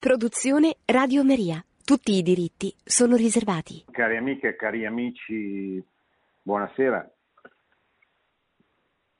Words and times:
Produzione 0.00 0.76
Radio 0.86 1.22
Maria. 1.22 1.62
Tutti 1.84 2.12
i 2.12 2.22
diritti 2.22 2.74
sono 2.82 3.16
riservati. 3.16 3.84
Cari 3.90 4.16
amiche 4.16 4.48
e 4.48 4.56
cari 4.56 4.86
amici, 4.86 5.84
buonasera. 6.40 7.06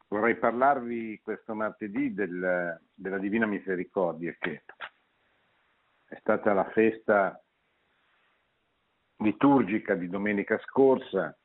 Vorrei 0.08 0.38
parlarvi 0.38 1.20
questo 1.22 1.54
martedì 1.54 2.14
del, 2.14 2.80
della 2.94 3.18
Divina 3.18 3.44
Misericordia, 3.44 4.34
che 4.38 4.62
è 6.06 6.16
stata 6.18 6.54
la 6.54 6.70
festa 6.70 7.38
liturgica 9.16 9.94
di 9.94 10.08
domenica 10.08 10.58
scorsa. 10.64 11.38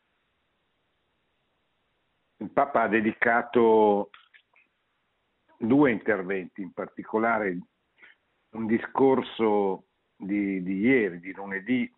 Il 2.38 2.52
Papa 2.52 2.84
ha 2.84 2.88
dedicato 2.88 4.12
due 5.58 5.92
interventi, 5.92 6.62
in 6.62 6.72
particolare 6.72 7.60
un 8.56 8.66
discorso 8.68 9.88
di, 10.16 10.64
di 10.64 10.80
ieri, 10.80 11.20
di 11.20 11.34
lunedì, 11.34 11.92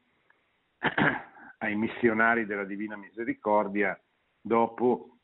ai 1.60 1.76
missionari 1.76 2.46
della 2.46 2.66
Divina 2.66 2.98
Misericordia 2.98 4.00
dopo 4.42 5.18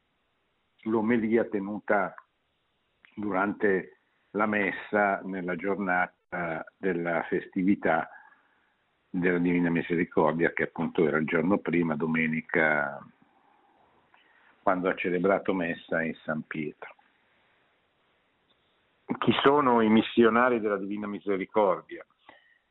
l'omelia 0.84 1.44
tenuta 1.46 2.14
durante 3.16 4.02
la 4.32 4.46
messa 4.46 5.22
nella 5.24 5.56
giornata 5.56 6.66
della 6.78 7.24
festività 7.24 8.10
della 9.10 9.38
Divina 9.38 9.70
Misericordia, 9.70 10.54
che 10.54 10.64
appunto 10.64 11.06
era 11.08 11.18
il 11.18 11.26
giorno 11.26 11.60
prima, 11.60 11.96
domenica, 11.96 13.00
quando 14.62 14.90
ha 14.90 14.96
celebrato 14.96 15.54
messa 15.54 16.02
in 16.02 16.16
San 16.24 16.42
Pietro 16.48 16.93
chi 19.18 19.32
sono 19.42 19.82
i 19.82 19.90
missionari 19.90 20.60
della 20.60 20.78
Divina 20.78 21.08
Misericordia? 21.08 22.06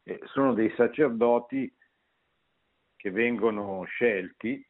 Eh, 0.03 0.21
sono 0.27 0.55
dei 0.55 0.73
sacerdoti 0.77 1.73
che 2.97 3.11
vengono 3.11 3.85
scelti 3.85 4.65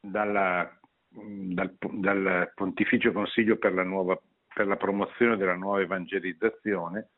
dalla, 0.00 0.78
dal, 1.08 1.76
dal, 1.78 2.52
Pontificio 2.54 3.12
Consiglio 3.12 3.56
per 3.56 3.72
la, 3.74 3.82
nuova, 3.82 4.20
per 4.52 4.66
la 4.66 4.76
promozione 4.76 5.36
della 5.36 5.56
nuova 5.56 5.80
evangelizzazione 5.80 7.10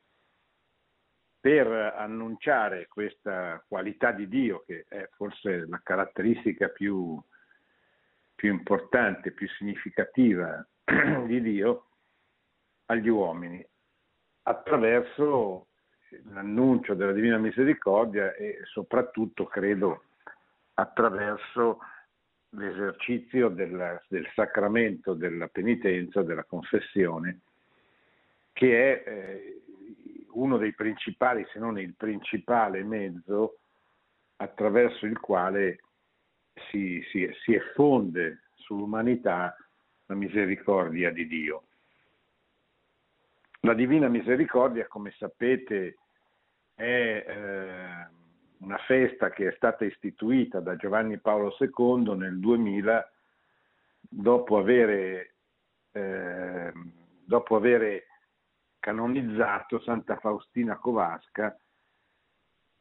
per 1.45 1.67
annunciare 1.67 2.89
questa 2.89 3.63
qualità 3.69 4.13
di 4.13 4.29
Dio, 4.29 4.63
che 4.65 4.87
è 4.89 5.07
forse 5.13 5.67
la 5.67 5.79
caratteristica 5.85 6.69
più, 6.69 7.23
più 8.35 8.51
importante, 8.51 9.31
più 9.31 9.47
significativa 9.49 10.67
di 11.27 11.43
Dio, 11.43 11.89
agli 12.87 13.09
uomini 13.09 13.65
attraverso 14.43 15.69
l'annuncio 16.31 16.95
della 16.95 17.13
Divina 17.13 17.39
Misericordia 17.39 18.35
e 18.35 18.61
soprattutto, 18.65 19.47
credo, 19.47 20.05
attraverso 20.75 21.79
l'esercizio 22.51 23.49
del, 23.49 24.01
del 24.09 24.29
sacramento 24.35 25.15
della 25.15 25.49
penitenza, 25.49 26.23
della 26.23 26.45
confessione, 26.45 27.41
che 28.53 29.03
è 29.03 29.11
eh, 29.11 29.63
uno 30.33 30.57
dei 30.57 30.73
principali, 30.73 31.47
se 31.53 31.59
non 31.59 31.79
il 31.79 31.95
principale 31.95 32.83
mezzo 32.85 33.59
attraverso 34.37 35.07
il 35.07 35.19
quale 35.19 35.81
si, 36.71 37.03
si, 37.11 37.29
si 37.43 37.55
effonde 37.55 38.43
sull'umanità 38.55 39.57
la 40.07 40.15
misericordia 40.15 41.11
di 41.11 41.27
Dio. 41.27 41.65
La 43.65 43.73
Divina 43.73 44.09
Misericordia, 44.09 44.87
come 44.89 45.11
sapete, 45.17 45.97
è 46.75 47.25
eh, 47.27 48.09
una 48.59 48.77
festa 48.87 49.31
che 49.31 49.49
è 49.49 49.55
stata 49.57 49.87
istituita 49.87 50.61
da 50.61 50.77
Giovanni 50.77 51.19
Paolo 51.19 51.57
II 51.59 52.15
nel 52.15 52.39
2000 52.41 53.11
dopo 54.01 54.59
avere, 54.59 55.37
eh, 55.93 56.73
dopo 57.25 57.57
avere 57.57 58.07
canonizzato 58.81 59.81
Santa 59.81 60.19
Faustina 60.19 60.77
Kowalska, 60.77 61.59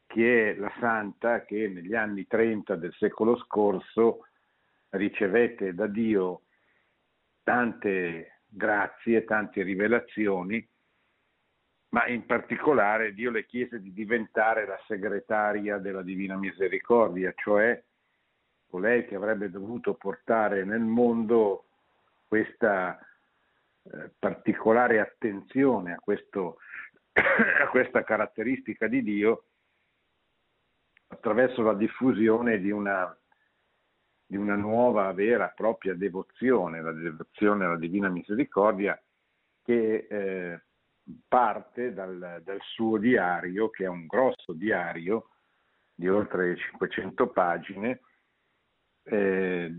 che 0.06 0.50
è 0.50 0.54
la 0.56 0.72
santa 0.80 1.46
che 1.46 1.66
negli 1.66 1.94
anni 1.94 2.26
30 2.26 2.76
del 2.76 2.92
secolo 2.98 3.38
scorso 3.38 4.26
ricevette 4.90 5.72
da 5.72 5.86
Dio 5.86 6.42
tante 7.42 8.40
grazie, 8.46 9.24
tante 9.24 9.62
rivelazioni 9.62 10.72
ma 11.94 12.08
in 12.08 12.26
particolare 12.26 13.14
Dio 13.14 13.30
le 13.30 13.46
chiese 13.46 13.80
di 13.80 13.92
diventare 13.92 14.66
la 14.66 14.80
segretaria 14.88 15.78
della 15.78 16.02
Divina 16.02 16.36
Misericordia, 16.36 17.32
cioè 17.36 17.80
colei 18.66 19.06
che 19.06 19.14
avrebbe 19.14 19.48
dovuto 19.48 19.94
portare 19.94 20.64
nel 20.64 20.80
mondo 20.80 21.66
questa 22.26 22.98
eh, 23.84 24.10
particolare 24.18 24.98
attenzione 24.98 25.92
a, 25.92 25.98
questo, 26.00 26.58
a 27.12 27.68
questa 27.68 28.02
caratteristica 28.02 28.88
di 28.88 29.00
Dio 29.00 29.44
attraverso 31.06 31.62
la 31.62 31.74
diffusione 31.74 32.58
di 32.58 32.72
una, 32.72 33.16
di 34.26 34.36
una 34.36 34.56
nuova 34.56 35.12
vera 35.12 35.48
e 35.48 35.54
propria 35.54 35.94
devozione, 35.94 36.82
la 36.82 36.90
devozione 36.90 37.66
alla 37.66 37.78
Divina 37.78 38.08
Misericordia 38.08 39.00
che 39.62 40.08
eh, 40.10 40.60
parte 41.28 41.92
dal, 41.92 42.40
dal, 42.44 42.60
suo 42.62 42.98
diario, 42.98 43.70
che 43.70 43.84
è 43.84 43.88
un 43.88 44.06
grosso 44.06 44.52
diario 44.52 45.28
di 45.94 46.08
oltre 46.08 46.56
500 46.56 47.28
pagine, 47.28 48.00
eh, 49.04 49.72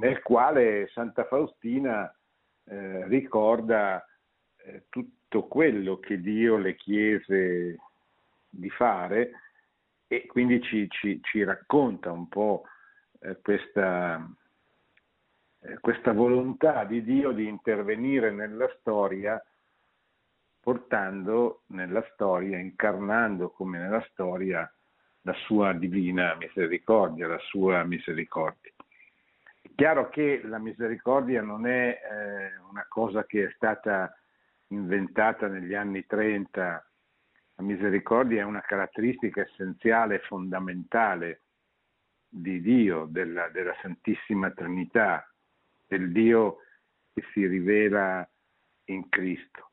nel 0.00 0.22
quale 0.22 0.88
Santa 0.92 1.24
Faustina 1.24 2.10
eh, 2.64 3.06
ricorda 3.08 4.04
eh, 4.56 4.86
tutto 4.88 5.46
quello 5.46 5.98
che 5.98 6.20
Dio 6.20 6.56
le 6.56 6.74
chiese 6.76 7.76
di 8.48 8.70
fare 8.70 9.32
e 10.06 10.26
quindi 10.26 10.60
ci, 10.62 10.88
ci, 10.88 11.20
ci 11.22 11.44
racconta 11.44 12.10
un 12.10 12.28
po' 12.28 12.64
eh, 13.20 13.38
questa, 13.42 14.26
eh, 15.60 15.78
questa 15.80 16.12
volontà 16.12 16.84
di 16.84 17.02
Dio 17.02 17.32
di 17.32 17.46
intervenire 17.46 18.30
nella 18.30 18.68
storia 18.78 19.40
portando 20.68 21.62
nella 21.68 22.06
storia, 22.12 22.58
incarnando 22.58 23.48
come 23.48 23.78
nella 23.78 24.06
storia 24.10 24.70
la 25.22 25.32
sua 25.46 25.72
divina 25.72 26.34
misericordia, 26.34 27.26
la 27.26 27.38
sua 27.38 27.82
misericordia. 27.84 28.70
È 29.62 29.70
chiaro 29.74 30.10
che 30.10 30.42
la 30.44 30.58
misericordia 30.58 31.40
non 31.40 31.66
è 31.66 31.88
eh, 31.88 32.58
una 32.68 32.84
cosa 32.86 33.24
che 33.24 33.46
è 33.46 33.52
stata 33.54 34.14
inventata 34.66 35.46
negli 35.46 35.72
anni 35.72 36.04
30, 36.04 36.90
la 37.54 37.64
misericordia 37.64 38.42
è 38.42 38.44
una 38.44 38.60
caratteristica 38.60 39.40
essenziale, 39.40 40.18
fondamentale 40.18 41.44
di 42.28 42.60
Dio, 42.60 43.06
della, 43.06 43.48
della 43.48 43.74
Santissima 43.80 44.50
Trinità, 44.50 45.26
del 45.86 46.12
Dio 46.12 46.58
che 47.14 47.22
si 47.32 47.46
rivela 47.46 48.28
in 48.84 49.08
Cristo 49.08 49.67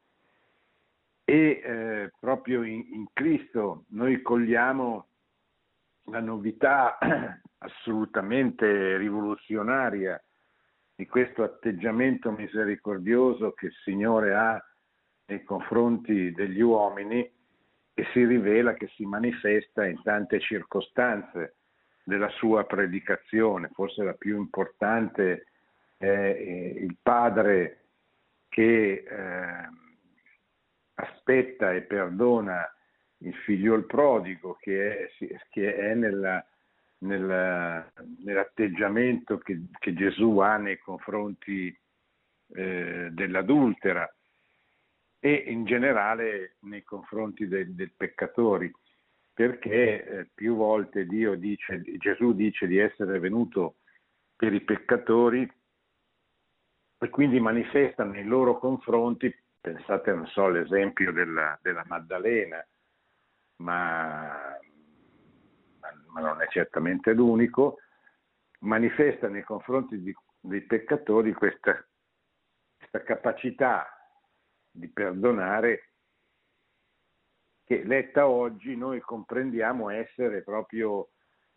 e 1.25 1.61
eh, 1.63 2.11
proprio 2.19 2.61
in, 2.61 2.85
in, 2.93 3.05
Cristo 3.11 3.85
noi 3.89 4.21
cogliamo 4.21 5.07
la 6.05 6.19
novità 6.19 6.99
assolutamente 7.57 8.95
rivoluzionaria 8.97 10.23
di 10.93 11.07
questo 11.07 11.41
atteggiamento 11.41 12.31
misericordioso 12.31 13.53
che 13.53 13.65
il 13.65 13.73
Signore 13.83 14.35
ha 14.35 14.63
nei 15.25 15.43
confronti 15.43 16.31
degli 16.31 16.61
uomini 16.61 17.27
e 17.97 18.05
si 18.13 18.23
rivela 18.23 18.75
che 18.75 18.87
si 18.95 19.05
manifesta 19.05 19.85
in 19.85 19.99
tante 20.03 20.39
circostanze 20.39 21.55
della 22.03 22.29
sua 22.29 22.65
predicazione. 22.65 23.71
Forse 23.73 24.03
la 24.03 24.13
più 24.13 24.37
importante 24.37 25.47
è 25.97 26.05
eh, 26.05 26.75
il 26.77 26.95
Padre 27.01 27.85
che 28.47 29.03
eh, 29.07 29.69
aspetta 30.95 31.73
e 31.73 31.81
perdona 31.81 32.69
il 33.19 33.33
figliol 33.33 33.85
prodigo 33.85 34.57
che 34.59 35.07
è, 35.07 35.09
che 35.49 35.75
è 35.75 35.93
nella, 35.93 36.45
nella, 36.99 37.91
nell'atteggiamento 38.23 39.37
che, 39.37 39.65
che, 39.79 39.93
Gesù 39.93 40.37
ha 40.39 40.57
nei 40.57 40.77
confronti 40.77 41.75
eh, 42.53 43.09
dell'adultera 43.11 44.09
e 45.19 45.33
in 45.47 45.65
generale 45.65 46.57
nei 46.61 46.83
confronti 46.83 47.47
dei, 47.47 47.73
dei 47.73 47.89
peccatori, 47.89 48.71
perché 49.33 50.05
eh, 50.05 50.29
più 50.33 50.55
volte 50.55 51.05
dice, 51.05 51.81
Gesù 51.97 52.33
dice 52.33 52.67
di 52.67 52.77
essere 52.77 53.19
venuto 53.19 53.77
per 54.35 54.53
i 54.53 54.61
peccatori 54.61 55.49
e 56.97 57.09
quindi 57.09 57.39
manifesta 57.39 58.03
nei 58.03 58.23
loro 58.23 58.59
confronti 58.59 59.33
pensate, 59.65 60.13
non 60.13 60.27
so, 60.27 60.45
all'esempio 60.45 61.11
della, 61.11 61.57
della 61.59 61.83
Maddalena, 61.87 62.63
ma, 63.63 64.55
ma, 65.79 66.21
non 66.21 66.39
è 66.39 66.47
certamente 66.49 67.13
l'unico, 67.13 67.79
manifesta 68.59 69.27
nei 69.27 69.41
confronti 69.41 69.99
di, 69.99 70.15
dei 70.39 70.61
peccatori 70.61 71.33
questa, 71.33 71.83
questa 72.77 73.01
capacità 73.01 73.87
di 74.69 74.87
perdonare 74.87 75.89
che 77.63 77.83
letta 77.83 78.27
oggi 78.27 78.75
noi 78.75 78.99
comprendiamo 78.99 79.89
essere 79.89 80.43
proprio 80.43 81.09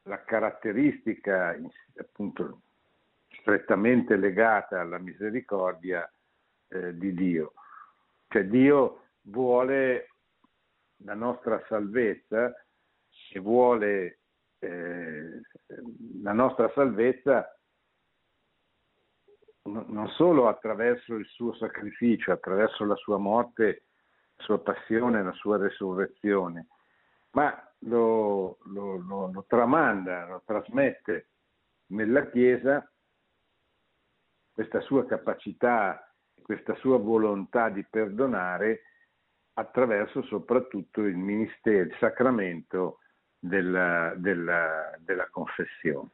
la 0.04 0.24
caratteristica 0.24 1.54
appunto 1.98 2.62
strettamente 3.40 4.16
legata 4.16 4.80
alla 4.80 4.96
misericordia 4.96 6.10
eh, 6.68 6.96
di 6.96 7.12
Dio. 7.12 7.52
Cioè 8.28 8.44
Dio 8.44 9.04
vuole 9.22 10.08
la 11.04 11.14
nostra 11.14 11.62
salvezza 11.68 12.54
e 13.32 13.38
vuole 13.40 14.20
eh, 14.58 15.40
la 16.22 16.32
nostra 16.32 16.70
salvezza 16.74 17.52
non 19.62 20.08
solo 20.10 20.48
attraverso 20.48 21.14
il 21.14 21.26
suo 21.26 21.54
sacrificio, 21.54 22.32
attraverso 22.32 22.84
la 22.84 22.96
sua 22.96 23.18
morte, 23.18 23.84
la 24.36 24.44
sua 24.44 24.60
passione, 24.60 25.22
la 25.22 25.32
sua 25.32 25.58
resurrezione, 25.58 26.68
ma 27.32 27.54
lo, 27.80 28.58
lo, 28.64 28.96
lo, 28.96 29.30
lo 29.30 29.44
tramanda, 29.46 30.26
lo 30.26 30.42
trasmette 30.44 31.28
nella 31.88 32.28
Chiesa 32.30 32.90
questa 34.52 34.80
sua 34.80 35.06
capacità, 35.06 36.07
questa 36.48 36.74
sua 36.76 36.96
volontà 36.96 37.68
di 37.68 37.84
perdonare 37.84 38.84
attraverso 39.52 40.22
soprattutto 40.22 41.02
il 41.02 41.14
ministero, 41.14 41.82
il 41.82 41.94
sacramento 41.98 43.00
della, 43.38 44.14
della, 44.16 44.96
della 44.98 45.28
confessione. 45.28 46.08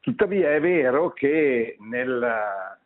Tuttavia 0.00 0.54
è 0.54 0.60
vero 0.62 1.12
che 1.12 1.76
nel, 1.80 2.78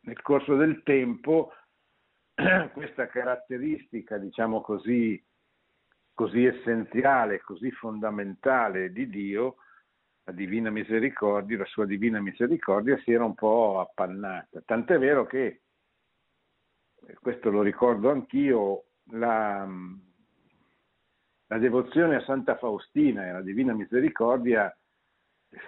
nel 0.00 0.22
corso 0.22 0.56
del 0.56 0.82
tempo 0.82 1.52
questa 2.72 3.08
caratteristica, 3.08 4.16
diciamo 4.16 4.62
così, 4.62 5.22
così 6.14 6.46
essenziale, 6.46 7.42
così 7.42 7.70
fondamentale 7.72 8.90
di 8.90 9.06
Dio, 9.10 9.56
divina 10.32 10.70
misericordia, 10.70 11.58
la 11.58 11.64
sua 11.66 11.86
divina 11.86 12.20
misericordia 12.20 12.98
si 12.98 13.12
era 13.12 13.24
un 13.24 13.34
po' 13.34 13.80
appannata. 13.80 14.62
Tant'è 14.64 14.98
vero 14.98 15.26
che, 15.26 15.62
questo 17.20 17.50
lo 17.50 17.62
ricordo 17.62 18.10
anch'io, 18.10 18.84
la, 19.12 19.68
la 21.46 21.58
devozione 21.58 22.16
a 22.16 22.24
Santa 22.24 22.56
Faustina 22.56 23.24
e 23.24 23.28
alla 23.30 23.42
divina 23.42 23.74
misericordia 23.74 24.74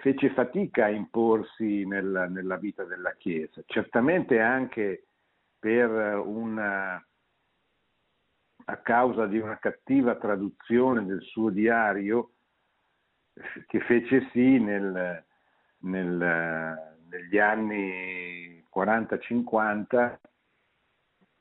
fece 0.01 0.29
fatica 0.31 0.85
a 0.85 0.89
imporsi 0.89 1.85
nel, 1.85 2.27
nella 2.29 2.57
vita 2.57 2.83
della 2.85 3.13
Chiesa, 3.17 3.61
certamente 3.65 4.39
anche 4.39 5.07
per 5.59 5.89
una, 6.17 6.95
a 8.65 8.77
causa 8.77 9.25
di 9.27 9.39
una 9.39 9.57
cattiva 9.59 10.15
traduzione 10.15 11.05
del 11.05 11.21
suo 11.21 11.49
diario 11.49 12.31
che 13.67 13.79
fece 13.81 14.29
sì 14.31 14.59
nel, 14.59 15.23
nel, 15.79 16.97
negli 17.09 17.37
anni 17.37 18.63
40-50 18.73 20.17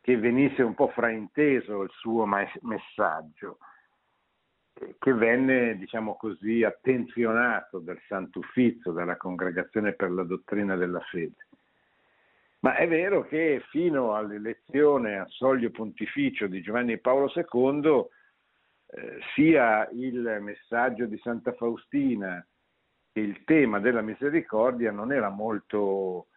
che 0.00 0.16
venisse 0.16 0.62
un 0.62 0.74
po' 0.74 0.88
frainteso 0.88 1.82
il 1.82 1.90
suo 1.92 2.26
messaggio, 2.26 3.58
che 4.98 5.12
venne, 5.12 5.76
diciamo 5.76 6.16
così, 6.16 6.64
attenzionato 6.64 7.78
dal 7.78 8.00
Sant'Uffizio, 8.08 8.90
dalla 8.90 9.16
Congregazione 9.16 9.92
per 9.92 10.10
la 10.10 10.24
Dottrina 10.24 10.74
della 10.74 11.00
Fede. 11.00 11.46
Ma 12.60 12.76
è 12.76 12.88
vero 12.88 13.22
che 13.22 13.62
fino 13.70 14.14
all'elezione 14.14 15.18
a 15.18 15.26
soglio 15.28 15.70
pontificio 15.70 16.48
di 16.48 16.62
Giovanni 16.62 16.98
Paolo 16.98 17.32
II 17.34 18.06
eh, 18.94 19.20
sia 19.34 19.88
il 19.92 20.38
messaggio 20.40 21.06
di 21.06 21.16
Santa 21.18 21.54
Faustina 21.54 22.46
che 23.10 23.20
il 23.20 23.42
tema 23.44 23.80
della 23.80 24.02
misericordia 24.02 24.90
non 24.90 25.12
era 25.12 25.30
molto 25.30 26.28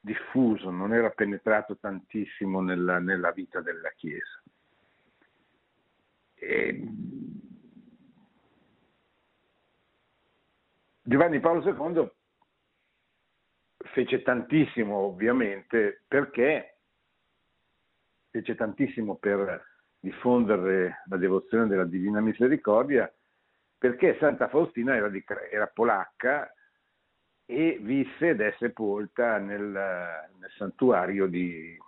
diffuso, 0.00 0.70
non 0.70 0.92
era 0.92 1.10
penetrato 1.10 1.76
tantissimo 1.78 2.62
nella, 2.62 2.98
nella 2.98 3.30
vita 3.30 3.60
della 3.60 3.90
Chiesa. 3.90 4.42
E 6.34 6.84
Giovanni 11.02 11.38
Paolo 11.38 11.62
II 11.62 12.10
fece 13.92 14.22
tantissimo 14.22 14.96
ovviamente 14.96 16.02
perché 16.08 16.78
fece 18.30 18.54
tantissimo 18.56 19.16
per 19.16 19.69
diffondere 20.00 21.02
la 21.06 21.16
devozione 21.18 21.66
della 21.66 21.84
Divina 21.84 22.20
Misericordia 22.20 23.12
perché 23.80 24.16
Santa 24.18 24.48
Faustina 24.48 24.94
era, 24.94 25.08
di, 25.08 25.24
era 25.50 25.66
polacca 25.66 26.52
e 27.46 27.78
visse 27.80 28.28
ed 28.28 28.40
è 28.40 28.54
sepolta 28.58 29.38
nel, 29.38 29.62
nel 29.68 30.50
santuario 30.56 31.26
di, 31.26 31.78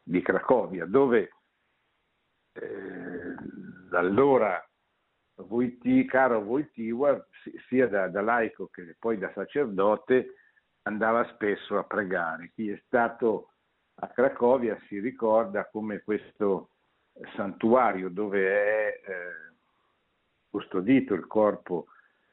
di, 0.00 0.22
Cracovia, 0.22 0.86
dove 0.86 1.32
eh, 2.52 3.34
l'allora 3.90 4.64
Wojty, 5.34 6.04
caro 6.04 6.38
Wojtyła, 6.38 7.26
sia 7.68 7.88
da, 7.88 8.08
da, 8.08 8.22
laico 8.22 8.68
che 8.68 8.96
poi 8.98 9.18
da 9.18 9.30
sacerdote, 9.32 10.34
andava 10.82 11.24
spesso 11.34 11.76
a 11.78 11.84
pregare. 11.84 12.52
Chi 12.54 12.70
è 12.70 12.80
stato 12.86 13.54
a 13.96 14.08
Cracovia 14.08 14.78
si 14.86 15.00
ricorda 15.00 15.68
come 15.68 16.00
questo 16.02 16.70
santuario 17.34 18.08
dove 18.08 18.48
è 18.48 19.00
eh, 19.04 19.54
custodito 20.50 21.14
il 21.14 21.26
corpo 21.26 21.86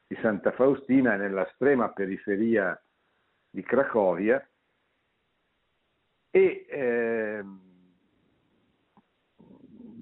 di 0.07 0.17
Santa 0.21 0.51
Faustina 0.51 1.15
nella 1.15 1.47
estrema 1.47 1.89
periferia 1.89 2.79
di 3.49 3.63
Cracovia 3.63 4.45
e 6.29 6.65
eh, 6.69 7.43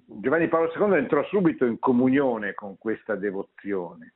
Giovanni 0.06 0.47
Paolo 0.47 0.72
II 0.75 0.98
entrò 0.98 1.24
subito 1.25 1.65
in 1.65 1.79
comunione 1.79 2.53
con 2.53 2.77
questa 2.77 3.15
devozione, 3.15 4.13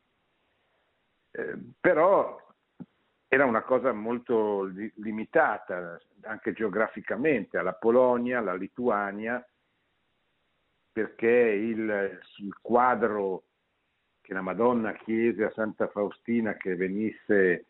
eh, 1.32 1.58
però 1.80 2.44
era 3.28 3.46
una 3.46 3.62
cosa 3.62 3.92
molto 3.92 4.64
li- 4.64 4.92
limitata 4.98 6.00
anche 6.22 6.54
geograficamente 6.54 7.58
alla 7.58 7.74
Polonia, 7.74 8.40
alla 8.40 8.56
Lituania, 8.56 9.46
perché 10.98 11.28
il, 11.30 12.20
il 12.38 12.58
quadro 12.60 13.44
che 14.20 14.34
la 14.34 14.42
Madonna 14.42 14.94
chiese 14.94 15.44
a 15.44 15.52
Santa 15.52 15.88
Faustina 15.90 16.56
che 16.56 16.76
venisse 16.76 17.66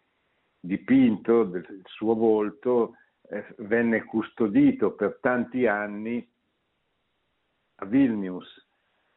dipinto 0.57 1.43
del 1.43 1.81
suo 1.83 2.15
volto 2.15 2.95
eh, 3.29 3.45
venne 3.57 4.05
custodito 4.05 4.93
per 4.93 5.17
tanti 5.19 5.67
anni 5.67 6.25
a 7.75 7.85
Vilnius, 7.85 8.65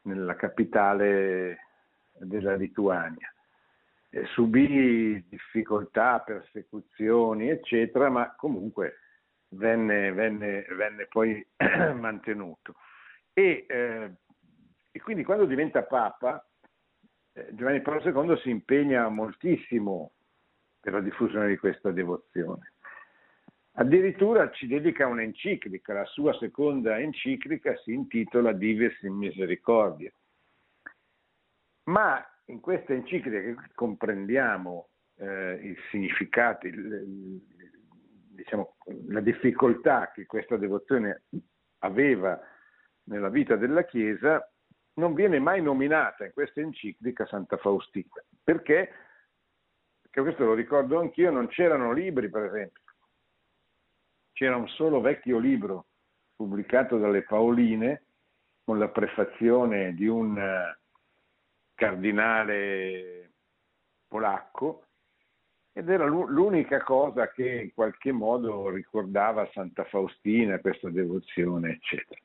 nella 0.01 0.35
capitale 0.35 1.59
della 2.17 2.55
Lituania. 2.55 3.33
Eh, 4.09 4.25
subì 4.25 5.23
difficoltà, 5.29 6.19
persecuzioni, 6.19 7.47
eccetera, 7.47 8.09
ma 8.09 8.35
comunque 8.35 8.97
venne, 9.51 10.11
venne, 10.11 10.65
venne 10.75 11.05
poi 11.05 11.47
mantenuto. 11.95 12.75
E, 13.33 13.65
eh, 13.67 14.11
e, 14.91 14.99
quindi 15.01 15.23
quando 15.23 15.45
diventa 15.45 15.83
Papa, 15.83 16.45
eh, 17.33 17.47
Giovanni 17.51 17.81
Paolo 17.81 18.27
II 18.27 18.37
si 18.41 18.49
impegna 18.49 19.07
moltissimo 19.09 20.13
per 20.79 20.93
la 20.93 21.01
diffusione 21.01 21.47
di 21.47 21.57
questa 21.57 21.91
devozione. 21.91 22.73
Addirittura 23.75 24.51
ci 24.51 24.67
dedica 24.67 25.07
un'enciclica, 25.07 25.93
la 25.93 26.05
sua 26.05 26.33
seconda 26.37 26.99
enciclica 26.99 27.75
si 27.77 27.93
intitola 27.93 28.51
Dives 28.51 29.01
in 29.03 29.13
Misericordia. 29.13 30.11
Ma 31.83 32.23
in 32.45 32.59
questa 32.59 32.93
enciclica 32.93 33.39
che 33.39 33.55
comprendiamo 33.73 34.89
eh, 35.15 35.53
il 35.61 35.77
significato, 35.89 36.67
il, 36.67 36.77
il, 36.77 37.41
diciamo, 38.35 38.75
la 39.07 39.21
difficoltà 39.21 40.11
che 40.11 40.25
questa 40.25 40.57
devozione 40.57 41.23
aveva 41.79 42.39
nella 43.03 43.29
vita 43.29 43.55
della 43.55 43.83
Chiesa, 43.85 44.45
non 44.93 45.13
viene 45.13 45.39
mai 45.39 45.61
nominata 45.61 46.25
in 46.25 46.33
questa 46.33 46.61
enciclica 46.61 47.25
Santa 47.25 47.57
Faustina. 47.57 48.23
Perché? 48.43 48.91
Perché 50.01 50.21
questo 50.21 50.45
lo 50.45 50.53
ricordo 50.53 50.99
anch'io, 50.99 51.31
non 51.31 51.47
c'erano 51.47 51.93
libri, 51.93 52.29
per 52.29 52.45
esempio. 52.45 52.81
c'era 54.33 54.55
un 54.55 54.67
solo 54.67 55.01
vecchio 55.01 55.37
libro 55.37 55.85
pubblicato 56.35 56.97
dalle 56.97 57.23
Paoline 57.23 58.05
con 58.63 58.79
la 58.79 58.89
prefazione 58.89 59.93
di 59.93 60.07
un 60.07 60.37
eh, 60.37 60.79
cardinale 61.75 63.33
polacco 64.07 64.87
ed 65.73 65.89
era 65.89 66.05
l'unica 66.05 66.81
cosa 66.81 67.31
che 67.31 67.61
in 67.61 67.73
qualche 67.73 68.11
modo 68.11 68.69
ricordava 68.69 69.49
Santa 69.53 69.85
Faustina, 69.85 70.59
questa 70.59 70.89
devozione, 70.89 71.71
eccetera. 71.71 72.19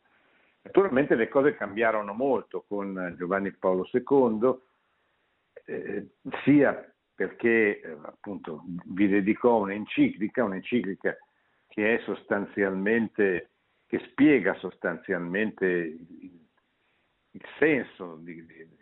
Naturalmente 0.66 1.14
le 1.14 1.28
cose 1.28 1.54
cambiarono 1.54 2.12
molto 2.12 2.64
con 2.66 3.14
Giovanni 3.16 3.52
Paolo 3.52 3.88
II, 3.92 4.58
eh, 5.64 6.08
sia 6.42 6.92
perché 7.14 7.80
eh, 7.80 7.96
appunto 8.02 8.64
vi 8.86 9.06
dedicò 9.06 9.58
un'enciclica, 9.58 10.42
un'enciclica 10.42 11.16
che 11.68 11.92
che 13.86 14.00
spiega 14.10 14.54
sostanzialmente 14.54 15.66
il, 15.66 16.48
il 17.30 17.46
senso, 17.60 18.20
il, 18.24 18.38
il 18.38 18.76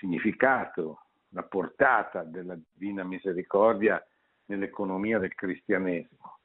significato, 0.00 1.06
la 1.30 1.44
portata 1.44 2.24
della 2.24 2.58
Divina 2.72 3.04
Misericordia 3.04 4.04
nell'economia 4.46 5.18
del 5.18 5.34
cristianesimo. 5.34 6.40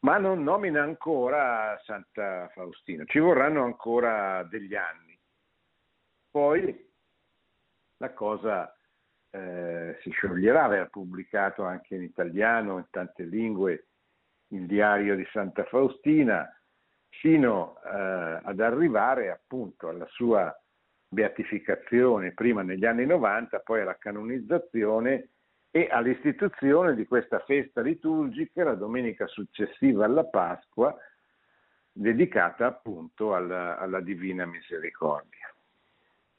Ma 0.00 0.18
non 0.18 0.42
nomina 0.42 0.82
ancora 0.82 1.76
Santa 1.84 2.48
Faustina, 2.54 3.04
ci 3.06 3.18
vorranno 3.18 3.64
ancora 3.64 4.44
degli 4.44 4.74
anni. 4.74 5.18
Poi 6.30 6.86
la 7.96 8.12
cosa 8.12 8.72
eh, 9.30 9.98
si 10.02 10.10
scioglierà, 10.10 10.64
aveva 10.64 10.86
pubblicato 10.86 11.64
anche 11.64 11.96
in 11.96 12.02
italiano, 12.02 12.78
in 12.78 12.86
tante 12.90 13.24
lingue, 13.24 13.86
il 14.48 14.66
diario 14.66 15.16
di 15.16 15.26
Santa 15.32 15.64
Faustina, 15.64 16.48
fino 17.08 17.80
eh, 17.84 18.40
ad 18.44 18.60
arrivare 18.60 19.30
appunto 19.30 19.88
alla 19.88 20.06
sua 20.10 20.54
beatificazione, 21.08 22.32
prima 22.32 22.62
negli 22.62 22.84
anni 22.84 23.04
90, 23.04 23.60
poi 23.60 23.80
alla 23.80 23.96
canonizzazione 23.96 25.30
e 25.70 25.88
all'istituzione 25.90 26.94
di 26.94 27.06
questa 27.06 27.40
festa 27.40 27.80
liturgica 27.80 28.64
la 28.64 28.74
domenica 28.74 29.26
successiva 29.26 30.04
alla 30.04 30.24
Pasqua, 30.24 30.96
dedicata 31.92 32.66
appunto 32.66 33.34
alla, 33.34 33.78
alla 33.78 34.00
Divina 34.00 34.46
Misericordia. 34.46 35.52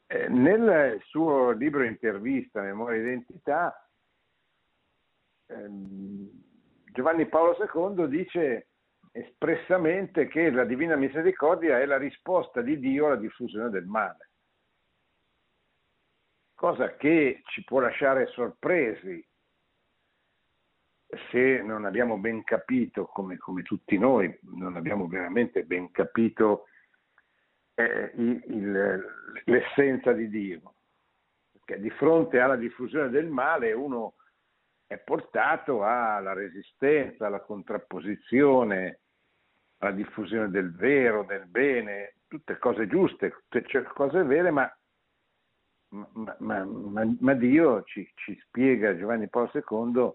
Eh, 0.07 0.27
nel 0.29 0.99
suo 1.05 1.51
libro 1.51 1.83
intervista 1.83 2.61
Memoria 2.61 2.97
e 2.97 3.01
Identità, 3.01 3.87
ehm, 5.47 6.29
Giovanni 6.91 7.27
Paolo 7.27 7.55
II 7.55 8.07
dice 8.07 8.69
espressamente 9.11 10.27
che 10.27 10.49
la 10.49 10.65
Divina 10.65 10.95
Misericordia 10.95 11.79
è 11.79 11.85
la 11.85 11.97
risposta 11.97 12.61
di 12.61 12.79
Dio 12.79 13.07
alla 13.07 13.15
diffusione 13.17 13.69
del 13.69 13.85
male, 13.85 14.28
cosa 16.59 16.97
che 16.97 17.41
ci 17.45 17.63
può 17.63 17.79
lasciare 17.79 18.27
sorpresi 18.27 19.25
se 21.31 21.61
non 21.61 21.85
abbiamo 21.85 22.17
ben 22.17 22.43
capito, 22.43 23.05
come, 23.05 23.37
come 23.37 23.61
tutti 23.61 23.97
noi, 23.97 24.37
non 24.57 24.75
abbiamo 24.75 25.07
veramente 25.07 25.63
ben 25.63 25.89
capito 25.91 26.65
eh, 27.75 28.11
il, 28.17 29.05
l'essenza 29.45 30.11
di 30.11 30.27
Dio. 30.27 30.73
Perché 31.53 31.79
di 31.79 31.89
fronte 31.91 32.41
alla 32.41 32.57
diffusione 32.57 33.07
del 33.07 33.29
male 33.29 33.71
uno 33.71 34.15
è 34.85 34.97
portato 34.97 35.85
alla 35.85 36.33
resistenza, 36.33 37.27
alla 37.27 37.39
contrapposizione, 37.39 38.99
alla 39.77 39.91
diffusione 39.91 40.49
del 40.49 40.75
vero, 40.75 41.23
del 41.23 41.47
bene, 41.47 42.15
tutte 42.27 42.57
cose 42.57 42.85
giuste, 42.85 43.45
tutte 43.47 43.83
cose 43.93 44.23
vere, 44.23 44.51
ma, 44.51 44.69
ma, 45.89 46.65
ma, 46.65 47.15
ma 47.19 47.33
Dio 47.33 47.83
ci, 47.83 48.09
ci, 48.15 48.37
spiega, 48.45 48.97
Giovanni 48.97 49.27
Paolo 49.27 49.51
II, 49.53 50.13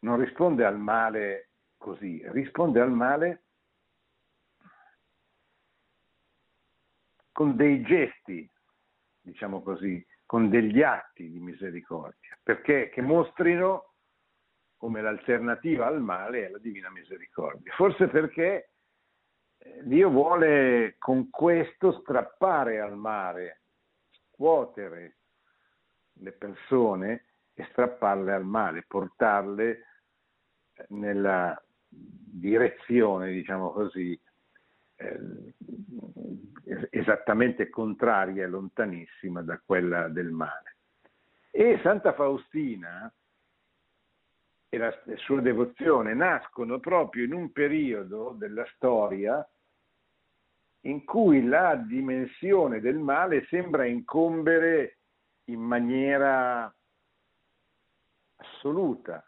non 0.00 0.18
risponde 0.18 0.64
al 0.64 0.78
male 0.78 1.50
così, 1.76 2.22
risponde 2.30 2.80
al 2.80 2.92
male 2.92 3.42
con 7.32 7.56
dei 7.56 7.82
gesti, 7.82 8.48
diciamo 9.20 9.62
così, 9.62 10.04
con 10.26 10.50
degli 10.50 10.82
atti 10.82 11.30
di 11.30 11.38
misericordia, 11.38 12.36
perché 12.42 12.90
che 12.90 13.00
mostrino 13.00 13.94
come 14.76 15.00
l'alternativa 15.00 15.86
al 15.86 16.00
male 16.02 16.46
è 16.46 16.50
la 16.50 16.58
divina 16.58 16.90
misericordia. 16.90 17.72
Forse 17.74 18.08
perché 18.08 18.70
eh, 19.58 19.80
Dio 19.84 20.10
vuole 20.10 20.96
con 20.98 21.30
questo 21.30 21.92
strappare 22.00 22.80
al 22.80 22.96
mare, 22.96 23.62
scuotere 24.38 25.16
le 26.20 26.30
persone 26.30 27.24
e 27.54 27.66
strapparle 27.72 28.32
al 28.32 28.44
male, 28.44 28.84
portarle 28.86 29.84
nella 30.90 31.60
direzione, 31.88 33.32
diciamo 33.32 33.72
così, 33.72 34.18
eh, 34.94 35.54
esattamente 36.90 37.68
contraria 37.68 38.44
e 38.44 38.48
lontanissima 38.48 39.42
da 39.42 39.60
quella 39.64 40.06
del 40.08 40.30
male. 40.30 40.76
E 41.50 41.80
Santa 41.82 42.12
Faustina 42.12 43.12
e 44.68 44.78
la 44.78 44.94
sua 45.16 45.40
devozione 45.40 46.14
nascono 46.14 46.78
proprio 46.78 47.24
in 47.24 47.32
un 47.32 47.50
periodo 47.50 48.36
della 48.38 48.66
storia 48.76 49.44
in 50.82 51.04
cui 51.04 51.44
la 51.44 51.74
dimensione 51.74 52.80
del 52.80 52.98
male 52.98 53.46
sembra 53.46 53.84
incombere 53.84 54.98
in 55.44 55.60
maniera 55.60 56.72
assoluta 58.36 59.24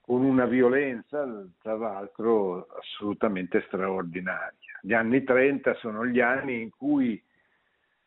con 0.00 0.24
una 0.24 0.46
violenza, 0.46 1.24
tra 1.60 1.76
l'altro, 1.76 2.66
assolutamente 2.78 3.62
straordinaria. 3.66 4.78
Gli 4.82 4.92
anni 4.94 5.22
30 5.22 5.74
sono 5.74 6.04
gli 6.06 6.20
anni 6.20 6.60
in 6.60 6.70
cui 6.70 7.22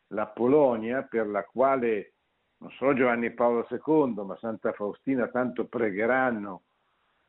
la 0.08 0.26
Polonia, 0.26 1.02
per 1.02 1.26
la 1.26 1.42
quale 1.44 2.12
non 2.58 2.70
solo 2.72 2.94
Giovanni 2.94 3.32
Paolo 3.32 3.66
II, 3.70 4.24
ma 4.24 4.36
Santa 4.36 4.72
Faustina 4.72 5.28
tanto 5.28 5.66
pregheranno 5.66 6.62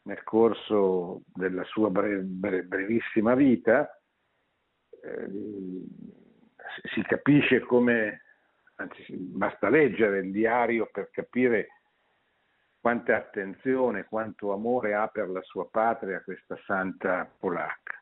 nel 0.03 0.23
corso 0.23 1.21
della 1.33 1.63
sua 1.63 1.89
bre- 1.89 2.21
bre- 2.21 2.63
brevissima 2.63 3.35
vita, 3.35 3.96
si 6.93 7.01
capisce 7.03 7.59
come, 7.61 8.23
anzi 8.75 9.05
basta 9.15 9.69
leggere 9.69 10.19
il 10.19 10.31
diario 10.31 10.89
per 10.91 11.09
capire 11.11 11.69
quanta 12.79 13.17
attenzione, 13.17 14.05
quanto 14.05 14.53
amore 14.53 14.93
ha 14.93 15.07
per 15.07 15.29
la 15.29 15.41
sua 15.41 15.67
patria 15.69 16.23
questa 16.23 16.57
santa 16.65 17.25
polacca. 17.25 18.01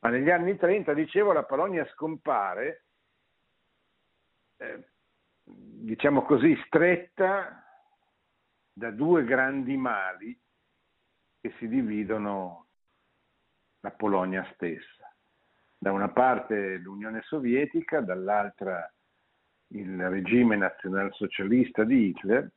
Ma 0.00 0.08
negli 0.08 0.30
anni 0.30 0.56
30, 0.56 0.94
dicevo, 0.94 1.32
la 1.32 1.44
Polonia 1.44 1.86
scompare, 1.92 2.84
eh, 4.56 4.88
diciamo 5.44 6.22
così, 6.22 6.56
stretta 6.66 7.62
da 8.72 8.90
due 8.90 9.24
grandi 9.24 9.76
mali 9.76 10.38
che 11.40 11.54
si 11.58 11.68
dividono 11.68 12.68
la 13.80 13.90
Polonia 13.90 14.48
stessa. 14.54 15.09
Da 15.82 15.92
una 15.92 16.10
parte 16.10 16.76
l'Unione 16.76 17.22
Sovietica, 17.22 18.02
dall'altra 18.02 18.86
il 19.68 20.10
regime 20.10 20.54
nazionalsocialista 20.54 21.84
di 21.84 22.08
Hitler, 22.08 22.50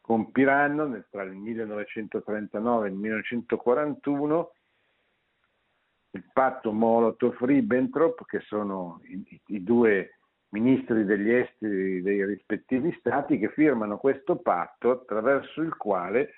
compiranno 0.00 1.04
tra 1.10 1.22
il 1.22 1.36
1939 1.36 2.86
e 2.86 2.90
il 2.90 2.96
1941 2.96 4.52
il 6.10 6.24
patto 6.32 6.72
Molotov-Ribbentrop, 6.72 8.24
che 8.24 8.40
sono 8.40 9.00
i, 9.04 9.40
i, 9.46 9.62
due 9.62 10.18
ministri 10.48 11.04
degli 11.04 11.30
esteri 11.30 12.02
dei 12.02 12.24
rispettivi 12.24 12.92
stati, 12.98 13.38
che 13.38 13.50
firmano 13.50 13.96
questo 13.96 14.38
patto 14.38 14.90
attraverso 14.90 15.62
il 15.62 15.76
quale 15.76 16.32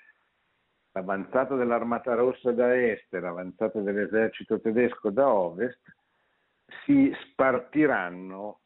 l'avanzata 0.93 1.55
dell'Armata 1.55 2.15
Rossa 2.15 2.51
da 2.51 2.75
est 2.75 3.13
e 3.13 3.19
l'avanzata 3.19 3.79
dell'esercito 3.79 4.59
tedesco 4.59 5.09
da 5.09 5.31
ovest 5.31 5.81
si 6.85 7.13
spartiranno 7.23 8.59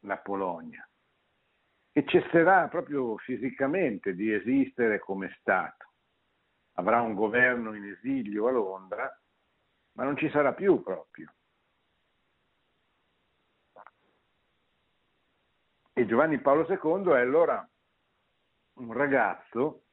la 0.00 0.16
Polonia 0.18 0.88
e 1.92 2.04
cesserà 2.06 2.68
proprio 2.68 3.16
fisicamente 3.18 4.14
di 4.14 4.32
esistere 4.32 4.98
come 4.98 5.34
Stato. 5.38 5.92
Avrà 6.74 7.00
un 7.00 7.14
governo 7.14 7.74
in 7.74 7.84
esilio 7.84 8.48
a 8.48 8.50
Londra, 8.50 9.20
ma 9.92 10.02
non 10.02 10.16
ci 10.16 10.28
sarà 10.30 10.52
più 10.52 10.82
proprio. 10.82 11.32
E 15.92 16.06
Giovanni 16.06 16.40
Paolo 16.40 16.66
II 16.68 17.12
è 17.12 17.20
allora 17.20 17.68
un 18.78 18.92
ragazzo 18.92 19.83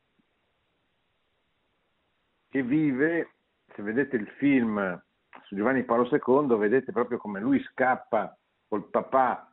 che 2.52 2.64
vive 2.64 3.36
se 3.74 3.82
vedete 3.82 4.18
il 4.18 4.28
film 4.38 5.02
su 5.44 5.56
Giovanni 5.56 5.86
Paolo 5.86 6.04
II, 6.12 6.58
vedete 6.58 6.92
proprio 6.92 7.18
come 7.18 7.40
lui 7.40 7.64
scappa 7.64 8.38
col 8.68 8.90
papà 8.90 9.50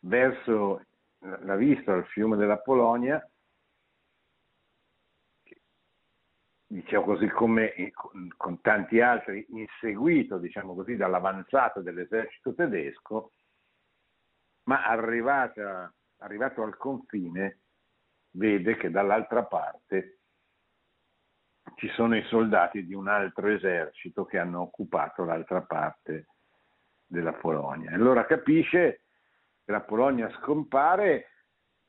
verso 0.00 0.84
la 1.20 1.54
vista 1.54 1.92
al 1.92 2.04
fiume 2.06 2.36
della 2.36 2.58
Polonia, 2.58 3.24
diciamo 6.66 7.04
così 7.04 7.28
come 7.28 7.92
con 8.36 8.60
tanti 8.60 9.00
altri, 9.00 9.46
inseguito 9.50 10.38
diciamo 10.38 10.74
così, 10.74 10.96
dall'avanzata 10.96 11.80
dell'esercito 11.80 12.52
tedesco, 12.52 13.32
ma 14.64 14.84
arrivata, 14.86 15.94
arrivato 16.18 16.64
al 16.64 16.76
confine 16.76 17.60
vede 18.30 18.76
che 18.76 18.90
dall'altra 18.90 19.44
parte 19.44 20.19
ci 21.80 21.88
sono 21.94 22.14
i 22.14 22.22
soldati 22.24 22.84
di 22.84 22.92
un 22.92 23.08
altro 23.08 23.48
esercito 23.48 24.26
che 24.26 24.38
hanno 24.38 24.60
occupato 24.60 25.24
l'altra 25.24 25.62
parte 25.62 26.26
della 27.06 27.32
Polonia. 27.32 27.90
Allora 27.92 28.26
capisce 28.26 29.04
che 29.64 29.72
la 29.72 29.80
Polonia 29.80 30.30
scompare, 30.40 31.28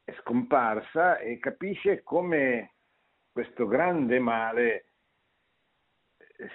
è 0.05 0.13
scomparsa 0.21 1.17
e 1.17 1.39
capisce 1.39 2.03
come 2.03 2.75
questo 3.33 3.67
grande 3.67 4.19
male 4.19 4.85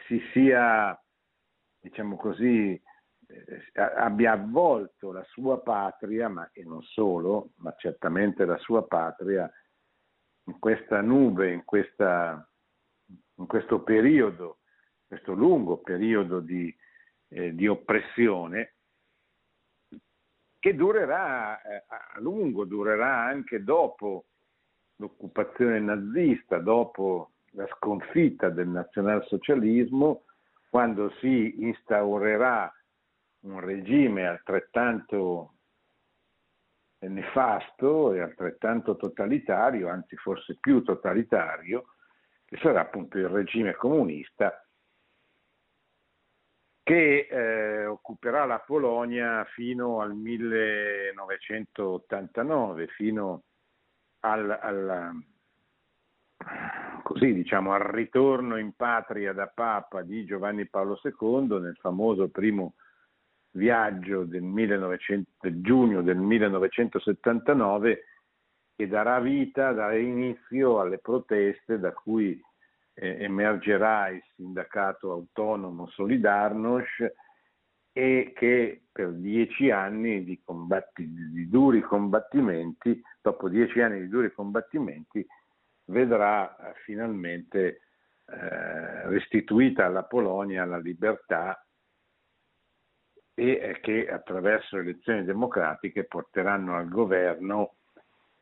si 0.07 0.19
sia, 0.33 0.99
diciamo 1.79 2.17
così, 2.17 2.73
eh, 2.73 3.81
abbia 3.99 4.33
avvolto 4.33 5.13
la 5.13 5.25
sua 5.25 5.61
patria, 5.61 6.31
ma 6.31 6.49
e 6.55 6.65
non 6.65 6.81
solo, 6.81 7.51
ma 7.57 7.75
certamente 7.77 8.47
la 8.47 8.57
sua 8.57 8.87
patria, 8.87 9.51
in 10.45 10.59
questa 10.59 11.03
nube, 11.03 11.53
in, 11.53 11.65
questa, 11.65 12.49
in 13.37 13.47
questo 13.47 13.83
periodo, 13.83 14.59
questo 15.07 15.33
lungo 15.33 15.79
periodo 15.79 16.41
di, 16.41 16.75
eh, 17.29 17.55
di 17.55 17.67
oppressione, 17.67 18.75
che 20.59 20.75
durerà 20.75 21.61
eh, 21.63 21.85
a 21.89 22.21
lungo, 22.21 22.65
durerà 22.65 23.25
anche 23.25 23.63
dopo 23.63 24.27
l'occupazione 24.97 25.79
nazista, 25.79 26.59
dopo 26.59 27.33
la 27.53 27.67
sconfitta 27.77 28.49
del 28.49 28.69
nazionalsocialismo, 28.69 30.25
quando 30.69 31.11
si 31.21 31.63
instaurerà 31.63 32.73
un 33.41 33.61
regime 33.61 34.27
altrettanto 34.27 35.53
nefasto 36.99 38.13
e 38.13 38.21
altrettanto 38.21 38.97
totalitario, 38.97 39.89
anzi 39.89 40.17
forse 40.17 40.57
più 40.59 40.83
totalitario, 40.83 41.95
che 42.47 42.57
sarà 42.59 42.81
appunto 42.81 43.19
il 43.19 43.29
regime 43.29 43.75
comunista 43.75 44.67
che 46.87 47.27
eh, 47.29 47.85
occuperà 47.85 48.45
la 48.45 48.61
Polonia 48.61 49.45
fino 49.55 50.01
al 50.01 50.15
1989, 50.15 52.87
fino 52.87 53.43
al, 54.21 54.57
al, 54.63 55.21
così, 57.03 57.33
diciamo, 57.33 57.73
al 57.73 57.81
ritorno 57.81 58.57
in 58.57 58.71
patria 58.77 59.33
da 59.33 59.49
Papa 59.49 60.03
di 60.03 60.25
Giovanni 60.25 60.69
Paolo 60.69 61.01
II 61.03 61.59
nel 61.59 61.77
famoso 61.81 62.29
primo 62.29 62.75
viaggio 63.51 64.23
del, 64.23 64.43
1900, 64.43 65.31
del 65.41 65.61
giugno 65.63 66.03
del 66.03 66.19
1979 66.19 68.05
che 68.77 68.87
darà 68.87 69.19
vita, 69.21 69.73
darà 69.73 69.97
inizio 69.97 70.81
alle 70.81 70.99
proteste 70.99 71.79
da 71.79 71.93
cui 71.93 72.39
eh, 72.93 73.23
emergerà 73.23 74.09
il 74.09 74.23
sindacato 74.35 75.11
autonomo 75.11 75.89
Solidarnosc 75.89 77.15
e 77.93 78.33
che 78.35 78.83
per 78.93 79.13
dieci 79.13 79.71
anni 79.71 80.23
di, 80.23 80.43
combatti, 80.45 81.11
di, 81.33 81.49
duri 81.49 81.81
combattimenti, 81.81 83.01
dopo 83.23 83.49
dieci 83.49 83.81
anni 83.81 84.01
di 84.01 84.09
duri 84.09 84.31
combattimenti, 84.31 85.27
vedrà 85.87 86.55
eh, 86.57 86.75
finalmente 86.85 87.81
eh, 88.27 89.09
restituita 89.09 89.87
alla 89.87 90.05
Polonia 90.05 90.67
la 90.67 90.79
libertà 90.79 91.59
e 93.33 93.51
eh, 93.51 93.81
che 93.81 94.11
attraverso 94.11 94.77
elezioni 94.77 95.25
democratiche 95.25 96.05
porteranno 96.05 96.77
al 96.77 96.89
governo 96.89 97.76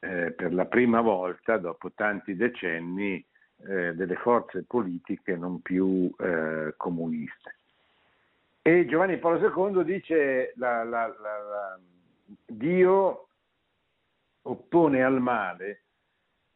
eh, 0.05 0.33
per 0.33 0.53
la 0.53 0.67
prima 0.67 1.01
volta 1.01 1.57
dopo 1.57 1.91
tanti 1.93 2.37
decenni 2.37 3.25
eh, 3.67 3.95
delle 3.95 4.17
forze 4.17 4.65
politiche 4.65 5.35
non 5.35 5.63
più 5.63 6.13
eh, 6.19 6.75
comuniste. 6.77 7.57
E 8.61 8.85
Giovanni 8.87 9.17
Paolo 9.19 9.73
II 9.73 9.85
dice 9.85 10.53
la, 10.57 10.85
la, 10.85 11.07
la, 11.07 11.79
Dio 12.47 13.29
oppone 14.43 15.03
al 15.03 15.21
male, 15.21 15.83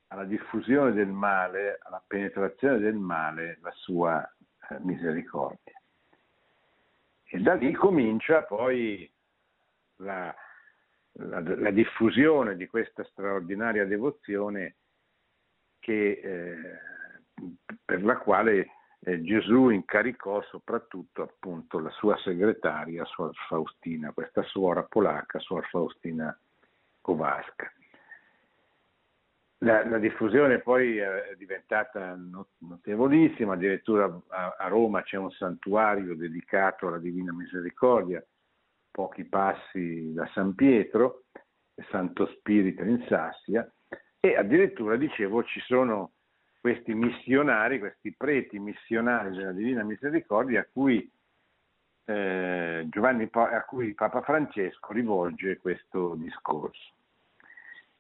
alla 0.09 0.25
diffusione 0.25 0.93
del 0.93 1.09
male, 1.09 1.79
alla 1.83 2.03
penetrazione 2.07 2.79
del 2.79 2.97
male, 2.97 3.59
la 3.63 3.73
sua 3.73 4.23
eh, 4.69 4.77
misericordia. 4.81 5.81
E 7.25 7.39
da 7.41 7.55
lì 7.55 7.73
comincia 7.73 8.43
poi 8.43 9.11
la, 9.97 10.35
la, 11.19 11.41
la 11.41 11.71
diffusione 11.71 12.57
di 12.57 12.67
questa 12.67 13.05
straordinaria 13.05 13.85
devozione 13.85 14.77
che, 15.79 16.21
eh, 16.23 16.79
per 17.85 18.05
la 18.05 18.19
quale 18.19 18.71
eh, 19.01 19.23
Gesù 19.23 19.71
incaricò 19.71 20.43
soprattutto 20.43 21.23
appunto 21.23 21.79
la 21.79 21.91
sua 21.91 22.17
segretaria, 22.19 23.05
Suor 23.05 23.35
Faustina, 23.49 24.13
questa 24.13 24.43
suora 24.43 24.83
polacca, 24.83 25.39
Suor 25.39 25.67
Faustina 25.69 26.37
Kowalska. 27.01 27.73
La, 29.63 29.85
la, 29.89 29.99
diffusione 29.99 30.61
poi 30.61 30.99
è 30.99 31.35
diventata 31.37 32.17
notevolissima, 32.61 33.55
addirittura 33.55 34.05
a, 34.29 34.55
a, 34.57 34.69
Roma 34.69 35.03
c'è 35.03 35.17
un 35.17 35.33
santuario 35.33 36.15
dedicato 36.15 36.87
alla 36.87 36.99
Divina 36.99 37.33
Misericordia, 37.33 38.25
pochi 38.99 39.23
passi 39.27 40.13
da 40.13 40.29
San 40.35 40.57
Pietro, 40.57 41.27
Santo 41.89 42.27
Spirito 42.37 42.83
in 42.83 43.05
Sassia, 43.07 43.73
e 44.19 44.35
addirittura, 44.35 44.97
dicevo, 44.97 45.45
ci 45.45 45.61
sono 45.61 46.15
questi 46.61 46.95
missionari, 46.95 47.79
questi 47.79 48.13
preti 48.17 48.59
missionari 48.59 49.31
della 49.37 49.53
Divina 49.53 49.85
Misericordia 49.85 50.63
a 50.63 50.67
cui, 50.73 51.09
eh, 52.07 52.87
Giovanni, 52.91 53.29
a 53.31 53.65
cui 53.65 53.95
Papa 53.95 54.21
Francesco 54.23 54.93
rivolge 54.93 55.59
questo 55.59 56.17
discorso. 56.17 56.95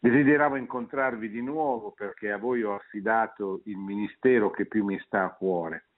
Desideravo 0.00 0.56
incontrarvi 0.56 1.30
di 1.30 1.42
nuovo 1.42 1.92
perché 1.92 2.32
a 2.32 2.38
voi 2.38 2.64
ho 2.64 2.74
affidato 2.74 3.61
il 3.66 3.76
ministero 3.76 4.50
che 4.50 4.66
più 4.66 4.84
mi 4.84 4.98
sta 4.98 5.22
a 5.22 5.30
cuore, 5.30 5.90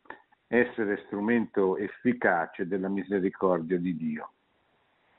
essere 0.46 1.04
strumento 1.06 1.78
efficace 1.78 2.66
della 2.66 2.88
misericordia 2.88 3.78
di 3.78 3.96
Dio. 3.96 4.32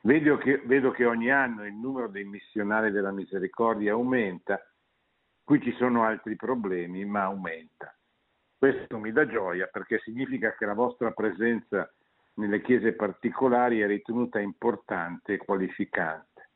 Vedo 0.04 0.38
che, 0.38 0.62
vedo 0.66 0.92
che 0.92 1.06
ogni 1.06 1.30
anno 1.30 1.66
il 1.66 1.74
numero 1.74 2.08
dei 2.08 2.24
missionari 2.24 2.92
della 2.92 3.12
misericordia 3.12 3.94
aumenta, 3.94 4.60
qui 5.44 5.62
ci 5.62 5.72
sono 5.74 6.04
altri 6.04 6.36
problemi, 6.36 7.06
ma 7.06 7.24
aumenta. 7.24 7.96
Questo 8.58 8.98
mi 8.98 9.12
dà 9.12 9.28
gioia 9.28 9.68
perché 9.68 10.00
significa 10.00 10.56
che 10.56 10.66
la 10.66 10.74
vostra 10.74 11.12
presenza 11.12 11.92
nelle 12.36 12.62
chiese 12.62 12.94
particolari 12.94 13.82
è 13.82 13.88
ritenuta 13.88 14.40
importante 14.40 15.34
e 15.34 15.38
qualificante. 15.38 16.50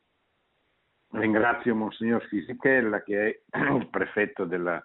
Ringrazio 1.11 1.75
Monsignor 1.75 2.23
Fisichella 2.27 3.03
che 3.03 3.43
è 3.51 3.59
il 3.73 3.89
prefetto 3.89 4.45
della, 4.45 4.83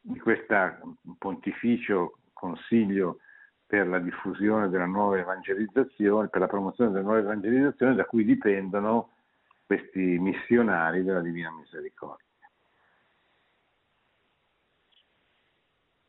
di 0.00 0.18
questo 0.18 0.96
pontificio 1.18 2.18
consiglio 2.32 3.20
per 3.68 3.86
la 3.86 3.98
diffusione 3.98 4.70
della 4.70 4.86
nuova 4.86 5.18
evangelizzazione, 5.18 6.28
per 6.28 6.40
la 6.40 6.46
promozione 6.46 6.90
della 6.90 7.02
nuova 7.02 7.18
evangelizzazione 7.18 7.94
da 7.94 8.06
cui 8.06 8.24
dipendono 8.24 9.10
questi 9.66 10.00
missionari 10.18 11.04
della 11.04 11.20
Divina 11.20 11.52
Misericordia. 11.52 12.24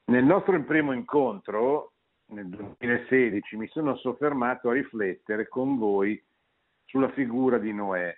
Nel 0.06 0.24
nostro 0.24 0.64
primo 0.64 0.94
incontro, 0.94 1.92
nel 2.28 2.48
2016, 2.48 3.58
mi 3.58 3.68
sono 3.68 3.98
soffermato 3.98 4.70
a 4.70 4.74
riflettere 4.74 5.50
con 5.50 5.78
voi 5.78 6.24
sulla 6.86 7.12
figura 7.12 7.58
di 7.58 7.74
Noè 7.74 8.18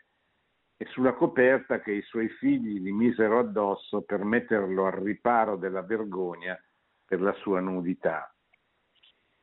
e 0.78 0.86
sulla 0.86 1.14
coperta 1.14 1.80
che 1.80 1.94
i 1.94 2.04
suoi 2.04 2.30
figli 2.30 2.80
gli 2.80 2.92
misero 2.92 3.40
addosso 3.40 4.04
per 4.04 4.24
metterlo 4.24 4.86
al 4.86 4.94
riparo 4.94 5.56
della 5.56 5.82
vergogna 5.82 6.56
per 7.04 7.22
la 7.22 7.34
sua 7.34 7.60
nudità. 7.60 8.31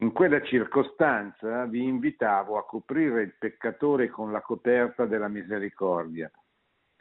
In 0.00 0.12
quella 0.12 0.40
circostanza 0.42 1.64
vi 1.64 1.82
invitavo 1.82 2.56
a 2.56 2.64
coprire 2.64 3.22
il 3.22 3.34
peccatore 3.36 4.08
con 4.08 4.30
la 4.30 4.40
coperta 4.40 5.06
della 5.06 5.26
misericordia, 5.26 6.30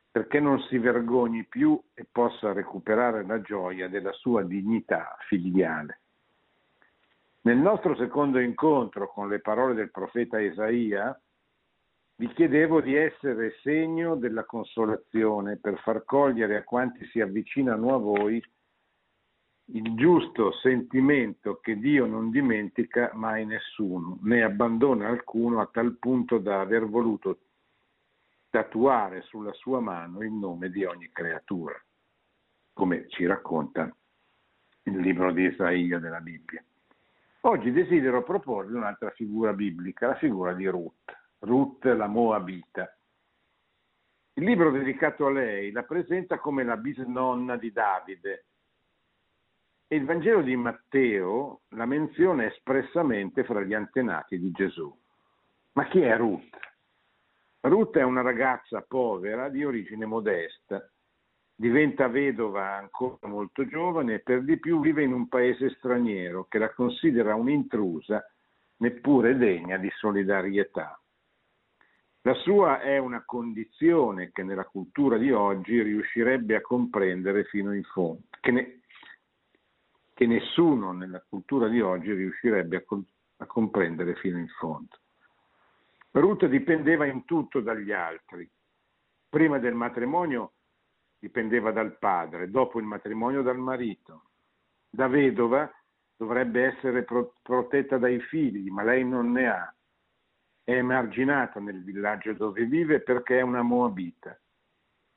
perché 0.10 0.40
non 0.40 0.60
si 0.62 0.80
vergogni 0.80 1.46
più 1.46 1.80
e 1.94 2.08
possa 2.12 2.54
recuperare 2.54 3.24
la 3.24 3.40
gioia 3.42 3.88
della 3.88 4.14
sua 4.14 4.42
dignità 4.42 5.16
filiale. 5.28 6.00
Nel 7.42 7.58
nostro 7.58 7.96
secondo 7.96 8.40
incontro 8.40 9.10
con 9.10 9.30
le 9.30 9.42
parole 9.42 9.76
del 9.76 9.92
profeta 9.92 10.40
Isaia, 10.40 11.18
vi 12.16 12.28
chiedevo 12.30 12.82
di 12.82 12.96
essere 12.96 13.58
segno 13.62 14.16
della 14.16 14.44
consolazione 14.44 15.58
per 15.58 15.78
far 15.82 16.04
cogliere 16.04 16.58
a 16.58 16.64
quanti 16.64 17.06
si 17.06 17.22
avvicinano 17.22 17.94
a 17.94 17.98
voi 18.00 18.44
il 19.71 19.95
giusto 19.95 20.53
sentimento 20.53 21.60
che 21.60 21.77
Dio 21.77 22.06
non 22.06 22.30
dimentica 22.30 23.12
mai 23.13 23.45
nessuno, 23.45 24.17
né 24.21 24.43
abbandona 24.43 25.08
alcuno 25.08 25.60
a 25.60 25.67
tal 25.67 25.97
punto 25.97 26.38
da 26.38 26.62
aver 26.62 26.88
voluto 26.88 27.39
tatuare 28.49 29.23
sulla 29.23 29.51
sua 29.53 29.82
mano 29.82 30.21
il 30.21 30.32
nome 30.32 30.69
di 30.69 30.86
ogni 30.86 31.10
creatura, 31.12 31.73
come 32.73 33.08
ci 33.10 33.25
racconta 33.25 33.93
il 34.84 34.97
libro 34.99 35.34
di 35.34 35.43
Isaia 35.43 35.99
della 35.99 36.21
Bibbia. 36.21 36.63
Oggi 37.41 37.71
desidero 37.71 38.23
proporvi 38.23 38.73
un'altra 38.73 39.10
figura 39.12 39.51
biblica, 39.51 40.08
la 40.08 40.15
figura 40.15 40.53
di 40.53 40.65
Ruth, 40.67 41.13
Ruth 41.39 41.84
la 41.86 42.08
Moabita. 42.08 42.89
Il 44.34 44.43
libro 44.43 44.71
dedicato 44.71 45.25
a 45.25 45.32
lei 45.32 45.71
la 45.71 45.84
presenta 45.84 46.39
come 46.39 46.63
la 46.63 46.77
bisnonna 46.77 47.58
di 47.58 47.71
Davide, 47.71 48.45
il 49.89 50.04
Vangelo 50.04 50.41
di 50.41 50.56
Matteo 50.56 51.62
la 51.69 51.86
menziona 51.86 52.45
espressamente 52.45 53.45
fra 53.45 53.62
gli 53.62 53.73
antenati 53.73 54.38
di 54.38 54.52
Gesù. 54.52 54.93
Ma 55.73 55.88
chi 55.88 56.02
è 56.02 56.17
Ruth? 56.17 56.58
Ruth 57.62 57.97
è 57.97 58.04
una 58.04 58.21
ragazza 58.21 58.82
povera 58.82 59.50
di 59.50 59.63
origine 59.63 60.06
modesta, 60.06 60.86
diventa 61.56 62.08
vedova 62.08 62.76
ancora 62.76 63.28
molto 63.28 63.65
giovane 63.65 64.15
e 64.15 64.19
per 64.19 64.43
di 64.43 64.60
più 64.60 64.80
vive 64.82 65.04
in 65.04 65.13
un 65.13 65.28
paese 65.28 65.69
straniero 65.78 66.45
che 66.50 66.60
la 66.60 66.73
considera 66.73 67.36
un'intrusa 67.36 68.23
neppure 68.78 69.38
degna 69.38 69.78
di 69.78 69.89
solidarietà. 69.95 71.00
La 72.21 72.34
sua 72.34 72.82
è 72.82 72.97
una 72.97 73.23
condizione 73.26 74.32
che 74.34 74.43
nella 74.43 74.65
cultura 74.65 75.17
di 75.17 75.32
oggi 75.32 75.82
riuscirebbe 75.82 76.56
a 76.56 76.62
comprendere 76.62 77.45
fino 77.45 77.73
in 77.73 77.84
fondo, 77.84 78.23
che, 78.41 78.52
ne, 78.52 78.82
che 80.17 80.25
nessuno 80.25 80.93
nella 80.93 81.23
cultura 81.30 81.67
di 81.67 81.80
oggi 81.80 82.12
riuscirebbe 82.12 82.77
a, 82.77 82.84
com- 82.84 83.06
a 83.38 83.45
comprendere 83.45 84.15
fino 84.15 84.39
in 84.39 84.47
fondo. 84.47 84.97
Ruth 86.10 86.47
dipendeva 86.47 87.06
in 87.06 87.23
tutto 87.23 87.60
dagli 87.60 87.91
altri. 87.91 88.49
Prima 89.30 89.60
del 89.60 89.75
matrimonio 89.75 90.53
dipendeva 91.19 91.69
dal 91.69 91.99
padre, 91.99 92.49
dopo 92.49 92.80
il 92.80 92.86
matrimonio 92.86 93.43
dal 93.43 93.60
marito. 93.60 94.30
Da 94.89 95.08
vedova 95.08 95.71
dovrebbe 96.15 96.63
essere 96.63 97.03
pro- 97.03 97.36
protetta 97.43 97.99
dai 97.99 98.19
figli, 98.19 98.71
ma 98.71 98.82
lei 98.82 99.06
non 99.06 99.32
ne 99.32 99.47
ha. 99.47 99.71
È 100.63 100.71
emarginata 100.71 101.60
nel 101.60 101.84
villaggio 101.84 102.34
dove 102.34 102.65
vive 102.65 103.01
perché 103.01 103.38
è 103.38 103.41
una 103.41 103.62
moabita. 103.62 104.36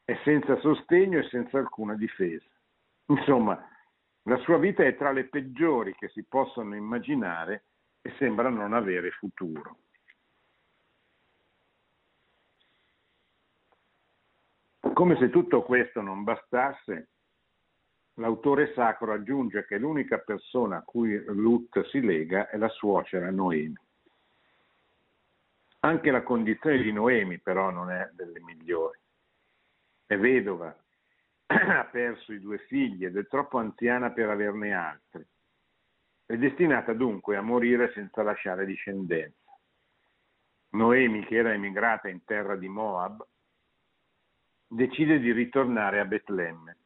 È 0.04 0.14
senza 0.24 0.58
sostegno 0.58 1.20
e 1.20 1.28
senza 1.30 1.56
alcuna 1.56 1.94
difesa. 1.94 2.50
Insomma, 3.06 3.66
la 4.24 4.36
sua 4.38 4.58
vita 4.58 4.84
è 4.84 4.96
tra 4.96 5.12
le 5.12 5.28
peggiori 5.28 5.94
che 5.94 6.08
si 6.08 6.24
possono 6.24 6.74
immaginare 6.74 7.64
e 8.02 8.12
sembra 8.18 8.48
non 8.48 8.72
avere 8.74 9.10
futuro. 9.10 9.78
Come 14.92 15.16
se 15.16 15.30
tutto 15.30 15.62
questo 15.62 16.02
non 16.02 16.24
bastasse, 16.24 17.08
l'autore 18.14 18.72
sacro 18.74 19.12
aggiunge 19.12 19.64
che 19.64 19.78
l'unica 19.78 20.18
persona 20.18 20.78
a 20.78 20.82
cui 20.82 21.16
Ruth 21.16 21.86
si 21.86 22.00
lega 22.02 22.50
è 22.50 22.58
la 22.58 22.68
suocera 22.68 23.30
Noemi. 23.30 23.78
Anche 25.80 26.10
la 26.10 26.22
condizione 26.22 26.82
di 26.82 26.92
Noemi 26.92 27.38
però 27.38 27.70
non 27.70 27.90
è 27.90 28.10
delle 28.12 28.40
migliori. 28.40 28.98
È 30.04 30.18
vedova, 30.18 30.76
ha 31.50 31.84
perso 31.84 32.32
i 32.32 32.40
due 32.40 32.58
figli 32.58 33.04
ed 33.04 33.16
è 33.16 33.26
troppo 33.26 33.58
anziana 33.58 34.12
per 34.12 34.28
averne 34.28 34.72
altri. 34.72 35.26
È 36.24 36.36
destinata 36.36 36.92
dunque 36.92 37.36
a 37.36 37.42
morire 37.42 37.90
senza 37.92 38.22
lasciare 38.22 38.64
discendenza. 38.64 39.36
Noemi, 40.70 41.24
che 41.24 41.34
era 41.34 41.52
emigrata 41.52 42.08
in 42.08 42.22
terra 42.24 42.54
di 42.54 42.68
Moab, 42.68 43.26
decide 44.68 45.18
di 45.18 45.32
ritornare 45.32 45.98
a 45.98 46.04
Betlemme, 46.04 46.76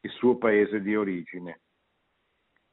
il 0.00 0.10
suo 0.10 0.36
paese 0.36 0.82
di 0.82 0.94
origine, 0.94 1.60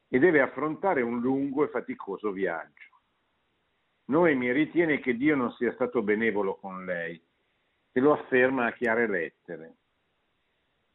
e 0.08 0.18
deve 0.18 0.42
affrontare 0.42 1.00
un 1.00 1.20
lungo 1.20 1.64
e 1.64 1.68
faticoso 1.68 2.30
viaggio. 2.30 3.00
Noemi 4.06 4.52
ritiene 4.52 5.00
che 5.00 5.16
Dio 5.16 5.34
non 5.34 5.52
sia 5.52 5.72
stato 5.72 6.02
benevolo 6.02 6.56
con 6.56 6.84
lei 6.84 7.22
e 7.92 8.00
lo 8.00 8.12
afferma 8.12 8.66
a 8.66 8.72
chiare 8.72 9.06
lettere 9.06 9.76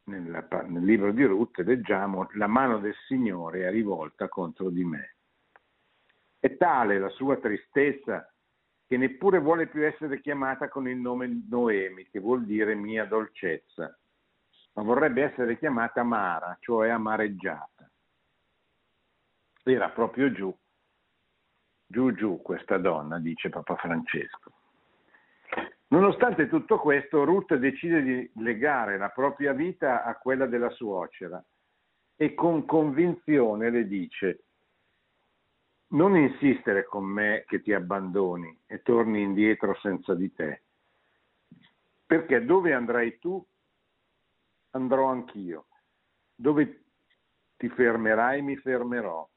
nel, 0.04 0.46
nel 0.68 0.84
libro 0.84 1.12
di 1.12 1.24
Ruth 1.24 1.58
leggiamo 1.58 2.28
la 2.34 2.46
mano 2.46 2.78
del 2.78 2.94
Signore 3.06 3.66
è 3.66 3.70
rivolta 3.70 4.28
contro 4.28 4.70
di 4.70 4.84
me. 4.84 5.16
È 6.38 6.56
tale 6.56 6.98
la 6.98 7.08
sua 7.10 7.36
tristezza 7.36 8.30
che 8.86 8.96
neppure 8.96 9.38
vuole 9.38 9.66
più 9.66 9.84
essere 9.84 10.20
chiamata 10.20 10.68
con 10.68 10.88
il 10.88 10.96
nome 10.96 11.44
Noemi, 11.48 12.06
che 12.10 12.20
vuol 12.20 12.44
dire 12.44 12.74
mia 12.74 13.06
dolcezza, 13.06 13.98
ma 14.74 14.82
vorrebbe 14.82 15.22
essere 15.22 15.56
chiamata 15.58 16.02
Mara, 16.02 16.56
cioè 16.60 16.90
amareggiata. 16.90 17.90
Era 19.62 19.88
proprio 19.88 20.30
giù, 20.32 20.54
giù 21.86 22.12
giù 22.12 22.42
questa 22.42 22.76
donna, 22.76 23.18
dice 23.18 23.48
Papa 23.48 23.76
Francesco. 23.76 24.52
Nonostante 25.94 26.48
tutto 26.48 26.80
questo, 26.80 27.22
Ruth 27.22 27.54
decide 27.54 28.02
di 28.02 28.28
legare 28.42 28.98
la 28.98 29.10
propria 29.10 29.52
vita 29.52 30.02
a 30.02 30.16
quella 30.16 30.46
della 30.46 30.70
suocera 30.70 31.40
e 32.16 32.34
con 32.34 32.64
convinzione 32.64 33.70
le 33.70 33.86
dice 33.86 34.44
non 35.90 36.16
insistere 36.16 36.84
con 36.84 37.04
me 37.04 37.44
che 37.46 37.62
ti 37.62 37.72
abbandoni 37.72 38.62
e 38.66 38.82
torni 38.82 39.22
indietro 39.22 39.76
senza 39.76 40.16
di 40.16 40.32
te, 40.32 40.64
perché 42.04 42.44
dove 42.44 42.72
andrai 42.72 43.16
tu 43.20 43.46
andrò 44.70 45.06
anch'io, 45.06 45.66
dove 46.34 46.86
ti 47.56 47.68
fermerai 47.68 48.42
mi 48.42 48.56
fermerò, 48.56 49.28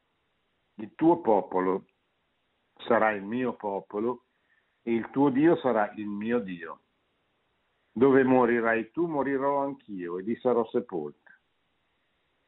il 0.78 0.96
tuo 0.96 1.22
popolo 1.22 1.86
sarà 2.78 3.12
il 3.12 3.22
mio 3.22 3.54
popolo 3.54 4.24
e 4.88 4.94
il 4.94 5.10
tuo 5.10 5.30
Dio 5.30 5.58
sarà 5.58 5.92
il 5.98 6.08
mio 6.08 6.40
Dio. 6.40 6.84
Dove 7.92 8.24
morirai 8.24 8.90
tu, 8.92 9.06
morirò 9.06 9.62
anch'io 9.62 10.18
e 10.18 10.24
vi 10.24 10.38
sarò 10.38 10.66
sepolta. 10.70 11.38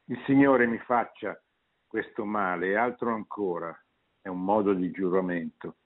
Il 0.04 0.18
Signore 0.24 0.66
mi 0.66 0.78
faccia 0.78 1.38
questo 1.86 2.24
male 2.24 2.68
e 2.68 2.76
altro 2.76 3.12
ancora, 3.12 3.78
è 4.22 4.28
un 4.28 4.42
modo 4.42 4.72
di 4.72 4.90
giuramento. 4.90 5.76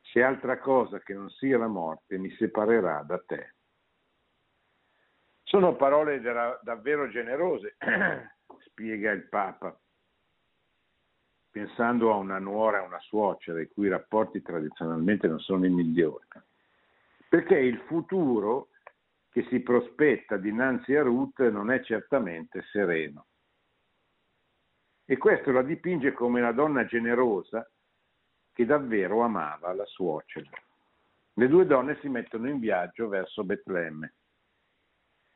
Se 0.00 0.22
altra 0.22 0.58
cosa 0.60 0.98
che 1.00 1.12
non 1.12 1.28
sia 1.28 1.58
la 1.58 1.68
morte 1.68 2.16
mi 2.16 2.30
separerà 2.36 3.02
da 3.02 3.18
te. 3.18 3.56
Sono 5.42 5.76
parole 5.76 6.22
davvero 6.62 7.10
generose, 7.10 7.76
spiega 8.64 9.10
il 9.10 9.28
Papa 9.28 9.78
pensando 11.52 12.10
a 12.10 12.16
una 12.16 12.38
nuora 12.38 12.82
e 12.82 12.86
una 12.86 12.98
suocera, 13.00 13.60
i 13.60 13.68
cui 13.68 13.86
rapporti 13.86 14.40
tradizionalmente 14.40 15.28
non 15.28 15.38
sono 15.38 15.66
i 15.66 15.70
migliori. 15.70 16.24
Perché 17.28 17.58
il 17.58 17.78
futuro 17.86 18.68
che 19.30 19.44
si 19.48 19.60
prospetta 19.60 20.38
dinanzi 20.38 20.94
a 20.94 21.02
Ruth 21.02 21.40
non 21.50 21.70
è 21.70 21.82
certamente 21.82 22.62
sereno. 22.72 23.26
E 25.04 25.18
questo 25.18 25.52
la 25.52 25.62
dipinge 25.62 26.12
come 26.12 26.40
una 26.40 26.52
donna 26.52 26.86
generosa 26.86 27.68
che 28.52 28.64
davvero 28.64 29.20
amava 29.20 29.74
la 29.74 29.86
suocera. 29.86 30.48
Le 31.34 31.48
due 31.48 31.66
donne 31.66 31.98
si 32.00 32.08
mettono 32.08 32.48
in 32.48 32.60
viaggio 32.60 33.08
verso 33.08 33.44
Betlemme. 33.44 34.14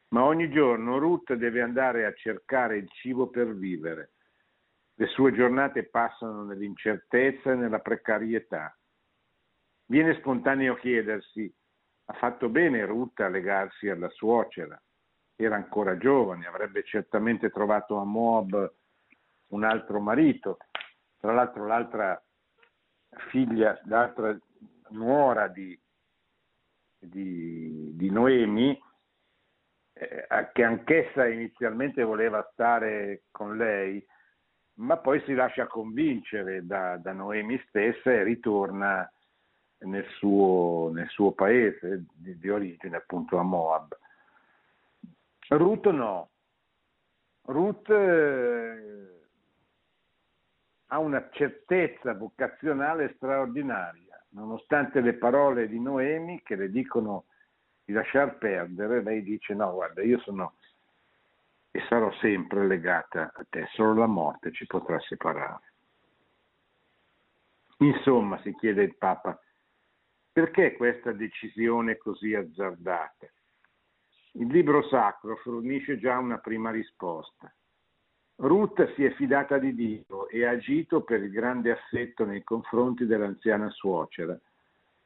Ma 0.09 0.25
ogni 0.25 0.51
giorno 0.51 0.99
Ruth 0.99 1.35
deve 1.35 1.61
andare 1.61 2.07
a 2.07 2.15
cercare 2.15 2.79
il 2.79 2.89
cibo 2.91 3.29
per 3.29 3.55
vivere 3.55 4.13
le 4.99 5.07
sue 5.09 5.33
giornate 5.33 5.85
passano 5.85 6.45
nell'incertezza 6.45 7.53
e 7.53 7.55
nella 7.55 7.81
precarietà. 7.81 8.77
Viene 9.87 10.15
spontaneo 10.15 10.75
chiedersi, 10.77 11.53
ha 12.07 12.13
fatto 12.15 12.49
bene 12.49 12.85
Ruth 12.85 13.21
a 13.21 13.29
legarsi 13.29 13.89
alla 13.89 14.09
suocera? 14.09 14.81
Era 15.37 15.57
ancora 15.57 15.99
giovane, 15.99 16.47
avrebbe 16.47 16.83
certamente 16.83 17.51
trovato 17.51 17.99
a 17.99 18.05
Moab 18.05 18.75
un 19.49 19.65
altro 19.65 20.01
marito. 20.01 20.57
Tra 21.19 21.33
l'altro 21.33 21.67
l'altra 21.67 22.23
figlia, 23.29 23.79
l'altra 23.85 24.37
nuora 24.91 25.49
di, 25.49 25.79
di, 26.99 27.95
di 27.95 28.11
Noemi, 28.11 28.81
eh, 29.93 30.27
che 30.53 30.65
anch'essa 30.65 31.29
inizialmente 31.29 32.03
voleva 32.03 32.49
stare 32.53 33.25
con 33.31 33.59
lei, 33.59 34.05
ma 34.77 34.97
poi 34.99 35.23
si 35.23 35.35
lascia 35.35 35.67
convincere 35.67 36.67
da, 36.67 36.97
da 36.97 37.13
Noemi 37.13 37.63
stessa 37.69 38.11
e 38.11 38.23
ritorna 38.23 39.11
nel 39.79 40.07
suo, 40.17 40.91
nel 40.93 41.09
suo 41.09 41.33
paese 41.33 42.07
di, 42.15 42.39
di, 42.39 42.49
origine, 42.49 42.97
appunto 42.97 43.39
a 43.39 43.43
Moab. 43.43 43.97
Ruth 45.49 45.87
no. 45.89 46.31
Ruth 47.43 47.89
eh, 47.89 49.21
ha 50.87 50.99
una 50.99 51.29
certezza 51.31 52.15
vocazionale 52.15 53.13
straordinaria, 53.17 54.21
nonostante 54.31 55.01
le 55.01 55.15
parole 55.15 55.69
di 55.69 55.81
Noemi 55.81 56.43
che 56.43 56.57
le 56.57 56.71
dicono 56.71 57.27
di 57.85 57.93
lasciar 57.93 58.37
perdere, 58.39 59.03
lei 59.03 59.23
dice 59.23 59.55
no, 59.55 59.73
guarda, 59.73 60.03
io 60.03 60.19
sono 60.21 60.55
e 61.77 61.85
sarò 61.91 62.11
sempre 62.21 62.67
legata 62.67 63.31
a 63.35 63.45
te, 63.51 63.69
solo 63.75 63.93
la 63.93 64.07
morte 64.07 64.51
ci 64.51 64.65
potrà 64.65 64.99
separare. 65.01 65.73
Insomma, 67.81 68.41
si 68.41 68.55
chiede 68.55 68.83
il 68.83 68.97
Papa, 68.97 69.39
perché 70.33 70.75
questa 70.75 71.13
decisione 71.13 71.99
così 71.99 72.35
azzardata? 72.35 73.27
Il 74.33 74.47
libro 74.47 74.89
sacro 74.89 75.37
fornisce 75.37 75.99
già 75.99 76.17
una 76.17 76.39
prima 76.39 76.71
risposta. 76.71 77.55
Ruth 78.37 78.95
si 78.95 79.05
è 79.05 79.11
fidata 79.13 79.59
di 79.59 79.75
Dio 79.75 80.29
e 80.29 80.47
ha 80.47 80.53
agito 80.53 81.03
per 81.03 81.23
il 81.23 81.31
grande 81.31 81.73
affetto 81.73 82.25
nei 82.25 82.43
confronti 82.43 83.05
dell'anziana 83.05 83.69
suocera, 83.69 84.39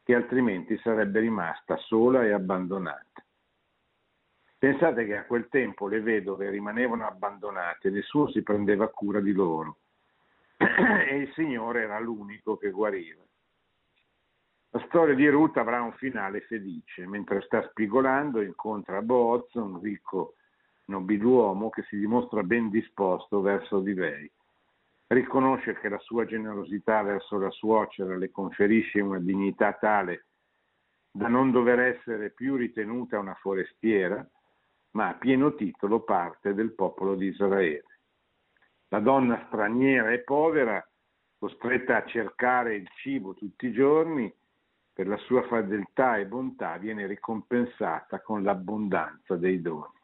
che 0.05 0.15
altrimenti 0.15 0.79
sarebbe 0.79 1.19
rimasta 1.19 1.77
sola 1.79 2.23
e 2.23 2.31
abbandonata. 2.31 3.25
Pensate 4.61 5.07
che 5.07 5.17
a 5.17 5.25
quel 5.25 5.49
tempo 5.49 5.89
le 5.89 6.03
vedove 6.03 6.51
rimanevano 6.51 7.07
abbandonate, 7.07 7.89
nessuno 7.89 8.29
si 8.29 8.43
prendeva 8.43 8.89
cura 8.89 9.19
di 9.19 9.33
loro 9.33 9.79
e 10.59 11.17
il 11.17 11.33
Signore 11.33 11.85
era 11.85 11.99
l'unico 11.99 12.59
che 12.59 12.71
guariva. 12.71 13.23
La 14.73 14.85
storia 14.85 15.15
di 15.15 15.27
Ruth 15.31 15.57
avrà 15.57 15.81
un 15.81 15.95
finale 15.95 16.43
felice. 16.43 17.07
Mentre 17.07 17.41
sta 17.41 17.67
spigolando 17.71 18.43
incontra 18.43 19.01
Boaz, 19.01 19.51
un 19.55 19.81
ricco 19.81 20.35
nobiluomo 20.89 21.71
che 21.71 21.83
si 21.85 21.97
dimostra 21.97 22.43
ben 22.43 22.69
disposto 22.69 23.41
verso 23.41 23.81
di 23.81 23.95
lei. 23.95 24.31
Riconosce 25.07 25.73
che 25.81 25.89
la 25.89 25.99
sua 26.01 26.27
generosità 26.27 27.01
verso 27.01 27.39
la 27.39 27.51
suocera 27.51 28.15
le 28.15 28.31
conferisce 28.31 29.01
una 29.01 29.21
dignità 29.21 29.73
tale 29.73 30.27
da 31.11 31.29
non 31.29 31.51
dover 31.51 31.81
essere 31.81 32.29
più 32.29 32.57
ritenuta 32.57 33.19
una 33.19 33.35
forestiera, 33.41 34.23
ma 34.93 35.09
a 35.09 35.15
pieno 35.15 35.55
titolo 35.55 36.03
parte 36.03 36.55
del 36.55 36.73
popolo 36.75 37.15
di 37.15 37.27
Israele. 37.27 37.85
La 38.89 39.01
donna 39.01 39.45
straniera 39.47 40.11
e 40.11 40.21
povera, 40.21 40.85
costretta 41.39 41.97
a 41.97 42.05
cercare 42.07 42.75
il 42.75 42.89
cibo 42.97 43.35
tutti 43.35 43.67
i 43.67 43.73
giorni, 43.73 44.33
per 44.93 45.07
la 45.07 45.17
sua 45.19 45.43
fedeltà 45.47 46.17
e 46.17 46.27
bontà 46.27 46.77
viene 46.77 47.07
ricompensata 47.07 48.21
con 48.21 48.43
l'abbondanza 48.43 49.37
dei 49.37 49.61
doni. 49.61 49.99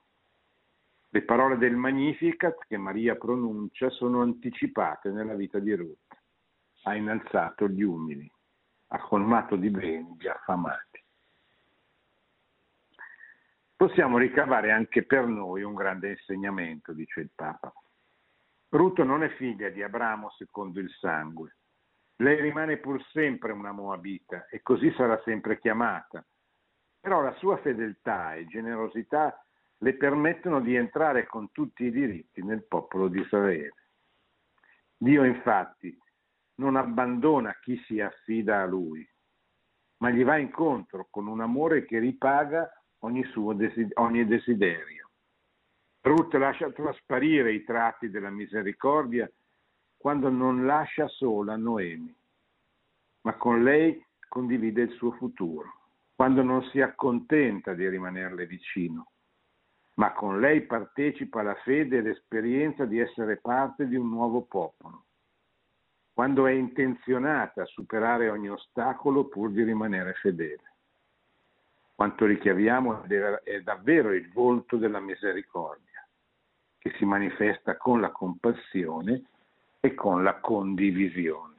Le 1.08 1.22
parole 1.22 1.58
del 1.58 1.76
Magnificat 1.76 2.64
che 2.66 2.76
Maria 2.76 3.16
pronuncia 3.16 3.90
sono 3.90 4.22
anticipate 4.22 5.10
nella 5.10 5.34
vita 5.34 5.58
di 5.58 5.74
Ruth. 5.74 5.98
Ha 6.82 6.94
innalzato 6.94 7.68
gli 7.68 7.82
umili, 7.82 8.30
ha 8.88 9.00
colmato 9.00 9.56
di 9.56 9.70
beni 9.70 10.16
gli 10.18 10.28
affamati 10.28 10.95
possiamo 13.76 14.16
ricavare 14.16 14.72
anche 14.72 15.04
per 15.04 15.26
noi 15.26 15.62
un 15.62 15.74
grande 15.74 16.10
insegnamento, 16.10 16.92
dice 16.92 17.20
il 17.20 17.30
Papa. 17.34 17.72
Ruto 18.70 19.04
non 19.04 19.22
è 19.22 19.28
figlia 19.36 19.68
di 19.68 19.82
Abramo 19.82 20.30
secondo 20.30 20.80
il 20.80 20.90
sangue. 20.98 21.56
Lei 22.16 22.40
rimane 22.40 22.78
pur 22.78 23.04
sempre 23.12 23.52
una 23.52 23.72
Moabita 23.72 24.46
e 24.48 24.62
così 24.62 24.90
sarà 24.92 25.20
sempre 25.24 25.58
chiamata. 25.58 26.24
Però 26.98 27.20
la 27.20 27.34
sua 27.34 27.58
fedeltà 27.58 28.34
e 28.34 28.46
generosità 28.46 29.38
le 29.78 29.94
permettono 29.94 30.60
di 30.60 30.74
entrare 30.74 31.26
con 31.26 31.52
tutti 31.52 31.84
i 31.84 31.90
diritti 31.90 32.42
nel 32.42 32.66
popolo 32.66 33.08
di 33.08 33.20
Israele. 33.20 33.74
Dio 34.96 35.24
infatti 35.24 35.96
non 36.56 36.76
abbandona 36.76 37.54
chi 37.60 37.76
si 37.84 38.00
affida 38.00 38.62
a 38.62 38.66
lui, 38.66 39.06
ma 39.98 40.10
gli 40.10 40.24
va 40.24 40.38
incontro 40.38 41.06
con 41.10 41.26
un 41.26 41.42
amore 41.42 41.84
che 41.84 41.98
ripaga 41.98 42.70
ogni 43.00 43.24
suo 43.24 43.52
desid- 43.52 43.92
ogni 43.96 44.26
desiderio. 44.26 45.10
Ruth 46.02 46.34
lascia 46.34 46.70
trasparire 46.70 47.52
i 47.52 47.64
tratti 47.64 48.10
della 48.10 48.30
misericordia 48.30 49.30
quando 49.96 50.28
non 50.28 50.64
lascia 50.64 51.08
sola 51.08 51.56
Noemi, 51.56 52.14
ma 53.22 53.34
con 53.34 53.62
lei 53.62 54.00
condivide 54.28 54.82
il 54.82 54.92
suo 54.92 55.12
futuro, 55.12 55.72
quando 56.14 56.42
non 56.42 56.62
si 56.70 56.80
accontenta 56.80 57.74
di 57.74 57.88
rimanerle 57.88 58.46
vicino, 58.46 59.10
ma 59.94 60.12
con 60.12 60.38
lei 60.38 60.62
partecipa 60.62 61.40
alla 61.40 61.56
fede 61.56 61.98
e 61.98 62.02
l'esperienza 62.02 62.84
di 62.84 63.00
essere 63.00 63.38
parte 63.38 63.88
di 63.88 63.96
un 63.96 64.08
nuovo 64.08 64.42
popolo, 64.42 65.06
quando 66.12 66.46
è 66.46 66.52
intenzionata 66.52 67.62
a 67.62 67.66
superare 67.66 68.28
ogni 68.28 68.48
ostacolo 68.48 69.26
pur 69.26 69.50
di 69.50 69.64
rimanere 69.64 70.12
fedele. 70.14 70.75
Quanto 71.96 72.26
richiamiamo 72.26 73.04
è 73.42 73.62
davvero 73.62 74.12
il 74.12 74.30
volto 74.30 74.76
della 74.76 75.00
misericordia, 75.00 76.06
che 76.76 76.92
si 76.98 77.06
manifesta 77.06 77.78
con 77.78 78.02
la 78.02 78.10
compassione 78.10 79.22
e 79.80 79.94
con 79.94 80.22
la 80.22 80.34
condivisione. 80.34 81.54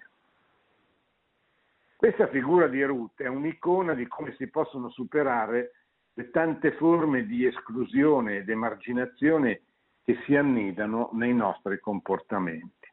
Questa 1.96 2.28
figura 2.28 2.68
di 2.68 2.84
Ruth 2.84 3.20
è 3.20 3.26
un'icona 3.26 3.96
di 3.96 4.06
come 4.06 4.36
si 4.36 4.48
possono 4.48 4.90
superare 4.90 5.72
le 6.14 6.30
tante 6.30 6.74
forme 6.74 7.26
di 7.26 7.48
esclusione 7.48 8.38
ed 8.38 8.50
emarginazione 8.50 9.62
che 10.04 10.20
si 10.26 10.36
annidano 10.36 11.10
nei 11.14 11.34
nostri 11.34 11.80
comportamenti. 11.80 12.88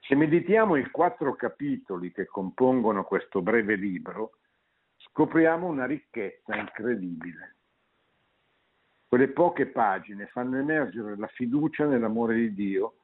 Se 0.00 0.14
meditiamo 0.14 0.76
i 0.76 0.90
quattro 0.90 1.34
capitoli 1.36 2.10
che 2.10 2.24
compongono 2.24 3.04
questo 3.04 3.42
breve 3.42 3.74
libro, 3.74 4.32
scopriamo 5.10 5.66
una 5.66 5.86
ricchezza 5.86 6.54
incredibile. 6.56 7.56
Quelle 9.06 9.28
poche 9.28 9.66
pagine 9.66 10.26
fanno 10.26 10.56
emergere 10.56 11.16
la 11.16 11.26
fiducia 11.26 11.84
nell'amore 11.84 12.36
di 12.36 12.54
Dio, 12.54 12.94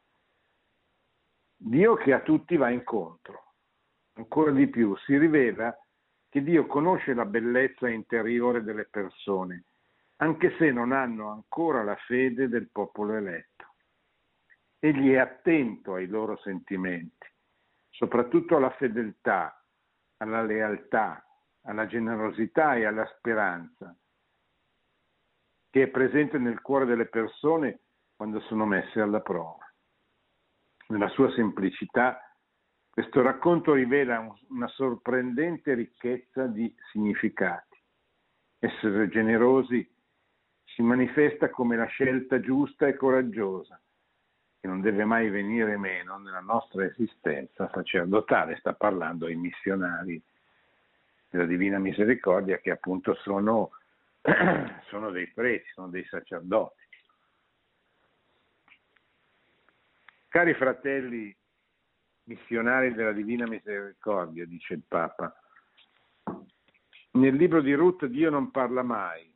Dio 1.56 1.94
che 1.96 2.12
a 2.12 2.20
tutti 2.20 2.56
va 2.56 2.70
incontro. 2.70 3.54
Ancora 4.14 4.50
di 4.50 4.68
più, 4.68 4.96
si 4.98 5.16
rivela 5.18 5.76
che 6.28 6.42
Dio 6.42 6.66
conosce 6.66 7.12
la 7.12 7.24
bellezza 7.24 7.88
interiore 7.88 8.62
delle 8.62 8.84
persone, 8.84 9.64
anche 10.16 10.54
se 10.58 10.70
non 10.70 10.92
hanno 10.92 11.30
ancora 11.30 11.82
la 11.82 11.96
fede 11.96 12.48
del 12.48 12.68
popolo 12.70 13.14
eletto. 13.14 13.64
Egli 14.78 15.12
è 15.12 15.16
attento 15.16 15.94
ai 15.94 16.06
loro 16.06 16.36
sentimenti, 16.38 17.26
soprattutto 17.90 18.56
alla 18.56 18.70
fedeltà, 18.70 19.60
alla 20.18 20.42
lealtà, 20.42 21.25
alla 21.66 21.86
generosità 21.86 22.74
e 22.74 22.84
alla 22.84 23.06
speranza 23.18 23.94
che 25.76 25.82
è 25.82 25.88
presente 25.88 26.38
nel 26.38 26.62
cuore 26.62 26.86
delle 26.86 27.06
persone 27.06 27.80
quando 28.16 28.40
sono 28.40 28.64
messe 28.64 28.98
alla 29.00 29.20
prova. 29.20 29.70
Nella 30.88 31.08
sua 31.08 31.30
semplicità 31.32 32.18
questo 32.88 33.20
racconto 33.20 33.74
rivela 33.74 34.26
una 34.48 34.68
sorprendente 34.68 35.74
ricchezza 35.74 36.46
di 36.46 36.74
significati. 36.92 37.78
Essere 38.58 39.10
generosi 39.10 39.86
si 40.64 40.80
manifesta 40.80 41.50
come 41.50 41.76
la 41.76 41.84
scelta 41.84 42.40
giusta 42.40 42.86
e 42.86 42.96
coraggiosa, 42.96 43.78
che 44.58 44.66
non 44.66 44.80
deve 44.80 45.04
mai 45.04 45.28
venire 45.28 45.76
meno 45.76 46.16
nella 46.16 46.40
nostra 46.40 46.86
esistenza 46.86 47.68
sacerdotale. 47.70 48.56
Sta 48.56 48.72
parlando 48.72 49.26
ai 49.26 49.36
missionari 49.36 50.22
della 51.36 51.48
Divina 51.48 51.78
Misericordia 51.78 52.58
che 52.58 52.70
appunto 52.70 53.14
sono, 53.16 53.70
sono 54.88 55.10
dei 55.10 55.28
preti, 55.28 55.68
sono 55.74 55.88
dei 55.88 56.04
sacerdoti. 56.06 56.82
Cari 60.28 60.54
fratelli 60.54 61.36
missionari 62.24 62.92
della 62.94 63.12
Divina 63.12 63.46
Misericordia, 63.46 64.46
dice 64.46 64.74
il 64.74 64.82
Papa, 64.86 65.34
nel 67.12 67.34
libro 67.34 67.60
di 67.60 67.72
Ruth 67.74 68.06
Dio 68.06 68.30
non 68.30 68.50
parla 68.50 68.82
mai, 68.82 69.32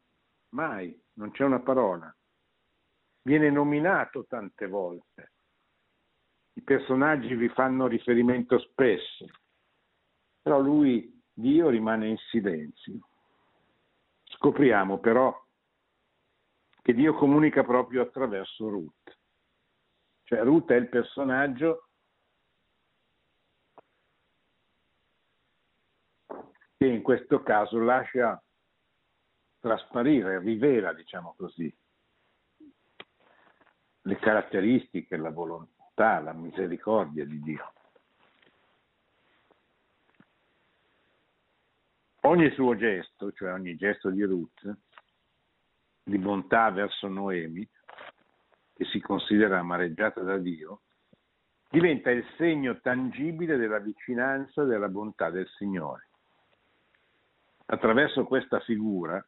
mai, 0.51 0.99
non 1.15 1.31
c'è 1.31 1.45
una 1.45 1.61
parola. 1.61 2.15
Viene 3.23 3.51
nominato 3.51 4.25
tante 4.27 4.67
volte. 4.67 5.33
I 6.55 6.63
personaggi 6.63 7.35
vi 7.35 7.49
fanno 7.51 7.87
riferimento 7.87 8.59
spesso, 8.59 9.27
però 10.43 10.59
lui 10.61 11.20
Dio 11.41 11.69
rimane 11.69 12.09
in 12.09 12.17
silenzio. 12.17 13.09
Scopriamo 14.25 14.99
però 14.99 15.35
che 16.83 16.95
Dio 16.95 17.15
comunica 17.15 17.65
proprio 17.65 18.03
attraverso 18.03 18.69
Ruth. 18.69 19.19
Cioè 20.25 20.43
Ruth 20.43 20.71
è 20.71 20.77
il 20.77 20.89
personaggio 20.89 21.89
che 26.77 26.87
in 26.87 27.03
questo 27.03 27.43
caso 27.43 27.79
lascia 27.79 28.43
trasparire, 29.59 30.39
rivela, 30.39 30.95
diciamo 30.95 31.35
così, 31.37 31.75
le 34.03 34.17
caratteristiche, 34.17 35.17
la 35.17 35.31
volontà, 35.31 36.21
la 36.21 36.33
misericordia 36.33 37.27
di 37.27 37.41
Dio. 37.43 37.73
Ogni 42.23 42.51
suo 42.51 42.77
gesto, 42.77 43.33
cioè 43.33 43.53
ogni 43.53 43.77
gesto 43.77 44.11
di 44.11 44.23
Ruth, 44.23 44.77
di 46.03 46.19
bontà 46.19 46.71
verso 46.71 47.09
Noemi, 47.09 47.67
che 48.75 48.85
si 48.87 49.01
considera 49.01 49.59
amareggiata 49.59 50.21
da 50.21 50.37
Dio, 50.37 50.83
diventa 51.71 52.11
il 52.11 52.25
segno 52.37 52.79
tangibile 52.81 53.57
della 53.57 53.79
vicinanza 53.79 54.63
e 54.63 54.67
della 54.67 54.89
bontà 54.89 55.31
del 55.31 55.49
Signore. 55.57 56.09
Attraverso 57.67 58.25
questa 58.25 58.61
figura 58.61 59.25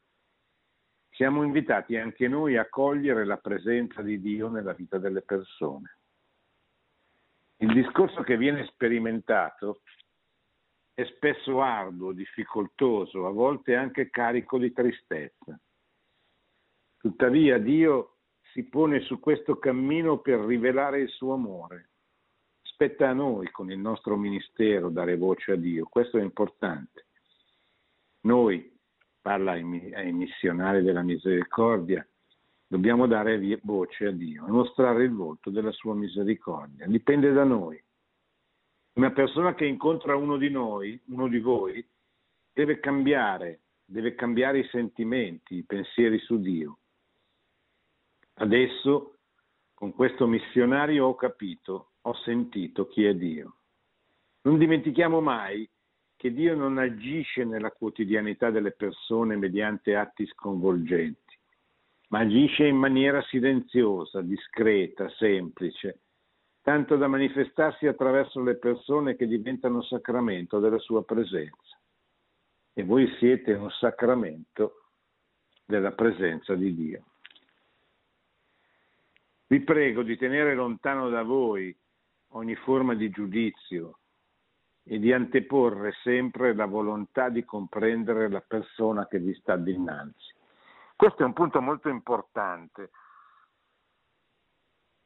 siamo 1.11 1.45
invitati 1.45 1.97
anche 1.97 2.29
noi 2.29 2.57
a 2.57 2.69
cogliere 2.69 3.25
la 3.25 3.37
presenza 3.37 4.03
di 4.03 4.21
Dio 4.21 4.49
nella 4.49 4.73
vita 4.73 4.99
delle 4.99 5.23
persone. 5.23 5.99
Il 7.59 7.73
discorso 7.73 8.23
che 8.23 8.37
viene 8.37 8.67
sperimentato 8.67 9.83
è 10.95 11.05
spesso 11.05 11.61
arduo, 11.61 12.13
difficoltoso, 12.13 13.27
a 13.27 13.31
volte 13.31 13.75
anche 13.75 14.11
carico 14.11 14.59
di 14.59 14.73
tristezza. 14.73 15.59
Tuttavia 16.99 17.59
Dio 17.59 18.17
si 18.53 18.65
pone 18.65 19.01
su 19.01 19.19
questo 19.19 19.59
cammino 19.59 20.19
per 20.19 20.41
rivelare 20.41 21.01
il 21.01 21.09
suo 21.09 21.33
amore. 21.33 21.91
Spetta 22.61 23.09
a 23.09 23.15
noi 23.15 23.51
con 23.51 23.71
il 23.71 23.79
nostro 23.79 24.17
ministero 24.17 24.91
dare 24.91 25.17
voce 25.17 25.53
a 25.53 25.57
Dio, 25.57 25.87
questo 25.87 26.19
è 26.19 26.23
importante. 26.23 27.07
Noi, 28.23 28.71
parla 29.21 29.53
ai, 29.53 29.93
ai 29.95 30.13
missionari 30.13 30.83
della 30.83 31.03
misericordia, 31.03 32.07
dobbiamo 32.67 33.07
dare 33.07 33.59
voce 33.63 34.07
a 34.07 34.13
Dio 34.13 34.47
e 34.47 34.51
mostrare 34.51 35.05
il 35.05 35.13
volto 35.13 35.51
della 35.51 35.73
sua 35.73 35.95
misericordia. 35.95 36.87
Dipende 36.87 37.33
da 37.33 37.45
noi. 37.45 37.83
Una 38.95 39.11
persona 39.13 39.55
che 39.55 39.65
incontra 39.65 40.17
uno 40.17 40.37
di 40.37 40.51
noi, 40.51 41.01
uno 41.07 41.27
di 41.29 41.39
voi, 41.39 41.85
deve 42.53 42.79
cambiare, 42.79 43.61
deve 43.85 44.15
cambiare 44.15 44.59
i 44.59 44.69
sentimenti, 44.69 45.57
i 45.57 45.65
pensieri 45.65 46.19
su 46.19 46.39
Dio. 46.39 46.79
Adesso, 48.35 49.19
con 49.73 49.95
questo 49.95 50.27
missionario, 50.27 51.07
ho 51.07 51.15
capito, 51.15 51.93
ho 52.03 52.15
sentito 52.17 52.87
chi 52.89 53.05
è 53.05 53.15
Dio. 53.15 53.57
Non 54.43 54.59
dimentichiamo 54.59 55.21
mai 55.21 55.69
che 56.17 56.33
Dio 56.33 56.55
non 56.55 56.77
agisce 56.79 57.45
nella 57.45 57.71
quotidianità 57.71 58.51
delle 58.51 58.73
persone 58.73 59.37
mediante 59.37 59.97
atti 59.97 60.27
sconvolgenti, 60.27 61.37
ma 62.09 62.21
agisce 62.21 62.67
in 62.67 62.77
maniera 62.77 63.23
silenziosa, 63.23 64.21
discreta, 64.21 65.09
semplice, 65.17 66.02
tanto 66.63 66.97
da 66.97 67.09
manifestarsi 67.09 67.87
attraverso 67.87 68.41
le 68.41 68.57
persone 68.57 69.17
che 69.17 69.27
diventano 69.27 69.83
sacramento 69.83 70.61
della 70.61 70.79
sua 70.79 71.05
presenza. 71.05 71.79
E 72.73 72.85
voi 72.85 73.07
siete 73.19 73.53
un 73.53 73.71
sacramento 73.71 74.85
della 75.67 75.93
presenza 75.93 76.55
di 76.55 76.75
Dio. 76.75 77.05
Vi 79.49 79.61
prego 79.61 80.03
di 80.03 80.17
tenere 80.17 80.55
lontano 80.55 81.11
da 81.11 81.23
voi 81.23 81.77
ogni 82.29 82.55
forma 82.55 82.95
di 82.95 83.11
giudizio 83.11 83.99
e 84.85 84.99
di 84.99 85.13
anteporre 85.13 85.93
sempre 86.03 86.55
la 86.55 86.67
volontà 86.67 87.29
di 87.29 87.45
comprendere 87.45 88.31
la 88.31 88.41
persona 88.41 89.07
che 89.07 89.19
vi 89.19 89.35
sta 89.35 89.57
dinanzi. 89.57 90.35
Questo 90.97 91.23
è 91.23 91.27
un 91.27 91.33
punto 91.33 91.61
molto 91.61 91.89
importante 91.89 92.91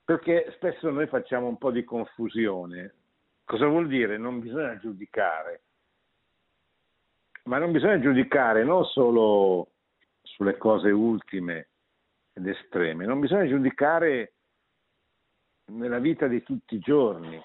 perché 0.06 0.52
spesso 0.54 0.88
noi 0.88 1.08
facciamo 1.08 1.48
un 1.48 1.58
po' 1.58 1.72
di 1.72 1.82
confusione. 1.82 2.94
Cosa 3.44 3.66
vuol 3.66 3.88
dire? 3.88 4.16
Non 4.16 4.38
bisogna 4.38 4.78
giudicare, 4.78 5.62
ma 7.46 7.58
non 7.58 7.72
bisogna 7.72 7.98
giudicare 7.98 8.62
non 8.62 8.84
solo 8.84 9.72
sulle 10.22 10.56
cose 10.58 10.92
ultime 10.92 11.68
ed 12.32 12.46
estreme, 12.46 13.04
non 13.04 13.18
bisogna 13.18 13.48
giudicare 13.48 14.34
nella 15.72 15.98
vita 15.98 16.28
di 16.28 16.40
tutti 16.44 16.76
i 16.76 16.80
giorni. 16.80 17.42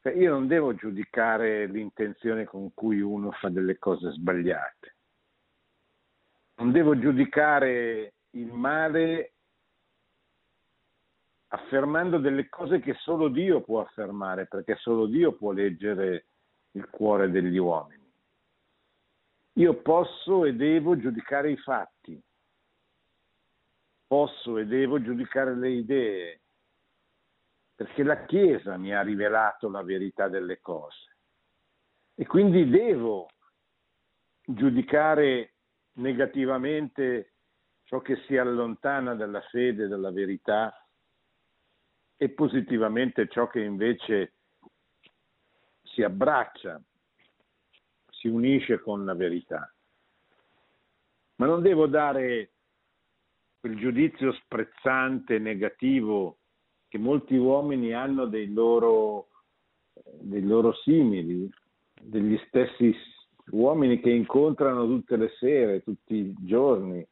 Cioè, 0.00 0.14
io 0.14 0.32
non 0.32 0.48
devo 0.48 0.74
giudicare 0.74 1.66
l'intenzione 1.66 2.44
con 2.44 2.74
cui 2.74 3.00
uno 3.00 3.30
fa 3.30 3.50
delle 3.50 3.78
cose 3.78 4.10
sbagliate. 4.10 4.96
Non 6.56 6.72
devo 6.72 6.98
giudicare 6.98 8.14
il 8.30 8.52
male 8.52 9.31
affermando 11.54 12.18
delle 12.18 12.48
cose 12.48 12.80
che 12.80 12.94
solo 12.94 13.28
Dio 13.28 13.60
può 13.60 13.80
affermare, 13.80 14.46
perché 14.46 14.76
solo 14.76 15.06
Dio 15.06 15.32
può 15.32 15.52
leggere 15.52 16.26
il 16.72 16.88
cuore 16.88 17.30
degli 17.30 17.58
uomini. 17.58 18.10
Io 19.56 19.74
posso 19.82 20.46
e 20.46 20.54
devo 20.54 20.96
giudicare 20.96 21.50
i 21.50 21.58
fatti, 21.58 22.20
posso 24.06 24.56
e 24.56 24.64
devo 24.64 25.02
giudicare 25.02 25.54
le 25.54 25.68
idee, 25.68 26.40
perché 27.74 28.02
la 28.02 28.24
Chiesa 28.24 28.78
mi 28.78 28.94
ha 28.94 29.02
rivelato 29.02 29.68
la 29.68 29.82
verità 29.82 30.28
delle 30.28 30.58
cose. 30.60 31.16
E 32.14 32.26
quindi 32.26 32.66
devo 32.68 33.28
giudicare 34.42 35.52
negativamente 35.96 37.32
ciò 37.84 38.00
che 38.00 38.16
si 38.26 38.38
allontana 38.38 39.14
dalla 39.14 39.42
fede, 39.42 39.86
dalla 39.86 40.10
verità 40.10 40.74
e 42.22 42.28
positivamente 42.28 43.26
ciò 43.26 43.48
che 43.48 43.60
invece 43.60 44.34
si 45.82 46.04
abbraccia, 46.04 46.80
si 48.10 48.28
unisce 48.28 48.78
con 48.78 49.04
la 49.04 49.14
verità. 49.14 49.74
Ma 51.36 51.46
non 51.46 51.62
devo 51.62 51.88
dare 51.88 52.52
quel 53.58 53.76
giudizio 53.76 54.30
sprezzante, 54.34 55.40
negativo, 55.40 56.36
che 56.86 56.96
molti 56.96 57.34
uomini 57.34 57.92
hanno 57.92 58.26
dei 58.26 58.52
loro, 58.52 59.26
dei 60.20 60.46
loro 60.46 60.74
simili, 60.74 61.50
degli 62.00 62.38
stessi 62.46 62.94
uomini 63.46 63.98
che 63.98 64.10
incontrano 64.10 64.86
tutte 64.86 65.16
le 65.16 65.30
sere, 65.40 65.82
tutti 65.82 66.14
i 66.14 66.34
giorni, 66.38 67.04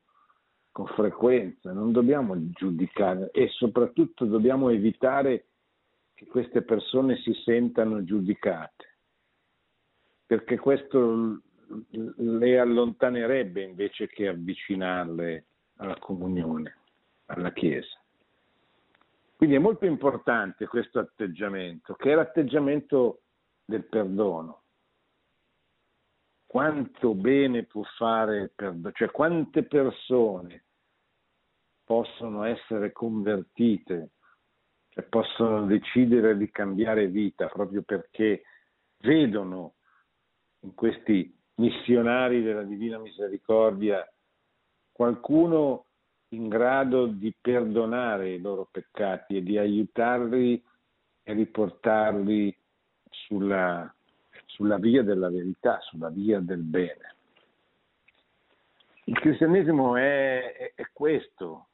con 0.73 0.87
frequenza, 0.87 1.73
non 1.73 1.93
dobbiamo 1.93 2.37
giudicare 2.51 3.31
e 3.33 3.49
soprattutto 3.49 4.25
dobbiamo 4.25 4.71
evitare 4.71 5.47
che 6.15 6.27
queste 6.27 6.63
persone 6.63 7.17
si 7.17 7.33
sentano 7.45 8.05
giudicate, 8.05 8.99
perché 10.27 10.59
questo 10.59 11.41
le 12.17 12.59
allontanerebbe 12.59 13.63
invece 13.63 14.07
che 14.09 14.29
avvicinarle 14.29 15.45
alla 15.77 15.99
comunione, 15.99 16.77
alla 17.27 17.53
Chiesa. 17.53 17.99
Quindi 19.37 19.57
è 19.57 19.61
molto 19.61 19.87
importante 19.87 20.67
questo 20.67 20.99
atteggiamento, 20.99 21.95
che 21.95 22.13
è 22.13 22.15
l'atteggiamento 22.15 23.23
del 23.65 23.85
perdono. 23.85 24.60
Quanto 26.51 27.15
bene 27.15 27.63
può 27.63 27.85
fare 27.97 28.51
perdono, 28.53 28.93
cioè 28.93 29.09
quante 29.13 29.63
persone 29.63 30.65
possono 31.85 32.43
essere 32.43 32.91
convertite, 32.91 34.11
cioè 34.89 35.05
possono 35.05 35.67
decidere 35.67 36.37
di 36.37 36.51
cambiare 36.51 37.07
vita 37.07 37.47
proprio 37.47 37.83
perché 37.83 38.43
vedono 38.97 39.75
in 40.63 40.75
questi 40.75 41.33
missionari 41.55 42.43
della 42.43 42.65
Divina 42.65 42.99
Misericordia 42.99 44.05
qualcuno 44.91 45.87
in 46.31 46.49
grado 46.49 47.07
di 47.07 47.33
perdonare 47.41 48.31
i 48.31 48.41
loro 48.41 48.67
peccati 48.69 49.37
e 49.37 49.43
di 49.45 49.57
aiutarli 49.57 50.61
e 51.23 51.33
riportarli 51.33 52.59
sulla, 53.09 53.95
sulla 54.53 54.79
via 54.79 55.03
della 55.03 55.31
verità, 55.31 55.79
sulla 55.81 56.09
via 56.09 56.41
del 56.41 56.63
bene. 56.63 57.15
Il 59.05 59.19
cristianesimo 59.19 59.97
è, 59.97 60.53
è, 60.53 60.73
è 60.75 60.91
questo, 60.93 61.69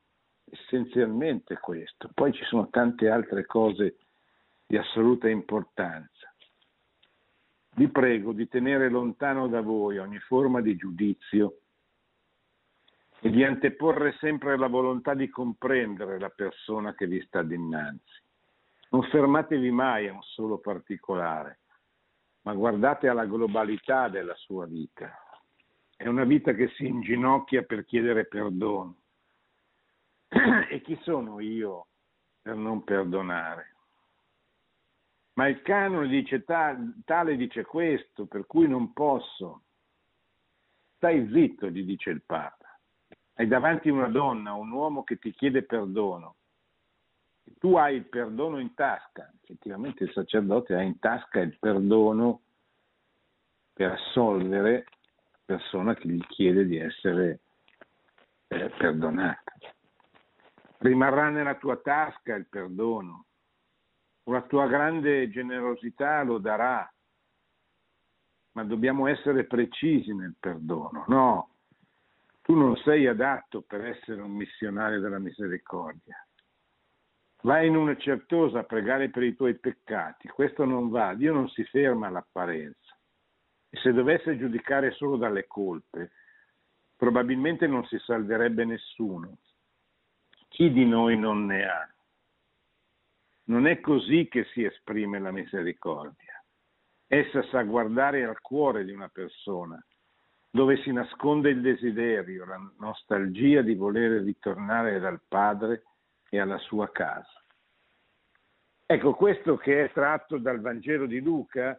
essenzialmente 0.44 1.58
questo. 1.58 2.10
Poi 2.14 2.32
ci 2.32 2.44
sono 2.44 2.68
tante 2.68 3.08
altre 3.08 3.44
cose 3.46 3.96
di 4.66 4.76
assoluta 4.76 5.28
importanza. 5.28 6.32
Vi 7.74 7.88
prego 7.88 8.32
di 8.32 8.48
tenere 8.48 8.88
lontano 8.88 9.48
da 9.48 9.60
voi 9.60 9.98
ogni 9.98 10.18
forma 10.20 10.62
di 10.62 10.76
giudizio 10.76 11.58
e 13.20 13.30
di 13.30 13.44
anteporre 13.44 14.16
sempre 14.18 14.56
la 14.56 14.68
volontà 14.68 15.14
di 15.14 15.28
comprendere 15.28 16.18
la 16.18 16.30
persona 16.30 16.94
che 16.94 17.06
vi 17.06 17.20
sta 17.22 17.42
dinanzi. 17.42 18.22
Non 18.90 19.02
fermatevi 19.02 19.70
mai 19.70 20.08
a 20.08 20.12
un 20.12 20.22
solo 20.22 20.58
particolare, 20.58 21.58
ma 22.46 22.54
guardate 22.54 23.08
alla 23.08 23.26
globalità 23.26 24.08
della 24.08 24.34
sua 24.36 24.66
vita. 24.66 25.12
È 25.96 26.06
una 26.06 26.22
vita 26.22 26.52
che 26.52 26.68
si 26.76 26.86
inginocchia 26.86 27.62
per 27.62 27.84
chiedere 27.84 28.26
perdono. 28.26 28.96
E 30.68 30.80
chi 30.82 30.96
sono 31.02 31.40
io 31.40 31.86
per 32.42 32.54
non 32.54 32.84
perdonare? 32.84 33.74
Ma 35.34 35.48
il 35.48 35.60
canone 35.62 36.06
dice 36.08 36.44
tale 36.44 37.36
dice 37.36 37.64
questo, 37.64 38.26
per 38.26 38.46
cui 38.46 38.68
non 38.68 38.92
posso. 38.92 39.62
Stai 40.96 41.28
zitto, 41.32 41.68
gli 41.68 41.82
dice 41.82 42.10
il 42.10 42.22
Papa. 42.22 42.78
Hai 43.34 43.48
davanti 43.48 43.88
una 43.88 44.08
donna, 44.08 44.54
un 44.54 44.70
uomo 44.70 45.02
che 45.02 45.18
ti 45.18 45.32
chiede 45.32 45.64
perdono. 45.64 46.36
Tu 47.58 47.76
hai 47.76 47.96
il 47.96 48.06
perdono 48.06 48.58
in 48.58 48.74
tasca. 48.74 49.32
Effettivamente 49.42 50.04
il 50.04 50.12
sacerdote 50.12 50.74
ha 50.74 50.82
in 50.82 50.98
tasca 50.98 51.40
il 51.40 51.56
perdono 51.58 52.42
per 53.72 53.92
assolvere 53.92 54.84
la 55.30 55.38
persona 55.44 55.94
che 55.94 56.08
gli 56.08 56.24
chiede 56.26 56.66
di 56.66 56.76
essere 56.76 57.40
eh, 58.48 58.70
perdonata. 58.70 59.52
Rimarrà 60.78 61.30
nella 61.30 61.54
tua 61.56 61.76
tasca 61.76 62.34
il 62.34 62.46
perdono. 62.46 63.24
La 64.24 64.42
tua 64.42 64.66
grande 64.66 65.30
generosità 65.30 66.22
lo 66.22 66.38
darà 66.38 66.90
ma 68.56 68.64
dobbiamo 68.64 69.06
essere 69.06 69.44
precisi 69.44 70.14
nel 70.14 70.34
perdono. 70.40 71.04
No, 71.08 71.50
tu 72.40 72.54
non 72.54 72.74
sei 72.76 73.06
adatto 73.06 73.60
per 73.60 73.84
essere 73.84 74.22
un 74.22 74.30
missionario 74.30 74.98
della 74.98 75.18
misericordia. 75.18 76.16
Vai 77.42 77.66
in 77.66 77.76
una 77.76 77.96
certosa 77.96 78.60
a 78.60 78.64
pregare 78.64 79.10
per 79.10 79.22
i 79.22 79.34
tuoi 79.34 79.58
peccati, 79.58 80.28
questo 80.28 80.64
non 80.64 80.88
va, 80.88 81.14
Dio 81.14 81.32
non 81.32 81.48
si 81.48 81.64
ferma 81.64 82.08
all'apparenza. 82.08 82.98
E 83.68 83.78
se 83.78 83.92
dovesse 83.92 84.36
giudicare 84.38 84.92
solo 84.92 85.16
dalle 85.16 85.46
colpe, 85.46 86.12
probabilmente 86.96 87.66
non 87.66 87.84
si 87.86 87.98
salverebbe 87.98 88.64
nessuno. 88.64 89.38
Chi 90.48 90.72
di 90.72 90.86
noi 90.86 91.18
non 91.18 91.44
ne 91.46 91.64
ha? 91.68 91.94
Non 93.44 93.66
è 93.66 93.80
così 93.80 94.26
che 94.28 94.44
si 94.52 94.64
esprime 94.64 95.20
la 95.20 95.30
misericordia. 95.30 96.42
Essa 97.06 97.42
sa 97.44 97.62
guardare 97.62 98.24
al 98.24 98.40
cuore 98.40 98.84
di 98.84 98.92
una 98.92 99.08
persona, 99.08 99.80
dove 100.50 100.78
si 100.78 100.90
nasconde 100.90 101.50
il 101.50 101.60
desiderio, 101.60 102.44
la 102.44 102.58
nostalgia 102.78 103.62
di 103.62 103.74
voler 103.74 104.22
ritornare 104.22 104.98
dal 104.98 105.20
padre 105.28 105.82
e 106.28 106.38
alla 106.38 106.58
sua 106.58 106.90
casa. 106.90 107.42
Ecco, 108.84 109.14
questo 109.14 109.56
che 109.56 109.84
è 109.84 109.92
tratto 109.92 110.38
dal 110.38 110.60
Vangelo 110.60 111.06
di 111.06 111.20
Luca 111.20 111.78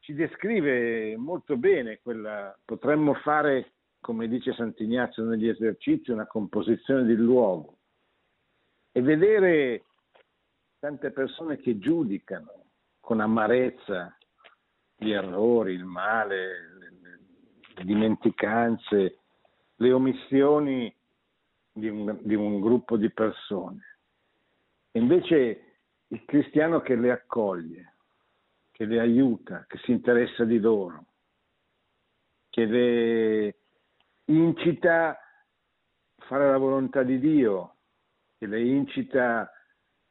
ci 0.00 0.14
descrive 0.14 1.16
molto 1.16 1.56
bene 1.56 2.00
quella, 2.02 2.56
potremmo 2.64 3.14
fare, 3.14 3.74
come 4.00 4.28
dice 4.28 4.52
Sant'Ignazio 4.54 5.24
negli 5.24 5.46
esercizi, 5.46 6.10
una 6.10 6.26
composizione 6.26 7.04
di 7.04 7.14
luogo 7.14 7.78
e 8.92 9.02
vedere 9.02 9.84
tante 10.78 11.10
persone 11.10 11.58
che 11.58 11.78
giudicano 11.78 12.64
con 12.98 13.20
amarezza 13.20 14.16
gli 14.96 15.10
errori, 15.12 15.74
il 15.74 15.84
male, 15.84 16.78
le 17.74 17.84
dimenticanze, 17.84 19.18
le 19.76 19.92
omissioni 19.92 20.94
di 21.72 21.88
un, 21.88 22.18
di 22.22 22.34
un 22.34 22.60
gruppo 22.60 22.96
di 22.96 23.10
persone. 23.10 23.98
Invece 24.92 25.78
il 26.08 26.24
cristiano 26.24 26.80
che 26.80 26.96
le 26.96 27.10
accoglie, 27.10 27.94
che 28.72 28.84
le 28.84 28.98
aiuta, 28.98 29.64
che 29.68 29.78
si 29.78 29.92
interessa 29.92 30.44
di 30.44 30.58
loro, 30.58 31.06
che 32.48 32.64
le 32.64 33.56
incita 34.24 35.10
a 35.10 35.18
fare 36.26 36.50
la 36.50 36.56
volontà 36.56 37.02
di 37.02 37.18
Dio, 37.18 37.76
che 38.38 38.46
le 38.46 38.60
incita 38.60 39.50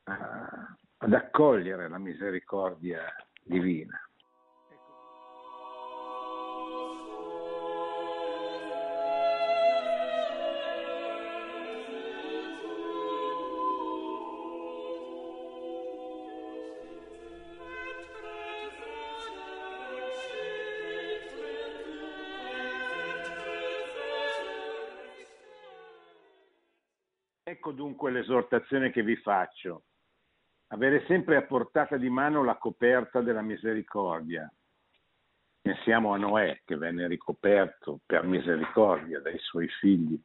a, 0.04 0.76
ad 0.98 1.14
accogliere 1.14 1.90
la 1.90 1.98
misericordia 1.98 3.02
divina. 3.44 4.00
Ecco 27.70 27.78
dunque 27.78 28.10
l'esortazione 28.10 28.90
che 28.90 29.04
vi 29.04 29.16
faccio. 29.18 29.84
Avere 30.70 31.06
sempre 31.06 31.36
a 31.36 31.44
portata 31.44 31.98
di 31.98 32.10
mano 32.10 32.44
la 32.44 32.58
coperta 32.58 33.22
della 33.22 33.44
misericordia. 33.44 34.52
Pensiamo 35.62 36.12
a 36.14 36.18
Noè 36.18 36.62
che 36.66 36.78
venne 36.78 37.08
ricoperto 37.08 38.00
per 38.08 38.24
misericordia 38.24 39.20
dai 39.20 39.38
suoi 39.38 39.68
figli, 39.68 40.20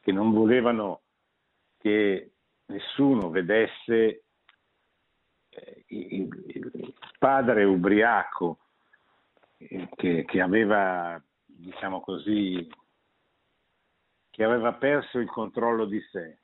che 0.00 0.10
non 0.10 0.32
volevano 0.32 1.02
che 1.76 2.32
nessuno 2.66 3.28
vedesse 3.28 4.22
eh, 5.50 5.84
il 5.88 6.94
padre 7.18 7.64
ubriaco 7.64 8.58
eh, 9.58 9.86
che, 9.96 10.24
che 10.24 10.40
aveva, 10.40 11.22
diciamo 11.44 12.00
così, 12.00 12.66
che 14.30 14.44
aveva 14.44 14.72
perso 14.72 15.18
il 15.18 15.28
controllo 15.28 15.84
di 15.84 16.00
sé 16.10 16.39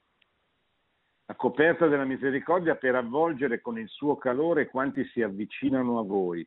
la 1.26 1.34
coperta 1.34 1.88
della 1.88 2.04
misericordia 2.04 2.76
per 2.76 2.94
avvolgere 2.94 3.60
con 3.60 3.78
il 3.78 3.88
suo 3.88 4.16
calore 4.16 4.68
quanti 4.68 5.04
si 5.06 5.22
avvicinano 5.22 5.98
a 5.98 6.04
voi, 6.04 6.46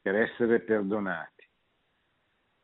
per 0.00 0.16
essere 0.16 0.60
perdonati. 0.60 1.46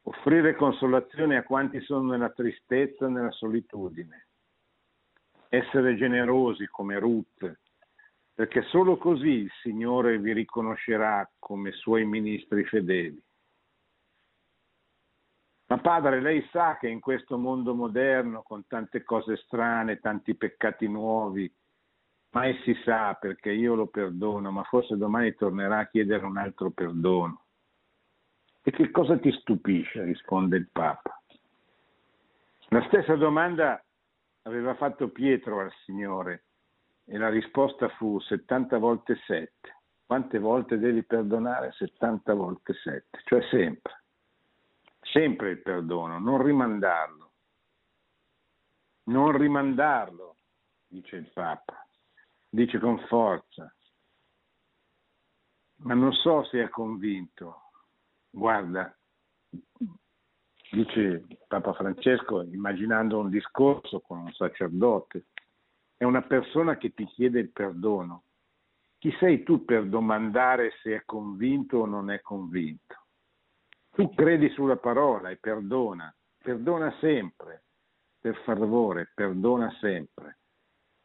Offrire 0.07 0.57
consolazione 0.57 1.37
a 1.37 1.45
quanti 1.45 1.81
sono 1.81 2.11
nella 2.11 2.31
tristezza 2.31 3.09
nella 3.09 3.31
solitudine. 3.31 4.27
Essere 5.49 5.97
generosi 5.97 6.67
come 6.67 6.99
Ruth, 6.99 7.61
perché 8.35 8.63
solo 8.63 8.97
così 8.97 9.29
il 9.29 9.51
Signore 9.63 10.19
vi 10.19 10.33
riconoscerà 10.33 11.31
come 11.39 11.71
suoi 11.71 12.05
ministri 12.05 12.65
fedeli. 12.65 13.23
Ma 15.67 15.79
padre, 15.79 16.21
lei 16.21 16.47
sa 16.51 16.77
che 16.77 16.89
in 16.89 17.01
questo 17.01 17.39
mondo 17.39 17.75
moderno, 17.75 18.43
con 18.43 18.67
tante 18.67 19.03
cose 19.03 19.37
strane, 19.37 19.99
tanti 19.99 20.35
peccati 20.35 20.87
nuovi, 20.87 21.51
mai 22.31 22.55
si 22.65 22.75
sa 22.85 23.15
perché 23.15 23.51
io 23.51 23.75
lo 23.75 23.87
perdono, 23.87 24.51
ma 24.51 24.63
forse 24.65 24.97
domani 24.97 25.35
tornerà 25.35 25.79
a 25.79 25.89
chiedere 25.89 26.27
un 26.27 26.37
altro 26.37 26.71
perdono. 26.71 27.45
E 28.63 28.71
che 28.73 28.91
cosa 28.91 29.19
ti 29.19 29.31
stupisce? 29.33 30.05
risponde 30.05 30.59
il 30.59 30.69
Papa. 30.71 31.19
La 32.69 32.85
stessa 32.89 33.15
domanda 33.15 33.83
aveva 34.43 34.75
fatto 34.75 35.09
Pietro 35.09 35.61
al 35.61 35.73
Signore 35.85 36.45
e 37.07 37.17
la 37.17 37.31
risposta 37.31 37.89
fu 37.89 38.19
70 38.21 38.79
volte 38.79 39.17
7. 39.27 39.53
Quante 40.05 40.39
volte 40.39 40.79
devi 40.79 41.03
perdonare? 41.05 41.73
70 41.73 42.35
volte 42.35 42.75
7, 42.75 43.21
cioè 43.25 43.43
sempre 43.51 44.04
sempre 45.15 45.51
il 45.51 45.63
perdono, 45.63 46.19
non 46.19 46.43
rimandarlo. 46.43 47.33
Non 49.05 49.37
rimandarlo, 49.37 50.39
dice 50.89 51.17
il 51.17 51.31
Papa, 51.33 51.87
dice 52.49 52.81
con 52.81 52.99
forza. 53.07 53.73
Ma 55.83 55.95
non 55.95 56.13
so 56.13 56.43
se 56.45 56.65
è 56.65 56.69
convinto. 56.69 57.71
Guarda, 58.29 58.93
dice 60.73 61.27
Papa 61.47 61.73
Francesco, 61.75 62.43
immaginando 62.43 63.21
un 63.21 63.31
discorso 63.31 64.01
con 64.01 64.19
un 64.19 64.33
sacerdote, 64.33 65.27
è 65.97 66.03
una 66.03 66.23
persona 66.23 66.77
che 66.77 66.93
ti 66.93 67.05
chiede 67.05 67.39
il 67.39 67.51
perdono. 67.51 68.25
Chi 68.99 69.15
sei 69.21 69.45
tu 69.45 69.65
per 69.65 69.87
domandare 69.87 70.73
se 70.83 70.97
è 70.97 71.05
convinto 71.05 71.79
o 71.79 71.87
non 71.87 72.11
è 72.11 72.21
convinto? 72.21 73.04
Tu 73.95 74.13
credi 74.15 74.49
sulla 74.51 74.77
parola 74.77 75.31
e 75.31 75.37
perdona, 75.37 76.13
perdona 76.43 76.93
sempre, 76.99 77.63
per 78.19 78.37
favore, 78.43 79.13
perdona 79.15 79.71
sempre. 79.81 80.39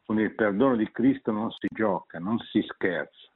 Con 0.04 0.18
il 0.18 0.34
perdono 0.34 0.74
di 0.74 0.90
Cristo 0.90 1.30
non 1.30 1.52
si 1.52 1.68
gioca, 1.70 2.18
non 2.18 2.38
si 2.38 2.60
scherza. 2.62 3.30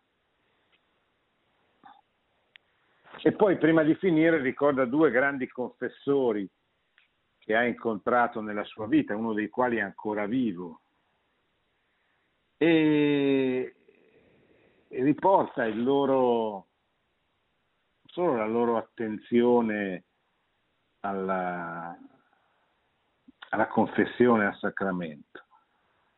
E 3.22 3.32
poi 3.32 3.56
prima 3.56 3.84
di 3.84 3.94
finire 3.94 4.38
ricorda 4.40 4.84
due 4.84 5.10
grandi 5.10 5.46
confessori 5.46 6.48
che 7.38 7.54
ha 7.54 7.64
incontrato 7.64 8.40
nella 8.40 8.64
sua 8.64 8.86
vita, 8.86 9.14
uno 9.14 9.32
dei 9.34 9.48
quali 9.48 9.76
è 9.76 9.80
ancora 9.80 10.26
vivo. 10.26 10.80
E, 12.56 13.74
riporta 14.88 15.64
il 15.64 15.82
loro, 15.82 16.66
solo 18.14 18.36
la 18.36 18.46
loro 18.46 18.76
attenzione 18.76 20.04
alla, 21.00 21.98
alla 23.50 23.66
confessione 23.66 24.46
al 24.46 24.56
sacramento, 24.56 25.42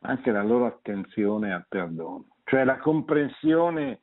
ma 0.01 0.11
anche 0.11 0.31
la 0.31 0.43
loro 0.43 0.67
attenzione 0.67 1.55
al 1.55 1.65
perdono, 1.67 2.37
cioè 2.45 2.65
la 2.65 2.77
comprensione, 2.77 4.03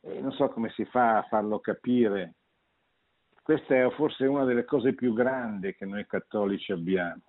eh, 0.00 0.20
non 0.20 0.32
so 0.32 0.48
come 0.48 0.70
si 0.70 0.86
fa 0.86 1.18
a 1.18 1.22
farlo 1.24 1.60
capire, 1.60 2.36
questa 3.42 3.74
è 3.74 3.90
forse 3.90 4.24
una 4.24 4.44
delle 4.44 4.64
cose 4.64 4.94
più 4.94 5.12
grandi 5.12 5.74
che 5.74 5.84
noi 5.84 6.06
cattolici 6.06 6.72
abbiamo, 6.72 7.22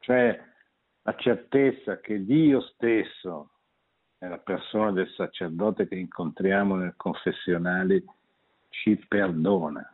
cioè 0.00 0.38
la 1.00 1.14
certezza 1.16 1.98
che 1.98 2.22
Dio 2.22 2.60
stesso, 2.60 3.52
nella 4.18 4.38
persona 4.38 4.92
del 4.92 5.08
sacerdote 5.16 5.88
che 5.88 5.96
incontriamo 5.96 6.76
nel 6.76 6.94
confessionale, 6.96 8.04
ci 8.82 8.96
perdona. 9.06 9.88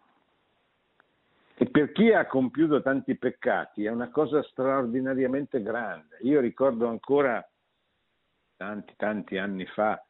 E 1.54 1.66
per 1.68 1.92
chi 1.92 2.10
ha 2.12 2.26
compiuto 2.26 2.80
tanti 2.80 3.16
peccati 3.16 3.84
è 3.84 3.90
una 3.90 4.08
cosa 4.08 4.42
straordinariamente 4.42 5.62
grande. 5.62 6.16
Io 6.22 6.40
ricordo 6.40 6.88
ancora 6.88 7.46
tanti, 8.56 8.94
tanti 8.96 9.36
anni 9.36 9.66
fa, 9.66 10.02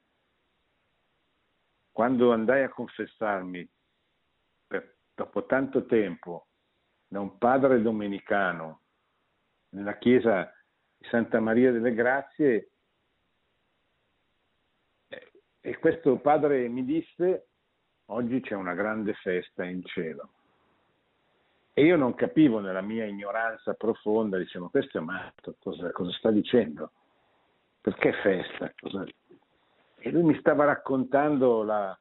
quando 1.91 2.33
andai 2.33 2.63
a 2.63 2.69
confessarmi 2.69 3.69
dopo 5.13 5.45
tanto 5.47 5.85
tempo 5.87 6.47
da 7.09 7.21
un 7.21 7.37
padre 7.37 7.83
domenicano 7.83 8.83
nella 9.71 9.99
chiesa 9.99 10.51
di 10.97 11.07
Santa 11.09 11.41
Maria 11.41 11.73
delle 11.73 11.93
Grazie 11.93 12.71
e 15.61 15.79
questo 15.79 16.17
padre 16.19 16.69
mi 16.69 16.85
disse 16.85 17.50
oggi 18.11 18.41
c'è 18.41 18.55
una 18.55 18.75
grande 18.75 19.15
festa 19.15 19.65
in 19.65 19.85
cielo. 19.85 20.31
E 21.73 21.85
io 21.85 21.97
non 21.97 22.15
capivo 22.15 22.61
nella 22.61 22.83
mia 22.83 23.05
ignoranza 23.05 23.75
profonda, 23.75 24.37
dicevo, 24.37 24.69
questo 24.69 24.99
è 24.99 25.01
matto, 25.01 25.57
cosa, 25.61 25.91
cosa 25.93 26.13
sta 26.13 26.31
dicendo? 26.31 26.93
Perché 27.81 28.13
festa? 28.23 28.73
Cosa... 28.79 29.05
E 29.97 30.11
lui 30.11 30.23
mi 30.23 30.39
stava 30.39 30.65
raccontando 30.65 31.63
la, 31.63 31.99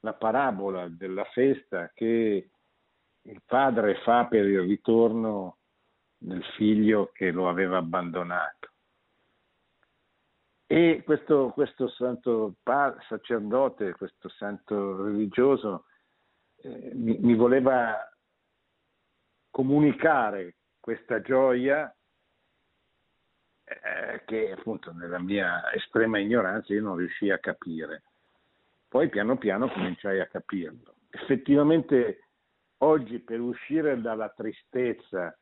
la 0.00 0.12
parabola 0.14 0.88
della 0.88 1.24
festa 1.24 1.90
che 1.94 2.50
il 3.22 3.42
padre 3.44 3.96
fa 4.02 4.26
per 4.26 4.44
il 4.44 4.60
ritorno 4.60 5.58
del 6.18 6.42
figlio 6.56 7.10
che 7.12 7.30
lo 7.30 7.48
aveva 7.48 7.78
abbandonato. 7.78 8.70
E 10.70 11.00
questo, 11.02 11.48
questo 11.54 11.88
santo 11.88 12.56
sacerdote, 13.08 13.94
questo 13.94 14.28
santo 14.28 15.02
religioso, 15.02 15.86
eh, 16.56 16.90
mi, 16.92 17.16
mi, 17.22 17.34
voleva 17.34 17.96
comunicare 19.48 20.56
questa 20.78 21.22
gioia 21.22 21.90
eh, 23.64 24.22
che 24.26 24.52
appunto 24.52 24.92
nella 24.92 25.18
mia 25.18 25.72
estrema 25.72 26.18
ignoranza 26.18 26.74
io 26.74 26.82
non 26.82 26.96
riuscii 26.96 27.30
a 27.30 27.38
capire. 27.38 28.02
Poi 28.88 29.08
piano 29.08 29.38
piano 29.38 29.70
cominciai 29.70 30.20
a 30.20 30.26
capirlo. 30.26 30.96
Effettivamente 31.08 32.28
oggi 32.78 33.20
per 33.20 33.40
uscire 33.40 33.98
dalla 34.02 34.28
tristezza 34.28 35.34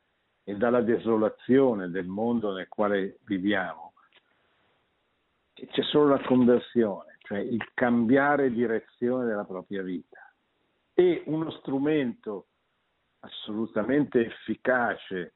e 0.45 0.55
dalla 0.55 0.83
desolazione 0.83 1.91
del 1.91 2.07
mondo 2.07 2.53
nel 2.53 2.69
quale 2.69 3.19
viviamo, 3.25 3.95
c'è 5.65 5.83
solo 5.83 6.09
la 6.09 6.23
conversione, 6.23 7.17
cioè 7.21 7.39
il 7.39 7.71
cambiare 7.73 8.53
direzione 8.53 9.25
della 9.25 9.45
propria 9.45 9.83
vita. 9.83 10.21
E 10.93 11.23
uno 11.27 11.51
strumento 11.51 12.49
assolutamente 13.21 14.27
efficace 14.27 15.35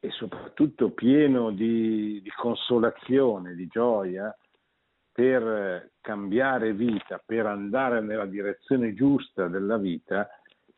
e 0.00 0.10
soprattutto 0.10 0.90
pieno 0.90 1.50
di, 1.50 2.20
di 2.22 2.30
consolazione, 2.30 3.54
di 3.54 3.66
gioia, 3.66 4.34
per 5.12 5.90
cambiare 6.00 6.72
vita, 6.72 7.22
per 7.24 7.46
andare 7.46 8.00
nella 8.00 8.26
direzione 8.26 8.94
giusta 8.94 9.46
della 9.46 9.76
vita, 9.76 10.28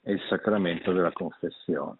è 0.00 0.10
il 0.10 0.20
sacramento 0.28 0.92
della 0.92 1.12
confessione. 1.12 1.98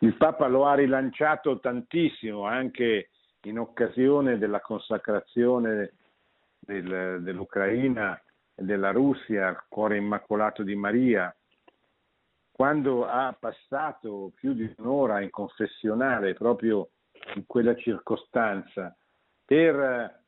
Il 0.00 0.14
Papa 0.14 0.46
lo 0.48 0.66
ha 0.66 0.74
rilanciato 0.74 1.58
tantissimo 1.60 2.44
anche 2.44 3.10
in 3.42 3.58
occasione 3.58 4.38
della 4.38 4.60
consacrazione 4.60 5.92
del, 6.58 7.22
dell'Ucraina 7.22 8.20
e 8.54 8.64
della 8.64 8.90
Russia 8.90 9.48
al 9.48 9.64
cuore 9.68 9.96
immacolato 9.96 10.62
di 10.62 10.74
Maria, 10.74 11.34
quando 12.50 13.06
ha 13.06 13.36
passato 13.38 14.32
più 14.34 14.52
di 14.52 14.72
un'ora 14.78 15.20
in 15.20 15.30
confessionale 15.30 16.34
proprio 16.34 16.90
in 17.34 17.46
quella 17.46 17.76
circostanza 17.76 18.96
per 19.44 20.18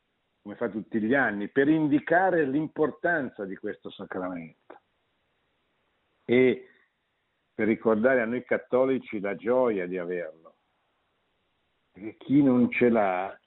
come 0.43 0.55
fa 0.55 0.69
tutti 0.69 1.01
gli 1.01 1.15
anni, 1.15 1.49
per 1.49 1.69
indicare 1.69 2.45
l'importanza 2.47 3.45
di 3.45 3.57
questo 3.57 3.91
sacramento 3.91 4.79
e 6.25 6.69
per 7.53 7.67
ricordare 7.67 8.23
a 8.23 8.25
noi 8.25 8.43
cattolici 8.45 9.21
la 9.21 9.37
gioia 9.37 9.87
di 9.87 9.99
averlo. 9.99 10.50
Perché 12.01 12.17
chi 12.17 12.43
non 12.43 12.71
ce 12.71 12.89
l'ha 12.89 13.39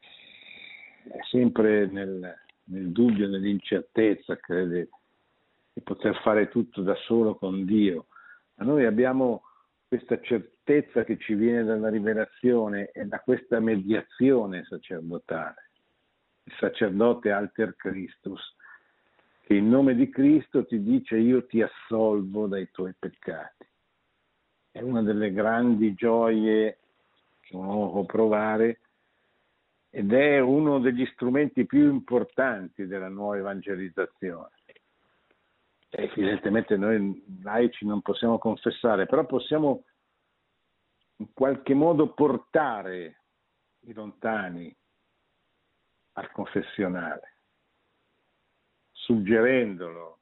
è 0.00 1.18
sempre 1.30 1.86
nel, 1.86 2.34
nel 2.64 2.92
dubbio, 2.92 3.28
nell'incertezza, 3.28 4.38
crede 4.38 4.88
di 5.70 5.82
poter 5.82 6.18
fare 6.22 6.48
tutto 6.48 6.80
da 6.80 6.94
solo 6.94 7.34
con 7.34 7.66
Dio. 7.66 8.06
Ma 8.54 8.64
noi 8.64 8.86
abbiamo 8.86 9.42
questa 9.86 10.18
certezza 10.22 11.04
che 11.04 11.18
ci 11.18 11.34
viene 11.34 11.62
dalla 11.62 11.90
rivelazione 11.90 12.90
e 12.90 13.04
da 13.04 13.20
questa 13.20 13.60
mediazione 13.60 14.64
sacerdotale, 14.64 15.70
il 16.44 16.54
sacerdote 16.58 17.30
alter 17.30 17.76
Christus, 17.76 18.40
che 19.42 19.56
in 19.56 19.68
nome 19.68 19.94
di 19.94 20.08
Cristo 20.08 20.64
ti 20.64 20.82
dice 20.82 21.18
io 21.18 21.44
ti 21.44 21.60
assolvo 21.60 22.46
dai 22.46 22.70
tuoi 22.70 22.94
peccati. 22.98 23.66
È 24.70 24.80
una 24.80 25.02
delle 25.02 25.32
grandi 25.32 25.92
gioie 25.92 26.78
può 27.50 28.04
provare 28.04 28.80
ed 29.90 30.12
è 30.12 30.38
uno 30.38 30.78
degli 30.78 31.04
strumenti 31.06 31.66
più 31.66 31.90
importanti 31.90 32.86
della 32.86 33.08
nuova 33.08 33.38
evangelizzazione. 33.38 34.50
Evidentemente 35.88 36.76
noi 36.76 37.24
laici 37.42 37.84
non 37.84 38.00
possiamo 38.00 38.38
confessare, 38.38 39.06
però 39.06 39.26
possiamo 39.26 39.84
in 41.16 41.32
qualche 41.32 41.74
modo 41.74 42.12
portare 42.12 43.22
i 43.80 43.92
lontani 43.92 44.74
al 46.12 46.30
confessionale, 46.30 47.38
suggerendolo, 48.92 50.20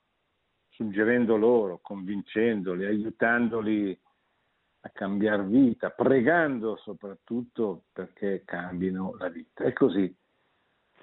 suggerendo 0.68 1.36
loro, 1.36 1.78
convincendoli, 1.82 2.86
aiutandoli 2.86 4.00
a 4.80 4.90
cambiare 4.90 5.44
vita, 5.44 5.90
pregando 5.90 6.76
soprattutto 6.76 7.84
perché 7.92 8.42
cambino 8.44 9.14
la 9.18 9.28
vita. 9.28 9.64
E 9.64 9.72
così 9.72 10.14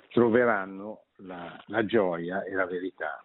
troveranno 0.10 1.06
la, 1.18 1.62
la 1.68 1.86
gioia 1.86 2.44
e 2.44 2.54
la 2.54 2.66
verità. 2.66 3.24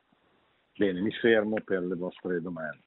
Bene, 0.76 1.00
mi 1.00 1.12
fermo 1.12 1.56
per 1.64 1.82
le 1.82 1.94
vostre 1.94 2.40
domande. 2.40 2.82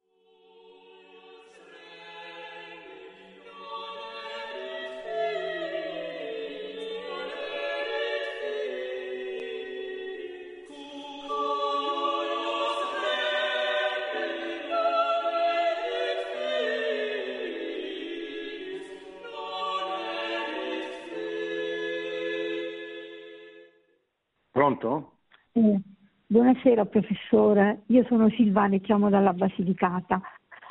Pronto? 24.64 25.12
Sì. 25.52 25.78
Buonasera 26.26 26.86
professore, 26.86 27.82
io 27.88 28.06
sono 28.06 28.30
Silvana 28.30 28.76
e 28.76 28.80
chiamo 28.80 29.10
dalla 29.10 29.34
Basilicata. 29.34 30.22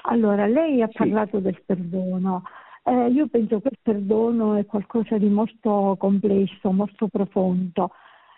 Allora, 0.04 0.46
lei 0.46 0.80
ha 0.80 0.86
sì. 0.86 0.96
parlato 0.96 1.40
del 1.40 1.60
perdono. 1.62 2.42
Eh, 2.84 3.08
io 3.08 3.26
penso 3.26 3.60
che 3.60 3.68
il 3.70 3.78
perdono 3.82 4.54
è 4.54 4.64
qualcosa 4.64 5.18
di 5.18 5.28
molto 5.28 5.96
complesso, 5.98 6.72
molto 6.72 7.08
profondo. 7.08 7.90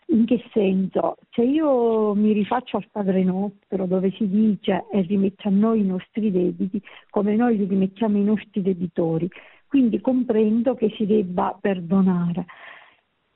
In 0.06 0.26
che 0.26 0.42
senso? 0.52 1.18
Cioè 1.28 1.44
io 1.44 2.14
mi 2.16 2.32
rifaccio 2.32 2.76
al 2.76 2.88
Padre 2.90 3.22
nostro 3.22 3.86
dove 3.86 4.10
si 4.10 4.28
dice 4.28 4.86
e 4.90 5.02
rimette 5.02 5.46
a 5.46 5.52
noi 5.52 5.82
i 5.82 5.86
nostri 5.86 6.32
debiti 6.32 6.82
come 7.10 7.36
noi 7.36 7.58
li 7.58 7.66
rimettiamo 7.66 8.16
ai 8.16 8.24
nostri 8.24 8.60
debitori. 8.60 9.30
Quindi 9.68 10.00
comprendo 10.00 10.74
che 10.74 10.92
si 10.96 11.06
debba 11.06 11.56
perdonare. 11.60 12.44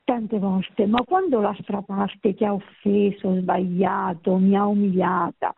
Tante 0.08 0.38
volte, 0.38 0.86
ma 0.86 1.02
quando 1.02 1.38
l'altra 1.38 1.82
parte 1.82 2.34
ti 2.34 2.42
ha 2.42 2.54
offeso, 2.54 3.34
sbagliato, 3.34 4.38
mi 4.38 4.56
ha 4.56 4.64
umiliata 4.64 5.52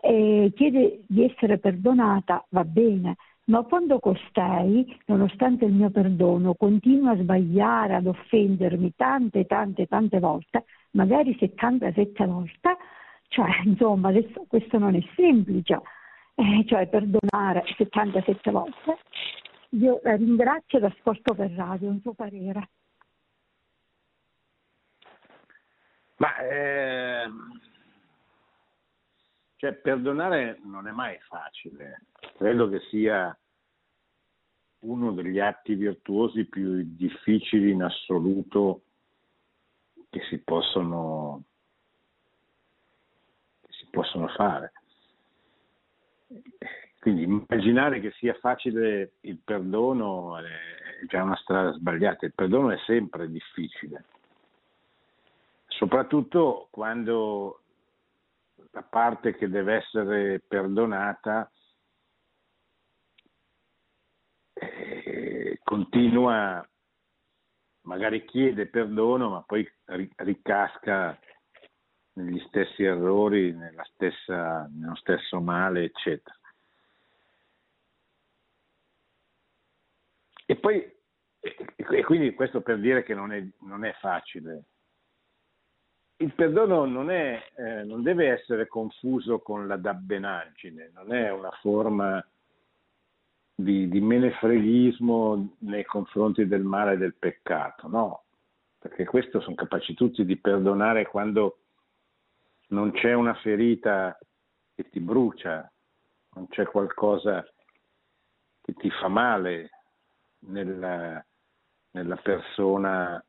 e 0.00 0.52
chiede 0.54 1.02
di 1.08 1.24
essere 1.24 1.58
perdonata, 1.58 2.46
va 2.50 2.62
bene, 2.62 3.16
ma 3.46 3.64
quando 3.64 3.98
costei, 3.98 4.96
nonostante 5.06 5.64
il 5.64 5.72
mio 5.72 5.90
perdono, 5.90 6.54
continua 6.54 7.12
a 7.12 7.16
sbagliare, 7.16 7.96
ad 7.96 8.06
offendermi 8.06 8.92
tante, 8.94 9.44
tante, 9.44 9.86
tante 9.86 10.20
volte, 10.20 10.66
magari 10.92 11.36
77 11.36 12.26
volte, 12.26 12.76
cioè 13.26 13.48
insomma 13.66 14.10
adesso 14.10 14.44
questo 14.46 14.78
non 14.78 14.94
è 14.94 15.02
semplice, 15.16 15.80
eh, 16.36 16.64
cioè 16.64 16.86
perdonare 16.86 17.64
77 17.76 18.52
volte. 18.52 18.98
Io 19.70 19.98
la 20.04 20.14
ringrazio 20.14 20.78
e 20.78 20.82
l'ascolto 20.82 21.34
per 21.34 21.50
radio, 21.50 21.88
un 21.88 21.98
suo 22.00 22.12
parere. 22.12 22.68
Ma 26.16 26.38
eh, 26.38 27.28
cioè, 29.56 29.72
perdonare 29.74 30.60
non 30.64 30.86
è 30.86 30.90
mai 30.90 31.18
facile, 31.20 32.06
credo 32.36 32.68
che 32.68 32.80
sia 32.88 33.36
uno 34.80 35.12
degli 35.12 35.38
atti 35.40 35.74
virtuosi 35.74 36.46
più 36.46 36.82
difficili 36.84 37.70
in 37.70 37.82
assoluto 37.82 38.82
che 40.08 40.20
si 40.28 40.38
possono, 40.38 41.44
che 43.60 43.72
si 43.72 43.86
possono 43.90 44.28
fare. 44.28 44.72
Quindi 46.98 47.22
immaginare 47.22 48.00
che 48.00 48.12
sia 48.12 48.34
facile 48.34 49.12
il 49.20 49.38
perdono 49.44 50.38
è 50.38 50.44
già 51.06 51.22
una 51.22 51.36
strada 51.36 51.72
sbagliata, 51.72 52.26
il 52.26 52.34
perdono 52.34 52.70
è 52.70 52.78
sempre 52.84 53.30
difficile 53.30 54.04
soprattutto 55.76 56.68
quando 56.70 57.62
la 58.70 58.82
parte 58.82 59.34
che 59.34 59.48
deve 59.48 59.76
essere 59.76 60.40
perdonata 60.40 61.50
eh, 64.54 65.60
continua, 65.62 66.66
magari 67.82 68.24
chiede 68.24 68.66
perdono, 68.66 69.30
ma 69.30 69.42
poi 69.42 69.70
ricasca 70.16 71.18
negli 72.14 72.40
stessi 72.48 72.82
errori, 72.82 73.54
stessa, 73.92 74.68
nello 74.72 74.96
stesso 74.96 75.40
male, 75.40 75.84
eccetera. 75.84 76.34
E 80.46 80.56
poi, 80.56 80.94
e 81.40 82.04
quindi 82.04 82.32
questo 82.34 82.62
per 82.62 82.78
dire 82.78 83.02
che 83.02 83.14
non 83.14 83.32
è, 83.32 83.44
non 83.60 83.84
è 83.84 83.92
facile 84.00 84.64
il 86.18 86.32
perdono 86.32 86.86
non, 86.86 87.10
è, 87.10 87.42
eh, 87.56 87.82
non, 87.84 88.02
deve 88.02 88.28
essere 88.28 88.66
confuso 88.66 89.40
con 89.40 89.66
la 89.66 89.76
dabbenaggine, 89.76 90.90
non 90.94 91.12
è 91.12 91.30
una 91.30 91.50
forma 91.60 92.26
di, 93.54 93.88
di 93.88 94.00
menefreghismo 94.00 95.56
nei 95.58 95.84
confronti 95.84 96.46
del 96.46 96.62
male 96.62 96.94
e 96.94 96.98
del 96.98 97.14
peccato, 97.14 97.88
no, 97.88 98.24
perché 98.78 99.04
questo 99.04 99.40
sono 99.40 99.54
capaci 99.54 99.92
tutti 99.94 100.24
di 100.24 100.36
perdonare 100.38 101.06
quando 101.06 101.58
non 102.68 102.92
c'è 102.92 103.12
una 103.12 103.34
ferita 103.34 104.18
che 104.74 104.88
ti 104.88 105.00
brucia, 105.00 105.70
non 106.34 106.48
c'è 106.48 106.64
qualcosa 106.64 107.46
che 108.62 108.72
ti 108.72 108.90
fa 108.90 109.08
male 109.08 109.70
nella, 110.40 111.24
nella 111.90 112.16
persona 112.16 113.22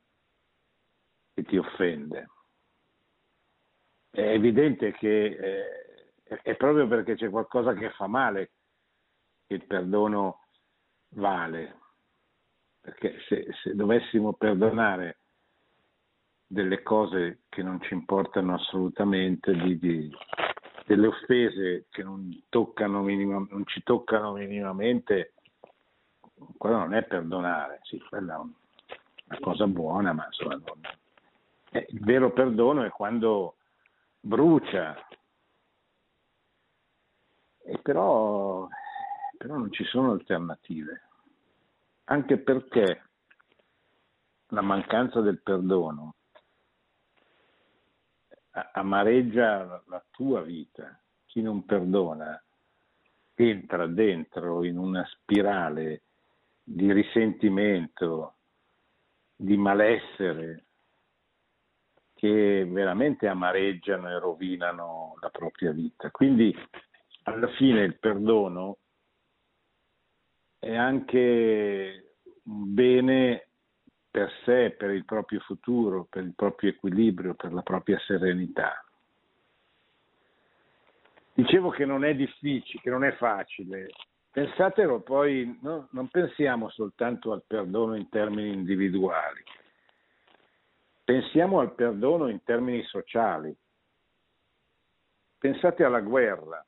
che 1.33 1.43
ti 1.43 1.57
offende 1.57 2.29
è 4.11 4.21
evidente 4.21 4.91
che 4.93 5.25
eh, 5.25 6.41
è 6.41 6.55
proprio 6.55 6.87
perché 6.87 7.15
c'è 7.15 7.29
qualcosa 7.29 7.73
che 7.73 7.91
fa 7.91 8.07
male 8.07 8.51
che 9.45 9.55
il 9.55 9.65
perdono 9.65 10.41
vale. 11.09 11.79
Perché 12.81 13.19
se, 13.27 13.47
se 13.63 13.75
dovessimo 13.75 14.33
perdonare 14.33 15.19
delle 16.45 16.81
cose 16.81 17.41
che 17.49 17.61
non 17.61 17.81
ci 17.81 17.93
importano 17.93 18.53
assolutamente, 18.53 19.53
di, 19.53 19.77
di, 19.77 20.09
delle 20.85 21.07
offese 21.07 21.87
che 21.89 22.03
non, 22.03 22.43
toccano 22.49 23.01
minima, 23.01 23.45
non, 23.49 23.65
ci 23.65 23.83
toccano 23.83 24.33
minimamente, 24.33 25.33
quello 26.57 26.77
non 26.77 26.93
è 26.93 27.03
perdonare, 27.03 27.79
sì, 27.83 27.99
quella 28.07 28.35
è 28.35 28.37
una 28.37 29.39
cosa 29.41 29.67
buona, 29.67 30.13
ma 30.13 30.25
insomma, 30.25 30.55
non... 30.55 30.81
eh, 31.71 31.85
il 31.89 31.99
vero 31.99 32.31
perdono 32.31 32.83
è 32.83 32.89
quando 32.89 33.56
brucia. 34.27 34.95
E 37.63 37.79
però, 37.81 38.67
però 39.37 39.57
non 39.57 39.71
ci 39.71 39.83
sono 39.85 40.11
alternative, 40.11 41.01
anche 42.05 42.37
perché 42.37 43.03
la 44.47 44.61
mancanza 44.61 45.21
del 45.21 45.41
perdono 45.41 46.15
amareggia 48.73 49.83
la 49.87 50.03
tua 50.11 50.41
vita. 50.41 50.99
Chi 51.25 51.41
non 51.41 51.65
perdona 51.65 52.41
entra 53.35 53.85
dentro 53.85 54.63
in 54.63 54.77
una 54.77 55.05
spirale 55.05 56.03
di 56.63 56.91
risentimento, 56.91 58.37
di 59.35 59.55
malessere, 59.57 60.66
che 62.17 62.65
veramente 62.67 63.27
amareggiano 63.27 64.09
e 64.09 64.19
rovinano 64.19 65.15
la 65.21 65.29
propria 65.29 65.71
vita. 65.71 66.09
Quindi 66.09 66.53
alla 67.23 67.47
fine 67.49 67.83
il 67.83 67.99
perdono 67.99 68.77
è 70.57 70.75
anche 70.75 72.15
un 72.45 72.73
bene 72.73 73.47
per 74.09 74.31
sé, 74.43 74.71
per 74.71 74.89
il 74.89 75.05
proprio 75.05 75.39
futuro, 75.41 76.07
per 76.09 76.23
il 76.23 76.33
proprio 76.35 76.71
equilibrio, 76.71 77.35
per 77.35 77.53
la 77.53 77.61
propria 77.61 77.99
serenità. 77.99 78.83
Dicevo 81.33 81.69
che 81.69 81.85
non 81.85 82.03
è 82.03 82.15
difficile, 82.15 82.81
che 82.81 82.89
non 82.89 83.03
è 83.03 83.13
facile. 83.13 83.89
Pensatelo 84.31 85.01
poi, 85.01 85.59
no? 85.61 85.87
non 85.91 86.07
pensiamo 86.07 86.69
soltanto 86.69 87.31
al 87.31 87.43
perdono 87.45 87.95
in 87.95 88.09
termini 88.09 88.53
individuali, 88.53 89.43
Pensiamo 91.07 91.61
al 91.61 91.73
perdono 91.73 92.27
in 92.27 92.43
termini 92.43 92.83
sociali. 92.83 93.57
Pensate 95.37 95.85
alla 95.85 96.01
guerra. 96.01 96.61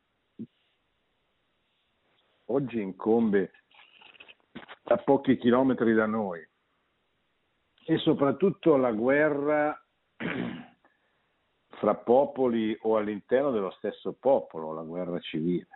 Oggi 2.46 2.80
incombe 2.80 3.52
a 4.84 4.96
pochi 4.96 5.36
chilometri 5.36 5.94
da 5.94 6.06
noi 6.06 6.40
e 7.84 7.98
soprattutto 7.98 8.78
la 8.78 8.94
guerra 8.94 9.78
fra 11.68 11.96
popoli 11.96 12.78
o 12.84 12.96
all'interno 12.96 13.52
dello 13.52 13.72
stesso 13.72 14.14
popolo, 14.14 14.72
la 14.72 14.84
guerra 14.84 15.20
civile, 15.20 15.68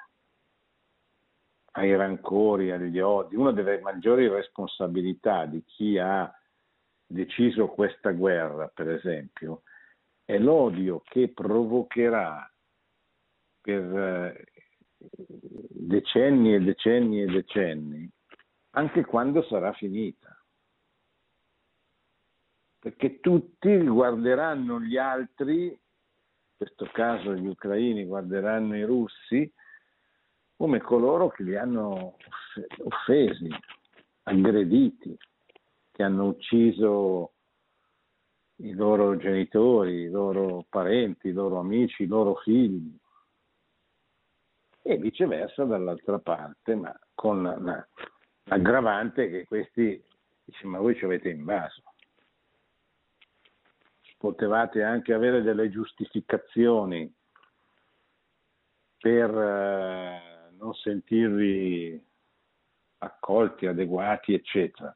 ai 1.71 1.93
rancori, 1.97 2.71
agli 2.71 3.01
odi. 3.01 3.35
Una 3.35 3.51
delle 3.51 3.81
maggiori 3.81 4.29
responsabilità 4.29 5.47
di 5.47 5.61
chi 5.65 5.97
ha 5.97 6.33
deciso 7.13 7.67
questa 7.67 8.11
guerra, 8.11 8.67
per 8.67 8.89
esempio, 8.89 9.61
è 10.25 10.37
l'odio 10.37 11.01
che 11.05 11.29
provocherà 11.29 12.51
per 13.61 13.97
eh, 13.97 14.45
decenni 14.97 16.55
e 16.55 16.59
decenni 16.59 17.21
e 17.21 17.25
decenni, 17.27 18.09
anche 18.71 19.05
quando 19.05 19.43
sarà 19.43 19.71
finita. 19.73 20.35
Perché 22.79 23.19
tutti 23.19 23.77
guarderanno 23.77 24.81
gli 24.81 24.97
altri, 24.97 25.67
in 25.67 25.77
questo 26.57 26.89
caso 26.91 27.33
gli 27.35 27.47
ucraini 27.47 28.05
guarderanno 28.05 28.75
i 28.75 28.83
russi, 28.83 29.53
come 30.55 30.81
coloro 30.81 31.29
che 31.29 31.43
li 31.43 31.55
hanno 31.55 32.17
offesi, 32.79 33.49
aggrediti 34.23 35.17
che 35.93 36.01
hanno 36.01 36.25
ucciso 36.25 37.33
i 38.57 38.73
loro 38.73 39.15
genitori, 39.15 40.01
i 40.01 40.09
loro 40.09 40.65
parenti, 40.67 41.27
i 41.27 41.33
loro 41.33 41.59
amici, 41.59 42.03
i 42.03 42.07
loro 42.07 42.35
figli 42.37 42.97
e 44.81 44.97
viceversa 44.97 45.63
dall'altra 45.65 46.17
parte, 46.17 46.75
ma 46.75 46.99
con 47.13 47.43
l'aggravante 48.45 49.29
che 49.29 49.45
questi 49.45 50.03
dice 50.43 50.65
ma 50.65 50.79
voi 50.79 50.95
ci 50.95 51.05
avete 51.05 51.29
invaso. 51.29 51.83
Potevate 54.17 54.81
anche 54.81 55.13
avere 55.13 55.43
delle 55.43 55.69
giustificazioni 55.69 57.13
per 58.97 59.29
eh, 59.29 60.51
non 60.57 60.73
sentirvi 60.73 62.03
accolti, 62.97 63.67
adeguati, 63.67 64.33
eccetera 64.33 64.95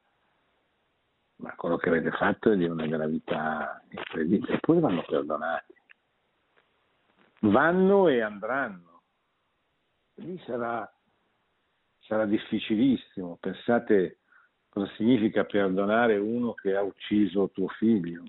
ma 1.38 1.54
quello 1.56 1.78
che 1.78 1.90
avete 1.90 2.12
fatto 2.12 2.52
è 2.52 2.58
di 2.58 2.66
una 2.66 2.88
gravità 2.88 3.84
incredibile, 3.90 4.56
eppure 4.56 4.80
vanno 4.80 5.04
perdonati. 5.04 5.74
Vanno 7.42 8.08
e 8.08 8.22
andranno. 8.22 9.04
Lì 10.16 10.42
sarà, 10.46 10.92
sarà 12.00 12.26
difficilissimo. 12.26 13.38
Pensate 13.40 14.22
cosa 14.70 14.92
significa 14.96 15.44
perdonare 15.44 16.18
uno 16.18 16.54
che 16.54 16.76
ha 16.76 16.82
ucciso 16.82 17.52
tuo 17.52 17.68
figlio, 17.68 18.24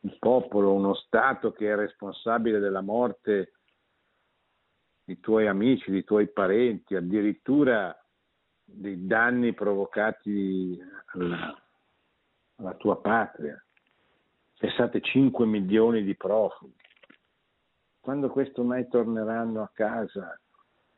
un 0.00 0.16
popolo, 0.20 0.72
uno 0.72 0.94
Stato 0.94 1.50
che 1.50 1.72
è 1.72 1.74
responsabile 1.74 2.60
della 2.60 2.80
morte 2.80 3.54
di 5.02 5.18
tuoi 5.18 5.48
amici, 5.48 5.90
di 5.90 6.04
tuoi 6.04 6.28
parenti, 6.28 6.94
addirittura 6.94 7.96
dei 8.62 9.06
danni 9.06 9.54
provocati 9.54 10.78
alla, 11.06 11.67
alla 12.58 12.74
tua 12.74 13.00
patria. 13.00 13.62
Pensate 14.58 15.00
5 15.00 15.46
milioni 15.46 16.02
di 16.02 16.16
profughi. 16.16 16.74
Quando 18.00 18.28
questo 18.30 18.62
mai 18.62 18.88
torneranno 18.88 19.62
a 19.62 19.70
casa 19.72 20.38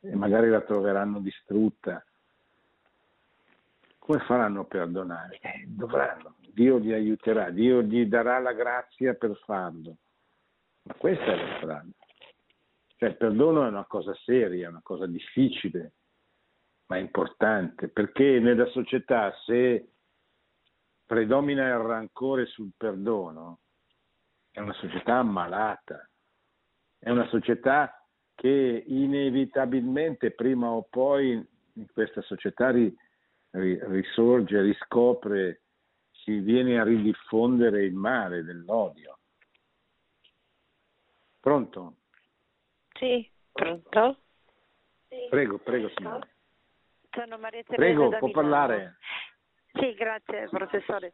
e 0.01 0.15
magari 0.15 0.49
la 0.49 0.63
troveranno 0.63 1.21
distrutta, 1.21 2.05
come 3.99 4.19
faranno 4.21 4.61
a 4.61 4.65
perdonare? 4.65 5.39
Eh, 5.41 5.65
dovranno, 5.67 6.37
Dio 6.53 6.79
li 6.79 6.93
aiuterà, 6.93 7.51
Dio 7.51 7.83
gli 7.83 8.07
darà 8.07 8.39
la 8.39 8.53
grazia 8.53 9.15
per 9.15 9.37
farlo. 9.45 9.97
Ma 10.83 10.95
questa 10.95 11.25
è 11.25 11.37
la 11.37 11.57
strada. 11.57 11.89
Cioè 12.97 13.09
il 13.09 13.17
perdono 13.17 13.65
è 13.65 13.69
una 13.69 13.85
cosa 13.85 14.15
seria, 14.25 14.69
una 14.69 14.81
cosa 14.83 15.07
difficile, 15.07 15.93
ma 16.87 16.97
importante, 16.97 17.89
perché 17.89 18.41
nella 18.41 18.67
società 18.67 19.33
se 19.45 19.89
predomina 21.11 21.67
il 21.67 21.79
rancore 21.79 22.47
sul 22.47 22.71
perdono, 22.77 23.63
è 24.53 24.61
una 24.61 24.75
società 24.75 25.17
ammalata, 25.17 26.09
è 27.01 27.11
una 27.11 27.27
società 27.27 28.07
che 28.37 28.85
inevitabilmente 28.87 30.31
prima 30.31 30.69
o 30.69 30.87
poi 30.89 31.33
in 31.33 31.87
questa 31.93 32.23
società 32.23 32.71
ri, 32.71 32.95
ri, 33.51 33.77
risorge, 33.89 34.63
riscopre, 34.63 35.63
si 36.13 36.39
viene 36.39 36.79
a 36.79 36.85
ridiffondere 36.85 37.87
il 37.87 37.95
male 37.95 38.45
dell'odio. 38.45 39.19
Pronto? 41.41 41.97
Sì, 42.93 43.29
pronto? 43.51 44.17
Prego, 45.29 45.59
prego 45.59 45.91
signore. 45.97 46.29
Sono 47.11 47.37
Maria 47.37 47.65
Teresa 47.65 47.83
Prego, 47.83 48.17
può 48.17 48.31
parlare. 48.31 48.99
Sì, 49.75 49.95
grazie 49.95 50.49
professore. 50.49 51.12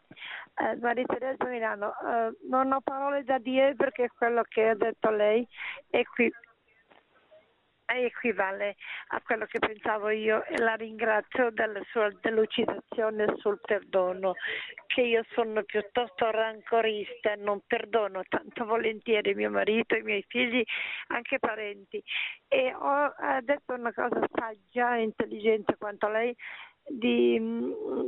Eh, 0.54 0.76
Maria 0.76 1.04
Teresa 1.04 1.44
Milano, 1.44 1.92
eh, 2.00 2.36
non 2.48 2.72
ho 2.72 2.80
parole 2.80 3.22
da 3.22 3.38
dire 3.38 3.74
perché 3.74 4.10
quello 4.16 4.42
che 4.42 4.68
ha 4.68 4.74
detto 4.74 5.10
lei 5.10 5.46
è 5.90 6.02
qui 6.04 6.32
equivale 7.86 8.76
a 9.08 9.20
quello 9.22 9.46
che 9.46 9.58
pensavo 9.58 10.08
io 10.08 10.44
e 10.44 10.58
la 10.58 10.74
ringrazio 10.74 11.50
della 11.50 11.80
sua 11.90 12.08
delucidazione 12.20 13.34
sul 13.36 13.60
perdono, 13.60 14.34
che 14.86 15.02
io 15.02 15.24
sono 15.32 15.62
piuttosto 15.62 16.30
rancorista 16.30 17.32
e 17.32 17.36
non 17.36 17.60
perdono 17.66 18.22
tanto 18.28 18.64
volentieri 18.64 19.34
mio 19.34 19.50
marito, 19.50 19.94
i 19.94 20.02
miei 20.02 20.24
figli, 20.26 20.64
anche 21.08 21.38
parenti. 21.38 22.02
E 22.48 22.74
ho 22.74 23.14
detto 23.42 23.74
una 23.74 23.92
cosa 23.92 24.26
saggia 24.32 24.96
e 24.96 25.02
intelligente 25.02 25.76
quanto 25.76 26.08
lei 26.08 26.34
di, 26.86 27.40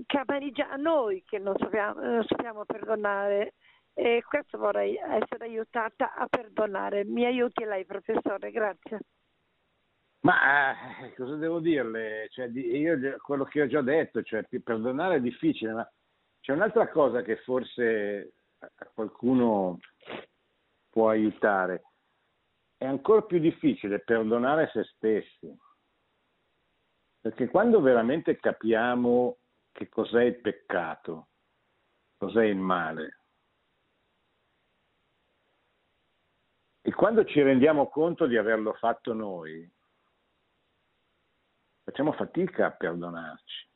che 0.06 0.18
amareggia 0.18 0.70
a 0.70 0.76
noi 0.76 1.22
che 1.26 1.38
non 1.38 1.56
sappiamo, 1.58 2.00
non 2.00 2.24
sappiamo 2.24 2.64
perdonare 2.64 3.54
e 3.94 4.22
questo 4.26 4.58
vorrei 4.58 4.96
essere 4.96 5.44
aiutata 5.44 6.14
a 6.14 6.26
perdonare. 6.28 7.04
Mi 7.04 7.24
aiuti 7.24 7.64
lei 7.64 7.84
professore, 7.84 8.50
grazie. 8.52 9.00
Ma 10.20 10.72
eh, 11.02 11.14
cosa 11.14 11.36
devo 11.36 11.58
dirle? 11.60 12.28
Cioè, 12.30 12.46
io 12.46 13.16
quello 13.18 13.44
che 13.44 13.62
ho 13.62 13.66
già 13.66 13.82
detto, 13.82 14.22
cioè, 14.22 14.44
perdonare 14.62 15.16
è 15.16 15.20
difficile, 15.20 15.72
ma 15.72 15.92
c'è 16.40 16.52
un'altra 16.52 16.88
cosa 16.88 17.22
che 17.22 17.36
forse 17.38 18.32
a 18.58 18.90
qualcuno 18.92 19.78
può 20.90 21.08
aiutare. 21.08 21.82
È 22.76 22.84
ancora 22.84 23.22
più 23.22 23.38
difficile 23.38 24.00
perdonare 24.00 24.70
se 24.72 24.84
stessi. 24.94 25.56
Perché 27.20 27.48
quando 27.48 27.80
veramente 27.80 28.36
capiamo 28.36 29.38
che 29.72 29.88
cos'è 29.88 30.22
il 30.22 30.40
peccato, 30.40 31.28
cos'è 32.16 32.44
il 32.44 32.56
male, 32.56 33.18
e 36.80 36.92
quando 36.94 37.24
ci 37.24 37.42
rendiamo 37.42 37.88
conto 37.88 38.26
di 38.26 38.36
averlo 38.36 38.72
fatto 38.74 39.12
noi, 39.12 39.70
facciamo 41.82 42.12
fatica 42.12 42.66
a 42.66 42.70
perdonarci, 42.70 43.68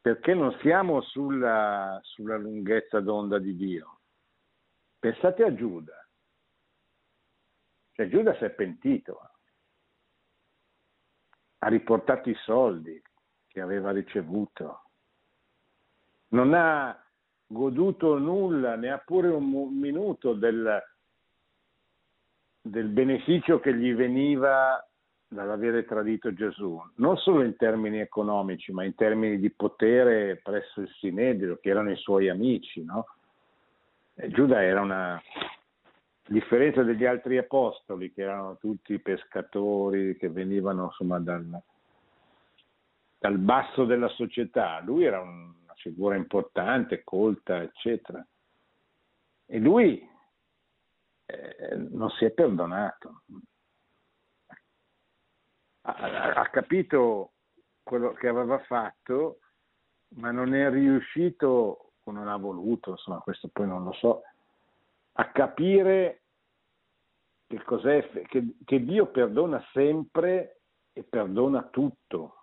perché 0.00 0.34
non 0.34 0.56
siamo 0.60 1.02
sulla, 1.02 1.98
sulla 2.02 2.38
lunghezza 2.38 3.00
d'onda 3.00 3.38
di 3.38 3.54
Dio. 3.54 4.00
Pensate 4.98 5.44
a 5.44 5.54
Giuda, 5.54 6.08
cioè 7.92 8.08
Giuda 8.08 8.34
si 8.36 8.44
è 8.44 8.50
pentito, 8.50 9.32
ha 11.58 11.68
riportato 11.68 12.30
i 12.30 12.36
soldi 12.44 13.00
che 13.46 13.60
aveva 13.60 13.90
ricevuto, 13.90 14.82
non 16.28 16.54
ha 16.54 16.96
goduto 17.46 18.18
nulla, 18.18 18.76
neppure 18.76 19.28
un 19.28 19.78
minuto 19.78 20.34
del, 20.34 20.82
del 22.60 22.88
beneficio 22.88 23.58
che 23.58 23.74
gli 23.74 23.94
veniva 23.94 24.82
dall'avere 25.26 25.84
tradito 25.84 26.32
Gesù, 26.32 26.80
non 26.96 27.16
solo 27.18 27.42
in 27.42 27.56
termini 27.56 28.00
economici, 28.00 28.72
ma 28.72 28.84
in 28.84 28.94
termini 28.94 29.38
di 29.38 29.50
potere 29.50 30.40
presso 30.42 30.80
il 30.80 30.90
Sinedrio, 30.98 31.58
che 31.60 31.70
erano 31.70 31.90
i 31.90 31.96
suoi 31.96 32.28
amici. 32.28 32.84
No? 32.84 33.06
Giuda 34.14 34.62
era 34.62 34.80
una 34.80 35.20
a 36.28 36.32
differenza 36.32 36.82
degli 36.82 37.06
altri 37.06 37.38
apostoli, 37.38 38.12
che 38.12 38.22
erano 38.22 38.58
tutti 38.58 38.98
pescatori, 38.98 40.16
che 40.18 40.28
venivano 40.28 40.84
insomma, 40.84 41.18
dal, 41.18 41.62
dal 43.18 43.38
basso 43.38 43.86
della 43.86 44.08
società, 44.08 44.80
lui 44.80 45.04
era 45.04 45.20
una 45.20 45.74
figura 45.76 46.16
importante, 46.16 47.02
colta, 47.02 47.62
eccetera. 47.62 48.24
E 49.46 49.58
lui 49.58 50.06
eh, 51.24 51.76
non 51.76 52.10
si 52.10 52.26
è 52.26 52.30
perdonato, 52.30 53.22
ha, 55.82 56.32
ha 56.34 56.50
capito 56.50 57.32
quello 57.82 58.12
che 58.12 58.28
aveva 58.28 58.58
fatto, 58.64 59.38
ma 60.16 60.30
non 60.30 60.52
è 60.52 60.68
riuscito, 60.68 61.92
o 62.02 62.10
non 62.10 62.28
ha 62.28 62.36
voluto, 62.36 62.90
insomma 62.90 63.18
questo 63.20 63.48
poi 63.48 63.66
non 63.66 63.84
lo 63.84 63.92
so, 63.92 64.22
a 65.20 65.30
capire 65.32 66.22
che, 67.46 67.62
cos'è, 67.64 68.08
che, 68.26 68.56
che 68.64 68.84
Dio 68.84 69.06
perdona 69.06 69.64
sempre 69.72 70.60
e 70.92 71.02
perdona 71.04 71.62
tutto. 71.64 72.34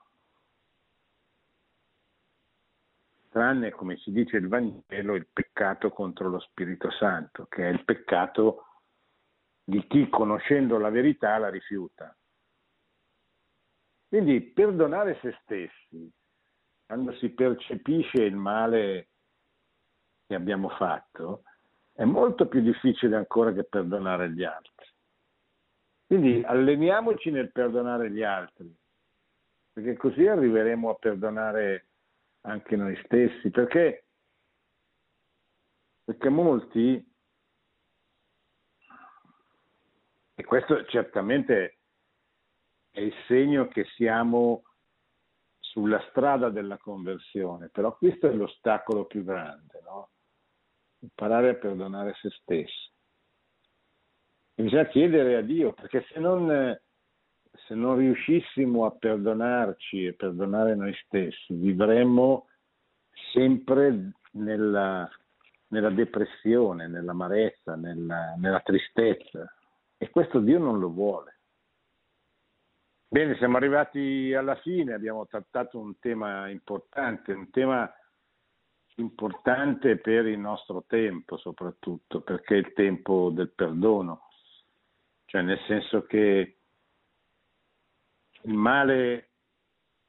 tranne, 3.36 3.72
come 3.72 3.98
si 3.98 4.14
dice 4.14 4.38
il 4.38 4.48
Vangelo, 4.48 5.16
il 5.16 5.28
peccato 5.28 5.90
contro 5.90 6.30
lo 6.30 6.40
Spirito 6.40 6.90
Santo, 6.90 7.48
che 7.48 7.68
è 7.68 7.70
il 7.70 7.84
peccato 7.84 8.64
di 9.62 9.86
chi 9.88 10.08
conoscendo 10.08 10.78
la 10.78 10.90
verità 10.90 11.38
la 11.38 11.50
rifiuta. 11.50 12.16
Quindi 14.08 14.40
perdonare 14.40 15.20
se 15.22 15.38
stessi, 15.42 16.10
quando 16.86 17.14
si 17.16 17.28
percepisce 17.32 18.24
il 18.24 18.38
male 18.38 19.10
che 20.26 20.36
abbiamo 20.36 20.70
fatto, 20.70 21.44
è 21.96 22.04
molto 22.04 22.48
più 22.48 22.62
difficile 22.62 23.16
ancora 23.16 23.54
che 23.54 23.64
perdonare 23.64 24.30
gli 24.30 24.44
altri. 24.44 24.86
Quindi 26.06 26.44
alleniamoci 26.44 27.32
nel 27.32 27.52
perdonare 27.52 28.12
gli 28.12 28.22
altri, 28.22 28.74
perché 29.72 29.96
così 29.96 30.28
arriveremo 30.28 30.90
a 30.90 30.96
perdonare 30.96 31.88
anche 32.42 32.76
noi 32.76 33.00
stessi, 33.06 33.50
perché, 33.50 34.08
perché 36.04 36.30
molti, 36.30 37.14
e 40.36 40.44
questo 40.44 40.86
certamente 40.86 41.78
è 42.92 43.00
il 43.00 43.14
segno 43.26 43.70
che 43.70 43.86
siamo 43.96 44.64
sulla 45.60 46.06
strada 46.10 46.50
della 46.50 46.78
conversione, 46.78 47.70
però 47.70 47.98
questo 47.98 48.28
è 48.28 48.34
l'ostacolo 48.34 49.06
più 49.06 49.24
grande, 49.24 49.82
no? 49.84 50.10
Imparare 51.06 51.50
a 51.50 51.56
perdonare 51.56 52.14
se 52.22 52.30
stessi. 52.42 52.92
E 54.56 54.64
bisogna 54.64 54.88
chiedere 54.88 55.36
a 55.36 55.42
Dio, 55.42 55.74
perché 55.74 56.06
se 56.12 56.20
non, 56.20 56.78
se 57.68 57.76
non 57.76 57.98
riuscissimo 57.98 58.86
a 58.86 58.92
perdonarci 58.92 60.06
e 60.06 60.14
perdonare 60.14 60.76
noi 60.76 60.94
stessi, 61.06 61.54
vivremmo 61.54 62.48
sempre 63.34 64.14
nella, 64.32 65.10
nella 65.68 65.90
depressione, 65.90 66.88
nell'amarezza, 66.88 67.76
nella, 67.76 68.36
nella 68.38 68.62
tristezza. 68.62 69.54
E 69.98 70.10
questo 70.10 70.40
Dio 70.40 70.60
non 70.60 70.80
lo 70.80 70.90
vuole. 70.90 71.34
Bene, 73.08 73.36
siamo 73.38 73.58
arrivati 73.58 74.34
alla 74.34 74.56
fine, 74.56 74.94
abbiamo 74.94 75.26
trattato 75.28 75.80
un 75.80 75.98
tema 76.00 76.50
importante, 76.50 77.32
un 77.34 77.50
tema 77.50 77.90
importante 78.96 79.98
per 79.98 80.26
il 80.26 80.40
nostro 80.40 80.84
tempo 80.88 81.38
soprattutto, 81.38 82.22
perché 82.22 82.56
è 82.56 82.60
il 82.60 82.74
tempo 82.74 83.30
del 83.32 83.50
perdono, 83.50 84.30
cioè 85.26 85.42
nel 85.42 85.60
senso 85.68 86.04
che 86.04 86.58
il 88.42 88.54
male 88.54 89.30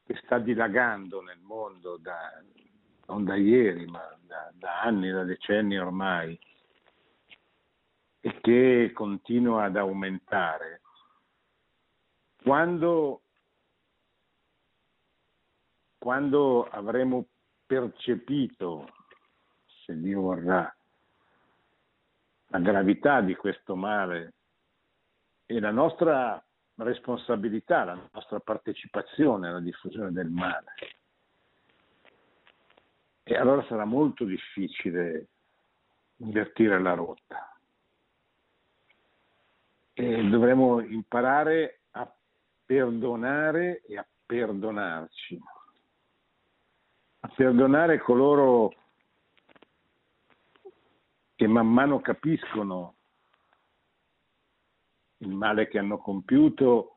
che 0.05 0.15
sta 0.23 0.39
dilagando 0.39 1.21
nel 1.21 1.41
mondo 1.41 1.97
da, 1.97 2.41
non 3.07 3.25
da 3.25 3.35
ieri, 3.35 3.87
ma 3.87 4.17
da, 4.21 4.53
da 4.55 4.83
anni, 4.83 5.11
da 5.11 5.25
decenni 5.25 5.79
ormai, 5.79 6.39
e 8.21 8.41
che 8.41 8.93
continua 8.95 9.65
ad 9.65 9.77
aumentare, 9.77 10.83
quando, 12.43 13.23
quando 15.99 16.69
avremo 16.69 17.27
percepito, 17.67 18.89
se 19.85 19.99
Dio 19.99 20.21
vorrà, 20.21 20.75
la 22.49 22.59
gravità 22.61 23.21
di 23.21 23.35
questo 23.35 23.75
male 23.75 24.35
e 25.47 25.61
la 25.61 25.71
nostra 25.71 26.43
responsabilità, 26.77 27.85
la 27.85 28.09
nostra 28.13 28.39
partecipazione 28.41 29.49
alla 29.49 29.61
diffusione 29.61 30.13
del 30.13 30.29
male. 30.29 30.75
E 33.23 33.37
allora 33.37 33.65
sarà 33.67 33.85
molto 33.85 34.25
difficile 34.25 35.27
invertire 36.17 36.81
la 36.81 36.95
rotta. 36.95 37.59
E 39.93 40.29
dovremo 40.29 40.81
imparare 40.81 41.81
a 41.93 42.15
perdonare 42.65 43.83
e 43.83 43.97
a 43.97 44.07
perdonarci, 44.27 45.41
perdonare 47.35 47.99
coloro 47.99 48.73
che 51.35 51.47
man 51.47 51.67
mano 51.67 52.01
capiscono 52.01 52.95
il 55.19 55.31
male 55.31 55.69
che 55.69 55.79
hanno 55.79 55.99
compiuto 55.99 56.97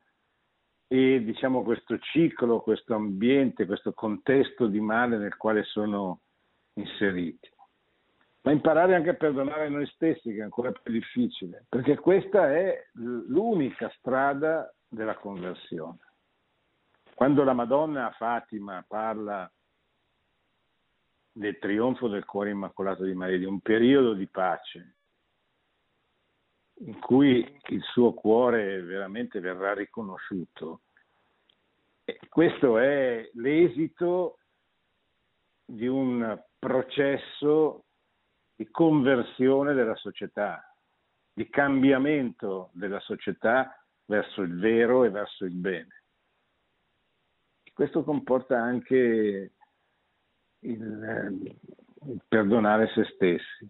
e 0.86 1.22
diciamo 1.22 1.62
questo 1.62 1.98
ciclo, 1.98 2.60
questo 2.60 2.94
ambiente, 2.94 3.66
questo 3.66 3.92
contesto 3.92 4.66
di 4.66 4.80
male 4.80 5.18
nel 5.18 5.36
quale 5.36 5.62
sono 5.62 6.20
inseriti. 6.74 7.48
Ma 8.42 8.52
imparare 8.52 8.94
anche 8.94 9.10
a 9.10 9.14
perdonare 9.14 9.68
noi 9.68 9.86
stessi, 9.86 10.32
che 10.32 10.38
è 10.38 10.42
ancora 10.42 10.72
più 10.72 10.92
difficile, 10.92 11.66
perché 11.68 11.96
questa 11.98 12.50
è 12.50 12.88
l'unica 12.94 13.90
strada 13.98 14.72
della 14.88 15.14
conversione. 15.16 15.98
Quando 17.14 17.44
la 17.44 17.52
Madonna 17.52 18.10
Fatima 18.16 18.82
parla 18.88 19.50
del 21.40 21.58
trionfo 21.58 22.06
del 22.06 22.26
cuore 22.26 22.50
immacolato 22.50 23.04
di 23.04 23.14
Maria, 23.14 23.38
di 23.38 23.46
un 23.46 23.60
periodo 23.60 24.12
di 24.12 24.26
pace, 24.26 24.96
in 26.80 26.98
cui 27.00 27.58
il 27.68 27.82
suo 27.82 28.12
cuore 28.12 28.82
veramente 28.82 29.40
verrà 29.40 29.72
riconosciuto. 29.72 30.82
E 32.04 32.18
questo 32.28 32.76
è 32.76 33.26
l'esito 33.36 34.40
di 35.64 35.86
un 35.86 36.38
processo 36.58 37.84
di 38.54 38.68
conversione 38.70 39.72
della 39.72 39.96
società, 39.96 40.62
di 41.32 41.48
cambiamento 41.48 42.68
della 42.74 43.00
società 43.00 43.82
verso 44.04 44.42
il 44.42 44.58
vero 44.58 45.04
e 45.04 45.08
verso 45.08 45.46
il 45.46 45.54
bene. 45.54 46.02
Questo 47.72 48.04
comporta 48.04 48.60
anche 48.60 49.52
il, 50.60 51.56
il 52.06 52.20
perdonare 52.28 52.88
se 52.94 53.04
stessi 53.14 53.68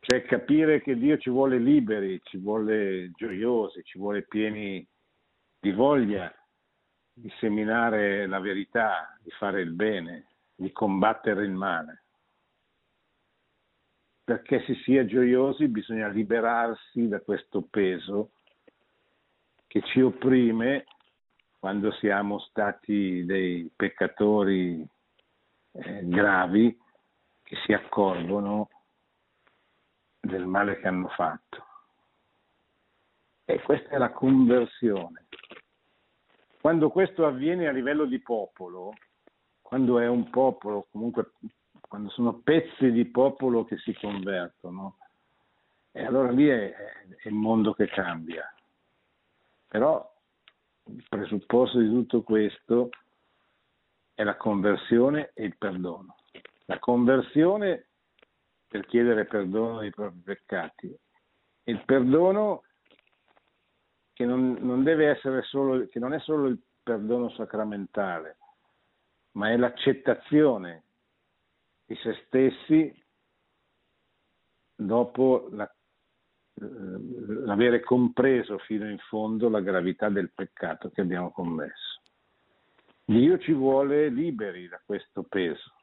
cioè 0.00 0.22
capire 0.22 0.80
che 0.80 0.96
Dio 0.96 1.18
ci 1.18 1.30
vuole 1.30 1.58
liberi, 1.58 2.20
ci 2.24 2.38
vuole 2.38 3.10
gioiosi, 3.14 3.82
ci 3.84 3.98
vuole 3.98 4.22
pieni 4.22 4.84
di 5.60 5.70
voglia 5.72 6.34
di 7.12 7.30
seminare 7.38 8.26
la 8.26 8.40
verità, 8.40 9.16
di 9.22 9.30
fare 9.30 9.60
il 9.60 9.72
bene, 9.72 10.26
di 10.54 10.72
combattere 10.72 11.44
il 11.44 11.52
male. 11.52 12.04
Perché 14.24 14.64
si 14.64 14.74
sia 14.82 15.04
gioiosi 15.04 15.68
bisogna 15.68 16.08
liberarsi 16.08 17.06
da 17.06 17.20
questo 17.20 17.62
peso 17.62 18.30
che 19.66 19.82
ci 19.82 20.00
opprime 20.00 20.86
quando 21.58 21.92
siamo 21.92 22.38
stati 22.38 23.24
dei 23.26 23.70
peccatori 23.76 24.84
eh, 25.72 26.00
gravi 26.08 26.78
che 27.42 27.56
si 27.64 27.72
accorgono 27.72 28.68
del 30.20 30.46
male 30.46 30.78
che 30.78 30.86
hanno 30.86 31.08
fatto. 31.08 31.64
E 33.44 33.60
questa 33.62 33.88
è 33.90 33.98
la 33.98 34.10
conversione. 34.10 35.26
Quando 36.60 36.90
questo 36.90 37.26
avviene 37.26 37.66
a 37.66 37.72
livello 37.72 38.04
di 38.04 38.20
popolo, 38.20 38.92
quando 39.62 39.98
è 39.98 40.06
un 40.06 40.28
popolo, 40.30 40.86
comunque 40.90 41.32
quando 41.80 42.10
sono 42.10 42.34
pezzi 42.34 42.92
di 42.92 43.06
popolo 43.06 43.64
che 43.64 43.78
si 43.78 43.94
convertono, 43.94 44.98
e 45.92 46.04
allora 46.04 46.30
lì 46.30 46.46
è, 46.46 46.72
è 46.72 47.28
il 47.28 47.34
mondo 47.34 47.72
che 47.72 47.88
cambia. 47.88 48.52
Però 49.66 50.08
il 50.84 51.04
presupposto 51.08 51.78
di 51.78 51.88
tutto 51.88 52.22
questo 52.22 52.90
è 54.20 54.22
la 54.22 54.36
conversione 54.36 55.30
e 55.32 55.46
il 55.46 55.56
perdono. 55.56 56.16
La 56.66 56.78
conversione 56.78 57.86
per 58.68 58.84
chiedere 58.84 59.24
perdono 59.24 59.78
dei 59.78 59.88
propri 59.88 60.20
peccati. 60.20 60.94
Il 61.64 61.82
perdono 61.86 62.64
che 64.12 64.26
non, 64.26 64.58
non 64.60 64.82
deve 64.82 65.08
essere 65.08 65.40
solo, 65.44 65.88
che 65.88 65.98
non 65.98 66.12
è 66.12 66.18
solo 66.20 66.48
il 66.48 66.60
perdono 66.82 67.30
sacramentale, 67.30 68.36
ma 69.32 69.52
è 69.52 69.56
l'accettazione 69.56 70.84
di 71.86 71.96
se 71.96 72.22
stessi 72.26 73.04
dopo 74.76 75.48
la, 75.52 75.74
l'avere 76.56 77.80
compreso 77.80 78.58
fino 78.58 78.86
in 78.86 78.98
fondo 78.98 79.48
la 79.48 79.60
gravità 79.60 80.10
del 80.10 80.30
peccato 80.30 80.90
che 80.90 81.00
abbiamo 81.00 81.30
commesso. 81.30 81.89
Dio 83.10 83.38
ci 83.38 83.52
vuole 83.52 84.08
liberi 84.08 84.68
da 84.68 84.80
questo 84.86 85.24
peso, 85.24 85.74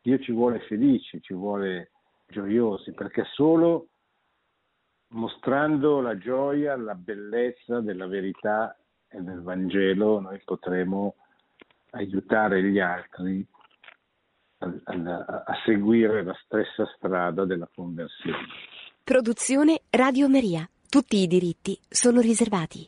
Dio 0.00 0.18
ci 0.18 0.32
vuole 0.32 0.60
felici, 0.60 1.20
ci 1.20 1.34
vuole 1.34 1.90
gioiosi, 2.26 2.94
perché 2.94 3.24
solo 3.34 3.88
mostrando 5.08 6.00
la 6.00 6.16
gioia, 6.16 6.74
la 6.74 6.94
bellezza 6.94 7.80
della 7.80 8.06
verità 8.06 8.74
e 9.08 9.20
del 9.20 9.42
Vangelo 9.42 10.20
noi 10.20 10.40
potremo 10.42 11.16
aiutare 11.90 12.62
gli 12.62 12.78
altri 12.78 13.46
a, 14.60 14.72
a, 14.84 15.42
a 15.44 15.54
seguire 15.66 16.24
la 16.24 16.34
stessa 16.44 16.86
strada 16.96 17.44
della 17.44 17.68
conversione. 17.74 18.46
Produzione 19.04 19.82
Radio 19.90 20.30
Maria. 20.30 20.66
Tutti 20.88 21.18
i 21.18 21.26
diritti 21.26 21.78
sono 21.90 22.20
riservati. 22.20 22.86